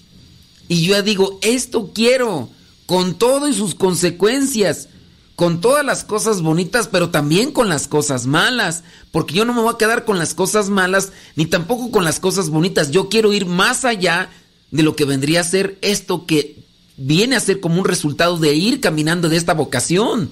y 0.68 0.84
yo 0.84 0.96
ya 0.96 1.02
digo, 1.02 1.40
esto 1.42 1.92
quiero, 1.96 2.50
con 2.86 3.18
todo 3.18 3.48
y 3.48 3.54
sus 3.54 3.76
consecuencias 3.76 4.90
con 5.36 5.60
todas 5.60 5.86
las 5.86 6.04
cosas 6.04 6.42
bonitas, 6.42 6.88
pero 6.88 7.10
también 7.10 7.52
con 7.52 7.68
las 7.68 7.88
cosas 7.88 8.26
malas, 8.26 8.84
porque 9.12 9.36
yo 9.36 9.46
no 9.46 9.54
me 9.54 9.62
voy 9.62 9.74
a 9.74 9.78
quedar 9.78 10.06
con 10.06 10.18
las 10.18 10.34
cosas 10.34 10.70
malas, 10.70 11.12
ni 11.36 11.46
tampoco 11.46 11.92
con 11.92 12.06
las 12.06 12.20
cosas 12.20 12.50
bonitas. 12.50 12.92
Yo 12.92 13.10
quiero 13.10 13.34
ir 13.34 13.46
más 13.46 13.84
allá 13.84 14.30
de 14.72 14.84
lo 14.84 14.96
que 14.96 15.06
vendría 15.06 15.42
a 15.42 15.46
ser 15.46 15.78
esto 15.82 16.26
que 16.26 16.64
viene 16.98 17.36
a 17.36 17.42
ser 17.42 17.60
como 17.60 17.80
un 17.80 17.86
resultado 17.86 18.38
de 18.38 18.56
ir 18.56 18.80
caminando 18.80 19.28
de 19.28 19.36
esta 19.36 19.54
vocación. 19.54 20.32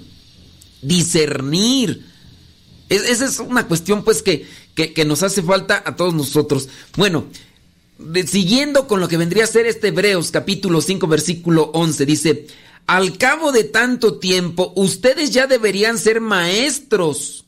Discernir. 0.82 2.06
esa 2.90 3.26
es 3.26 3.40
una 3.40 3.68
cuestión 3.68 4.04
pues 4.04 4.22
que, 4.22 4.48
que, 4.74 4.94
que 4.94 5.06
nos 5.06 5.22
hace 5.24 5.44
falta 5.44 5.84
a 5.86 5.98
todos 5.98 6.14
nosotros. 6.14 6.70
Bueno, 6.96 7.26
siguiendo 8.26 8.88
con 8.88 9.02
lo 9.02 9.10
que 9.10 9.18
vendría 9.18 9.44
a 9.44 9.48
ser 9.48 9.66
este 9.66 9.90
Hebreos 9.90 10.32
capítulo 10.32 10.82
5 10.82 11.08
versículo 11.08 11.72
11, 11.74 12.06
dice, 12.06 12.48
al 12.88 13.18
cabo 13.18 13.52
de 13.52 13.64
tanto 13.64 14.20
tiempo, 14.20 14.74
ustedes 14.76 15.32
ya 15.32 15.48
deberían 15.48 15.98
ser 15.98 16.22
maestros. 16.22 17.46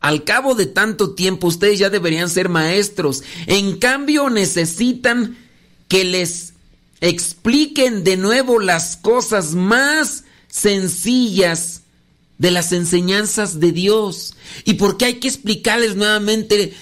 Al 0.00 0.24
cabo 0.24 0.54
de 0.54 0.66
tanto 0.66 1.14
tiempo, 1.14 1.48
ustedes 1.48 1.78
ya 1.78 1.90
deberían 1.90 2.30
ser 2.30 2.48
maestros. 2.48 3.22
En 3.46 3.76
cambio, 3.78 4.30
necesitan 4.30 5.36
que 5.88 6.04
les 6.04 6.54
expliquen 7.00 8.04
de 8.04 8.16
nuevo 8.16 8.58
las 8.58 8.96
cosas 8.96 9.54
más 9.54 10.24
sencillas 10.48 11.82
de 12.38 12.50
las 12.50 12.72
enseñanzas 12.72 13.60
de 13.60 13.72
Dios. 13.72 14.34
¿Y 14.64 14.74
por 14.74 14.96
qué 14.96 15.04
hay 15.06 15.14
que 15.14 15.28
explicarles 15.28 15.96
nuevamente 15.96 16.74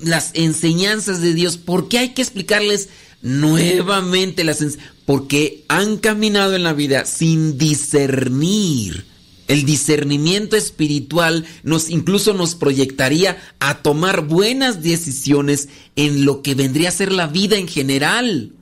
las 0.00 0.30
enseñanzas 0.32 1.20
de 1.20 1.34
Dios? 1.34 1.58
¿Por 1.58 1.88
qué 1.88 1.98
hay 1.98 2.08
que 2.10 2.22
explicarles 2.22 2.88
nuevamente 3.26 4.42
enseñanzas? 4.42 4.78
porque 5.06 5.64
han 5.68 5.96
caminado 5.96 6.54
en 6.54 6.64
la 6.64 6.72
vida 6.72 7.06
sin 7.06 7.56
discernir 7.56 9.06
El 9.48 9.64
discernimiento 9.64 10.56
espiritual 10.56 11.46
nos 11.62 11.88
incluso 11.88 12.34
nos 12.34 12.56
proyectaría 12.56 13.38
a 13.60 13.78
tomar 13.78 14.22
buenas 14.22 14.82
decisiones 14.82 15.68
en 15.94 16.24
lo 16.24 16.42
que 16.42 16.56
vendría 16.56 16.88
a 16.88 16.92
ser 16.92 17.12
la 17.12 17.28
vida 17.28 17.56
en 17.56 17.68
general. 17.68 18.52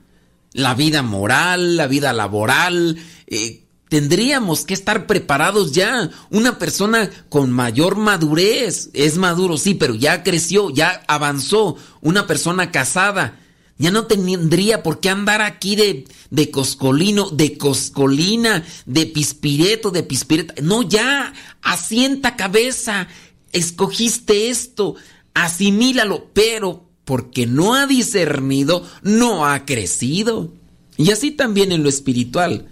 La 0.52 0.74
vida 0.74 1.02
moral, 1.02 1.78
la 1.78 1.86
vida 1.86 2.12
laboral. 2.12 2.98
Eh, 3.26 3.62
tendríamos 3.88 4.66
que 4.66 4.74
estar 4.74 5.06
preparados 5.06 5.72
ya. 5.72 6.10
Una 6.30 6.58
persona 6.58 7.10
con 7.30 7.50
mayor 7.50 7.96
madurez 7.96 8.90
es 8.92 9.16
maduro, 9.16 9.56
sí, 9.56 9.72
pero 9.72 9.94
ya 9.94 10.22
creció, 10.22 10.68
ya 10.68 11.02
avanzó. 11.08 11.76
Una 12.02 12.26
persona 12.26 12.70
casada 12.70 13.40
ya 13.76 13.90
no 13.90 14.06
tendría 14.06 14.82
por 14.82 15.00
qué 15.00 15.08
andar 15.08 15.42
aquí 15.42 15.74
de, 15.74 16.04
de 16.30 16.50
coscolino, 16.50 17.30
de 17.30 17.58
coscolina, 17.58 18.64
de 18.86 19.06
pispireto, 19.06 19.90
de 19.90 20.04
pispireta. 20.04 20.54
No, 20.62 20.82
ya, 20.82 21.32
asienta 21.62 22.36
cabeza. 22.36 23.08
Escogiste 23.52 24.48
esto, 24.48 24.94
asimílalo, 25.34 26.30
pero 26.32 26.88
porque 27.04 27.46
no 27.46 27.74
ha 27.74 27.86
discernido, 27.86 28.86
no 29.02 29.44
ha 29.44 29.64
crecido. 29.64 30.52
Y 30.96 31.10
así 31.10 31.32
también 31.32 31.72
en 31.72 31.82
lo 31.82 31.88
espiritual. 31.88 32.68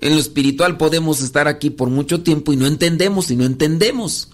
En 0.00 0.14
lo 0.14 0.20
espiritual 0.20 0.78
podemos 0.78 1.20
estar 1.20 1.48
aquí 1.48 1.70
por 1.70 1.90
mucho 1.90 2.22
tiempo 2.22 2.52
y 2.52 2.56
no 2.56 2.66
entendemos 2.66 3.30
y 3.30 3.36
no 3.36 3.44
entendemos. 3.44 4.30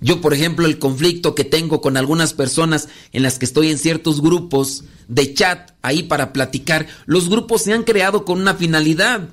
Yo, 0.00 0.20
por 0.20 0.34
ejemplo, 0.34 0.66
el 0.66 0.78
conflicto 0.78 1.34
que 1.34 1.44
tengo 1.44 1.80
con 1.80 1.96
algunas 1.96 2.34
personas 2.34 2.88
en 3.12 3.22
las 3.22 3.38
que 3.38 3.46
estoy 3.46 3.70
en 3.70 3.78
ciertos 3.78 4.20
grupos 4.20 4.84
de 5.08 5.32
chat 5.34 5.70
ahí 5.82 6.02
para 6.02 6.32
platicar, 6.32 6.86
los 7.06 7.28
grupos 7.28 7.62
se 7.62 7.72
han 7.72 7.84
creado 7.84 8.24
con 8.24 8.40
una 8.40 8.54
finalidad. 8.54 9.28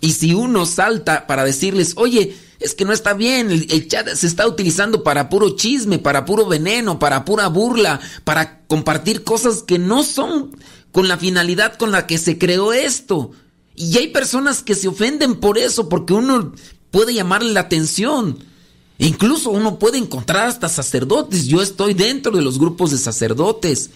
Y 0.00 0.12
si 0.12 0.34
uno 0.34 0.64
salta 0.64 1.26
para 1.26 1.44
decirles, 1.44 1.94
oye, 1.96 2.36
es 2.60 2.74
que 2.74 2.84
no 2.84 2.92
está 2.92 3.14
bien, 3.14 3.50
el, 3.50 3.88
chat 3.88 4.08
se 4.14 4.26
está 4.26 4.46
utilizando 4.46 5.02
para 5.02 5.28
puro 5.28 5.56
chisme, 5.56 5.98
para 5.98 6.24
puro 6.24 6.46
veneno, 6.46 6.98
para 6.98 7.24
pura 7.24 7.48
burla, 7.48 8.00
para 8.24 8.60
compartir 8.66 9.24
cosas 9.24 9.62
que 9.62 9.78
no 9.78 10.02
son 10.02 10.56
con 10.90 11.06
la 11.06 11.18
finalidad 11.18 11.74
con 11.74 11.92
la 11.92 12.06
que 12.06 12.18
se 12.18 12.38
creó 12.38 12.72
esto. 12.72 13.32
Y 13.76 13.96
hay 13.98 14.08
personas 14.08 14.62
que 14.62 14.74
se 14.74 14.88
ofenden 14.88 15.36
por 15.36 15.58
eso, 15.58 15.88
porque 15.88 16.14
uno 16.14 16.52
puede 16.90 17.14
llamarle 17.14 17.52
la 17.52 17.60
atención. 17.60 18.38
Incluso 18.98 19.50
uno 19.50 19.78
puede 19.78 19.98
encontrar 19.98 20.48
hasta 20.48 20.68
sacerdotes. 20.68 21.46
Yo 21.46 21.62
estoy 21.62 21.94
dentro 21.94 22.32
de 22.32 22.42
los 22.42 22.58
grupos 22.58 22.90
de 22.90 22.98
sacerdotes. 22.98 23.90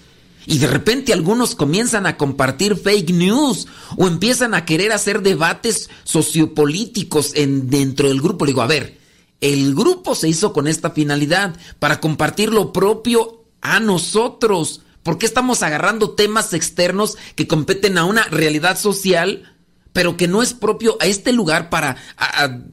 Y 0.47 0.59
de 0.59 0.67
repente 0.67 1.13
algunos 1.13 1.55
comienzan 1.55 2.07
a 2.07 2.17
compartir 2.17 2.77
fake 2.77 3.11
news 3.11 3.67
o 3.97 4.07
empiezan 4.07 4.55
a 4.55 4.65
querer 4.65 4.93
hacer 4.93 5.23
debates 5.23 5.89
sociopolíticos 6.05 7.33
en, 7.35 7.69
dentro 7.69 8.09
del 8.09 8.21
grupo. 8.21 8.45
Le 8.45 8.51
digo, 8.51 8.63
a 8.63 8.67
ver, 8.67 8.99
el 9.41 9.75
grupo 9.75 10.15
se 10.15 10.29
hizo 10.29 10.53
con 10.53 10.69
esta 10.69 10.91
finalidad, 10.91 11.57
para 11.79 12.01
compartir 12.01 12.53
lo 12.53 12.73
propio 12.73 13.45
a 13.61 13.81
nosotros. 13.81 14.83
¿Por 15.03 15.19
qué 15.19 15.27
estamos 15.27 15.63
agarrando 15.63 16.11
temas 16.11 16.55
externos 16.55 17.17
que 17.35 17.49
competen 17.49 17.99
a 17.99 18.05
una 18.05 18.25
realidad 18.25 18.79
social, 18.79 19.53
pero 19.93 20.17
que 20.17 20.29
no 20.29 20.43
es 20.43 20.55
propio 20.55 20.97
a 21.01 21.07
este 21.07 21.33
lugar 21.33 21.71
para 21.71 21.97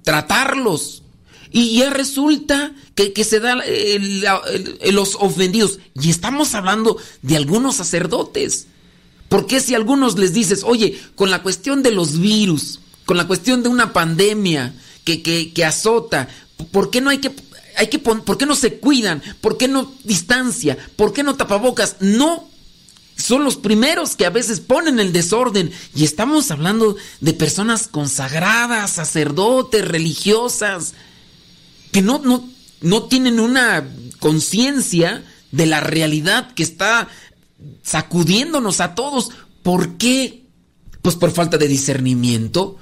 tratarlos? 0.04 1.04
Y 1.52 1.78
ya 1.80 1.90
resulta 1.90 2.74
que, 2.96 3.24
se 3.24 3.40
da 3.40 3.58
los 4.92 5.16
ofendidos. 5.16 5.80
Y 6.00 6.10
estamos 6.10 6.54
hablando 6.54 6.98
de 7.22 7.38
algunos 7.38 7.78
sacerdotes. 7.78 8.68
¿Por 9.30 9.48
qué 9.48 9.60
si 9.60 9.74
a 9.74 9.78
algunos 9.78 10.18
les 10.18 10.34
dices, 10.34 10.64
oye, 10.64 11.00
con 11.16 11.32
la 11.32 11.42
cuestión 11.42 11.82
de 11.82 11.92
los 11.92 12.20
virus, 12.20 12.80
con 13.06 13.18
la 13.18 13.28
cuestión 13.28 13.64
de 13.64 13.70
una 13.70 13.94
pandemia 13.94 14.74
que, 15.04 15.22
que, 15.22 15.66
azota, 15.66 16.28
¿por 16.72 16.92
qué 16.92 17.02
no 17.02 17.10
hay 17.10 17.18
que, 17.18 17.32
hay 17.78 17.88
que 17.88 18.00
por 18.00 18.38
qué 18.38 18.46
no 18.46 18.56
se 18.56 18.76
cuidan? 18.76 19.22
¿Por 19.42 19.58
qué 19.58 19.68
no 19.68 19.92
distancia? 20.04 20.78
¿Por 20.96 21.14
qué 21.14 21.24
no 21.24 21.36
tapabocas? 21.36 21.96
No. 22.00 22.48
Son 23.16 23.44
los 23.44 23.58
primeros 23.58 24.16
que 24.16 24.26
a 24.26 24.30
veces 24.30 24.60
ponen 24.60 25.00
el 25.00 25.12
desorden. 25.12 25.72
Y 25.96 26.06
estamos 26.06 26.52
hablando 26.52 26.96
de 27.22 27.34
personas 27.34 27.88
consagradas, 27.88 28.92
sacerdotes, 28.92 29.88
religiosas 29.88 30.94
que 31.92 32.02
no, 32.02 32.20
no, 32.20 32.48
no 32.82 33.04
tienen 33.04 33.40
una 33.40 33.88
conciencia 34.20 35.24
de 35.52 35.66
la 35.66 35.80
realidad 35.80 36.54
que 36.54 36.64
está 36.64 37.08
sacudiéndonos 37.84 38.80
a 38.82 38.96
todos. 38.96 39.32
¿Por 39.64 39.98
qué? 39.98 40.44
Pues 41.02 41.16
por 41.16 41.32
falta 41.32 41.58
de 41.58 41.68
discernimiento. 41.68 42.78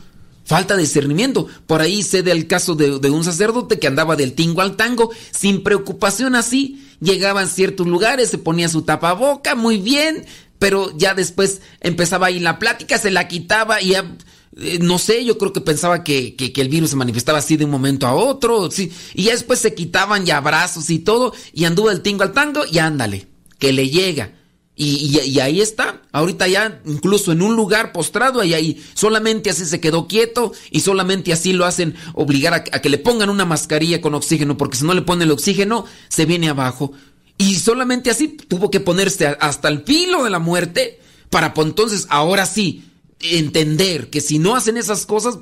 Falta 0.46 0.76
de 0.76 0.84
discernimiento. 0.84 1.48
Por 1.66 1.82
ahí 1.82 2.04
sé 2.04 2.24
del 2.24 2.48
caso 2.48 2.76
de, 2.76 3.00
de, 3.00 3.10
un 3.10 3.24
sacerdote 3.24 3.80
que 3.80 3.88
andaba 3.88 4.16
del 4.16 4.34
tingo 4.34 4.62
al 4.62 4.76
tango, 4.76 5.12
sin 5.32 5.64
preocupación 5.64 6.36
así. 6.36 6.84
Llegaba 7.02 7.42
en 7.42 7.50
ciertos 7.50 7.86
lugares, 7.86 8.30
se 8.30 8.38
ponía 8.38 8.70
su 8.70 8.84
tapaboca, 8.84 9.56
muy 9.56 9.78
bien, 9.78 10.26
pero 10.58 10.96
ya 10.98 11.14
después 11.14 11.62
empezaba 11.82 12.28
ahí 12.28 12.40
la 12.40 12.60
plática, 12.60 12.98
se 12.98 13.12
la 13.12 13.28
quitaba 13.28 13.82
y 13.82 13.90
ya 13.90 14.16
eh, 14.60 14.80
no 14.82 14.98
sé, 14.98 15.24
yo 15.24 15.38
creo 15.38 15.54
que 15.54 15.62
pensaba 15.62 16.04
que, 16.04 16.36
el 16.56 16.70
virus 16.70 16.92
se 16.92 16.96
manifestaba 16.96 17.40
así 17.40 17.58
de 17.58 17.66
un 17.66 17.72
momento 17.72 18.08
a 18.08 18.14
otro, 18.14 18.72
sí, 18.72 18.92
y 19.14 19.24
ya 19.24 19.34
después 19.34 19.60
se 19.60 19.74
quitaban 19.74 20.26
ya 20.26 20.38
abrazos 20.38 20.90
y 20.90 21.00
todo, 21.00 21.34
y 21.54 21.66
anduvo 21.66 21.92
el 21.92 22.02
tingo 22.02 22.24
al 22.24 22.34
tango, 22.34 22.62
y 22.70 22.80
ándale, 22.80 23.28
que 23.60 23.72
le 23.74 23.90
llega. 23.90 24.34
Y, 24.80 25.20
y, 25.26 25.40
ahí 25.40 25.60
está, 25.60 26.04
ahorita 26.12 26.48
ya 26.48 26.82
incluso 26.86 27.32
en 27.32 27.42
un 27.42 27.56
lugar 27.56 27.92
postrado, 27.92 28.44
y 28.44 28.54
ahí 28.54 28.84
solamente 28.94 29.50
así 29.50 29.66
se 29.66 29.80
quedó 29.80 30.08
quieto 30.08 30.54
y 30.70 30.82
solamente 30.82 31.34
así 31.34 31.52
lo 31.52 31.66
hacen 31.66 31.96
obligar 32.14 32.54
a, 32.54 32.58
a 32.58 32.80
que 32.80 32.90
le 32.90 33.00
pongan 33.00 33.32
una 33.32 33.44
mascarilla 33.44 34.02
con 34.02 34.14
oxígeno, 34.14 34.56
porque 34.56 34.78
si 34.78 34.86
no 34.86 34.94
le 34.94 35.02
ponen 35.02 35.24
el 35.24 35.32
oxígeno, 35.32 35.86
se 36.10 36.26
viene 36.26 36.50
abajo. 36.50 36.92
Y 37.40 37.56
solamente 37.56 38.12
así 38.12 38.28
tuvo 38.28 38.70
que 38.70 38.80
ponerse 38.80 39.26
hasta 39.26 39.68
el 39.68 39.84
filo 39.84 40.24
de 40.24 40.30
la 40.30 40.38
muerte 40.38 41.00
para 41.30 41.54
entonces, 41.58 42.08
ahora 42.10 42.46
sí, 42.46 42.84
entender 43.20 44.10
que 44.10 44.22
si 44.22 44.40
no 44.40 44.56
hacen 44.56 44.78
esas 44.78 45.06
cosas, 45.06 45.40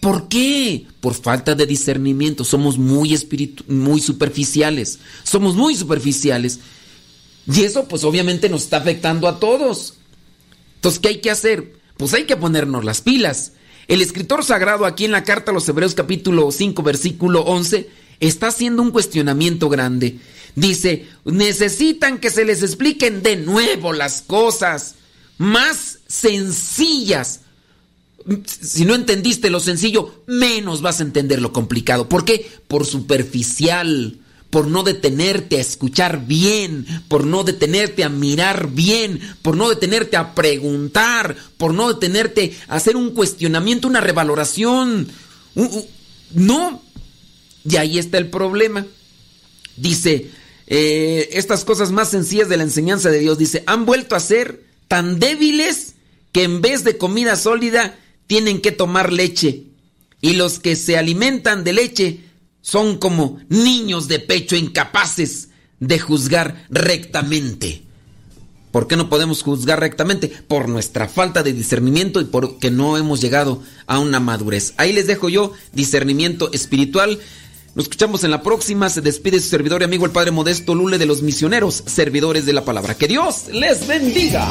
¿por 0.00 0.28
qué? 0.28 0.86
Por 1.00 1.14
falta 1.14 1.54
de 1.54 1.66
discernimiento. 1.66 2.44
Somos 2.44 2.78
muy, 2.78 3.18
muy 3.68 4.00
superficiales. 4.00 4.98
Somos 5.22 5.54
muy 5.54 5.74
superficiales. 5.74 6.60
Y 7.52 7.62
eso 7.62 7.86
pues 7.88 8.04
obviamente 8.04 8.48
nos 8.48 8.64
está 8.64 8.78
afectando 8.78 9.28
a 9.28 9.38
todos. 9.38 9.94
Entonces, 10.76 11.00
¿qué 11.00 11.08
hay 11.08 11.20
que 11.20 11.30
hacer? 11.30 11.72
Pues 11.96 12.12
hay 12.12 12.24
que 12.24 12.36
ponernos 12.36 12.84
las 12.84 13.00
pilas. 13.00 13.52
El 13.88 14.02
escritor 14.02 14.44
sagrado 14.44 14.84
aquí 14.84 15.04
en 15.04 15.12
la 15.12 15.24
carta 15.24 15.52
a 15.52 15.54
los 15.54 15.68
Hebreos 15.68 15.94
capítulo 15.94 16.50
5 16.50 16.82
versículo 16.82 17.42
11 17.42 17.88
está 18.18 18.48
haciendo 18.48 18.82
un 18.82 18.90
cuestionamiento 18.90 19.68
grande. 19.68 20.18
Dice, 20.56 21.06
necesitan 21.24 22.18
que 22.18 22.30
se 22.30 22.44
les 22.44 22.62
expliquen 22.62 23.22
de 23.22 23.36
nuevo 23.36 23.92
las 23.92 24.22
cosas 24.22 24.96
más 25.38 25.95
sencillas. 26.06 27.40
Si 28.46 28.84
no 28.84 28.94
entendiste 28.94 29.50
lo 29.50 29.60
sencillo, 29.60 30.22
menos 30.26 30.82
vas 30.82 31.00
a 31.00 31.04
entender 31.04 31.40
lo 31.40 31.52
complicado. 31.52 32.08
¿Por 32.08 32.24
qué? 32.24 32.50
Por 32.66 32.84
superficial, 32.84 34.18
por 34.50 34.66
no 34.66 34.82
detenerte 34.82 35.58
a 35.58 35.60
escuchar 35.60 36.26
bien, 36.26 36.86
por 37.08 37.24
no 37.24 37.44
detenerte 37.44 38.04
a 38.04 38.08
mirar 38.08 38.70
bien, 38.70 39.20
por 39.42 39.56
no 39.56 39.68
detenerte 39.68 40.16
a 40.16 40.34
preguntar, 40.34 41.36
por 41.56 41.74
no 41.74 41.92
detenerte 41.92 42.56
a 42.68 42.76
hacer 42.76 42.96
un 42.96 43.10
cuestionamiento, 43.10 43.86
una 43.86 44.00
revaloración. 44.00 45.08
No. 46.32 46.82
Y 47.68 47.76
ahí 47.76 47.98
está 47.98 48.18
el 48.18 48.28
problema. 48.28 48.86
Dice, 49.76 50.30
eh, 50.66 51.28
estas 51.32 51.64
cosas 51.64 51.92
más 51.92 52.10
sencillas 52.10 52.48
de 52.48 52.56
la 52.56 52.62
enseñanza 52.62 53.10
de 53.10 53.20
Dios, 53.20 53.38
dice, 53.38 53.62
han 53.66 53.86
vuelto 53.86 54.16
a 54.16 54.20
ser 54.20 54.64
tan 54.88 55.18
débiles 55.18 55.95
que 56.36 56.42
en 56.42 56.60
vez 56.60 56.84
de 56.84 56.98
comida 56.98 57.34
sólida 57.34 57.98
tienen 58.26 58.60
que 58.60 58.70
tomar 58.70 59.10
leche. 59.10 59.68
Y 60.20 60.34
los 60.34 60.58
que 60.58 60.76
se 60.76 60.98
alimentan 60.98 61.64
de 61.64 61.72
leche 61.72 62.20
son 62.60 62.98
como 62.98 63.38
niños 63.48 64.06
de 64.06 64.18
pecho 64.18 64.54
incapaces 64.54 65.48
de 65.80 65.98
juzgar 65.98 66.66
rectamente. 66.68 67.84
¿Por 68.70 68.86
qué 68.86 68.96
no 68.96 69.08
podemos 69.08 69.42
juzgar 69.42 69.80
rectamente? 69.80 70.28
Por 70.28 70.68
nuestra 70.68 71.08
falta 71.08 71.42
de 71.42 71.54
discernimiento 71.54 72.20
y 72.20 72.24
porque 72.24 72.70
no 72.70 72.98
hemos 72.98 73.22
llegado 73.22 73.62
a 73.86 73.98
una 73.98 74.20
madurez. 74.20 74.74
Ahí 74.76 74.92
les 74.92 75.06
dejo 75.06 75.30
yo 75.30 75.52
discernimiento 75.72 76.52
espiritual. 76.52 77.18
Nos 77.74 77.86
escuchamos 77.86 78.24
en 78.24 78.30
la 78.30 78.42
próxima. 78.42 78.90
Se 78.90 79.00
despide 79.00 79.40
su 79.40 79.48
servidor 79.48 79.80
y 79.80 79.84
amigo 79.84 80.04
el 80.04 80.12
Padre 80.12 80.32
Modesto 80.32 80.74
Lule 80.74 80.98
de 80.98 81.06
los 81.06 81.22
misioneros, 81.22 81.82
servidores 81.86 82.44
de 82.44 82.52
la 82.52 82.66
palabra. 82.66 82.94
Que 82.94 83.08
Dios 83.08 83.46
les 83.50 83.86
bendiga. 83.86 84.46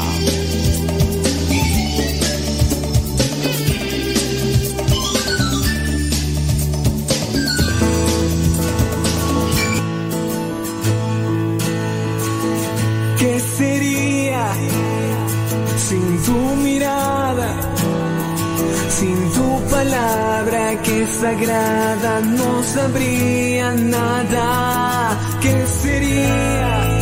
Sagrada 21.22 22.20
no 22.22 22.64
sabría 22.64 23.72
nada. 23.72 25.18
¿Qué 25.42 25.66
sería 25.68 27.02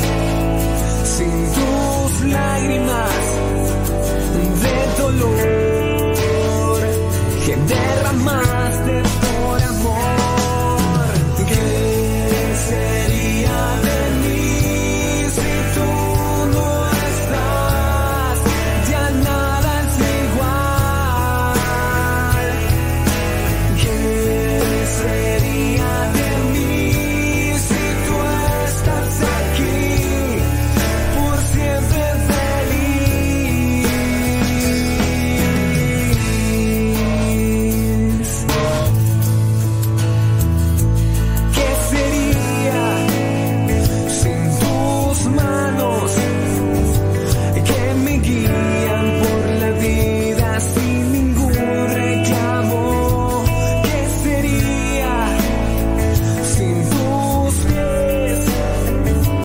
sin 1.16 1.36
tus 1.56 2.22
lágrimas 2.32 3.24
de 4.64 5.02
dolor? 5.02 5.73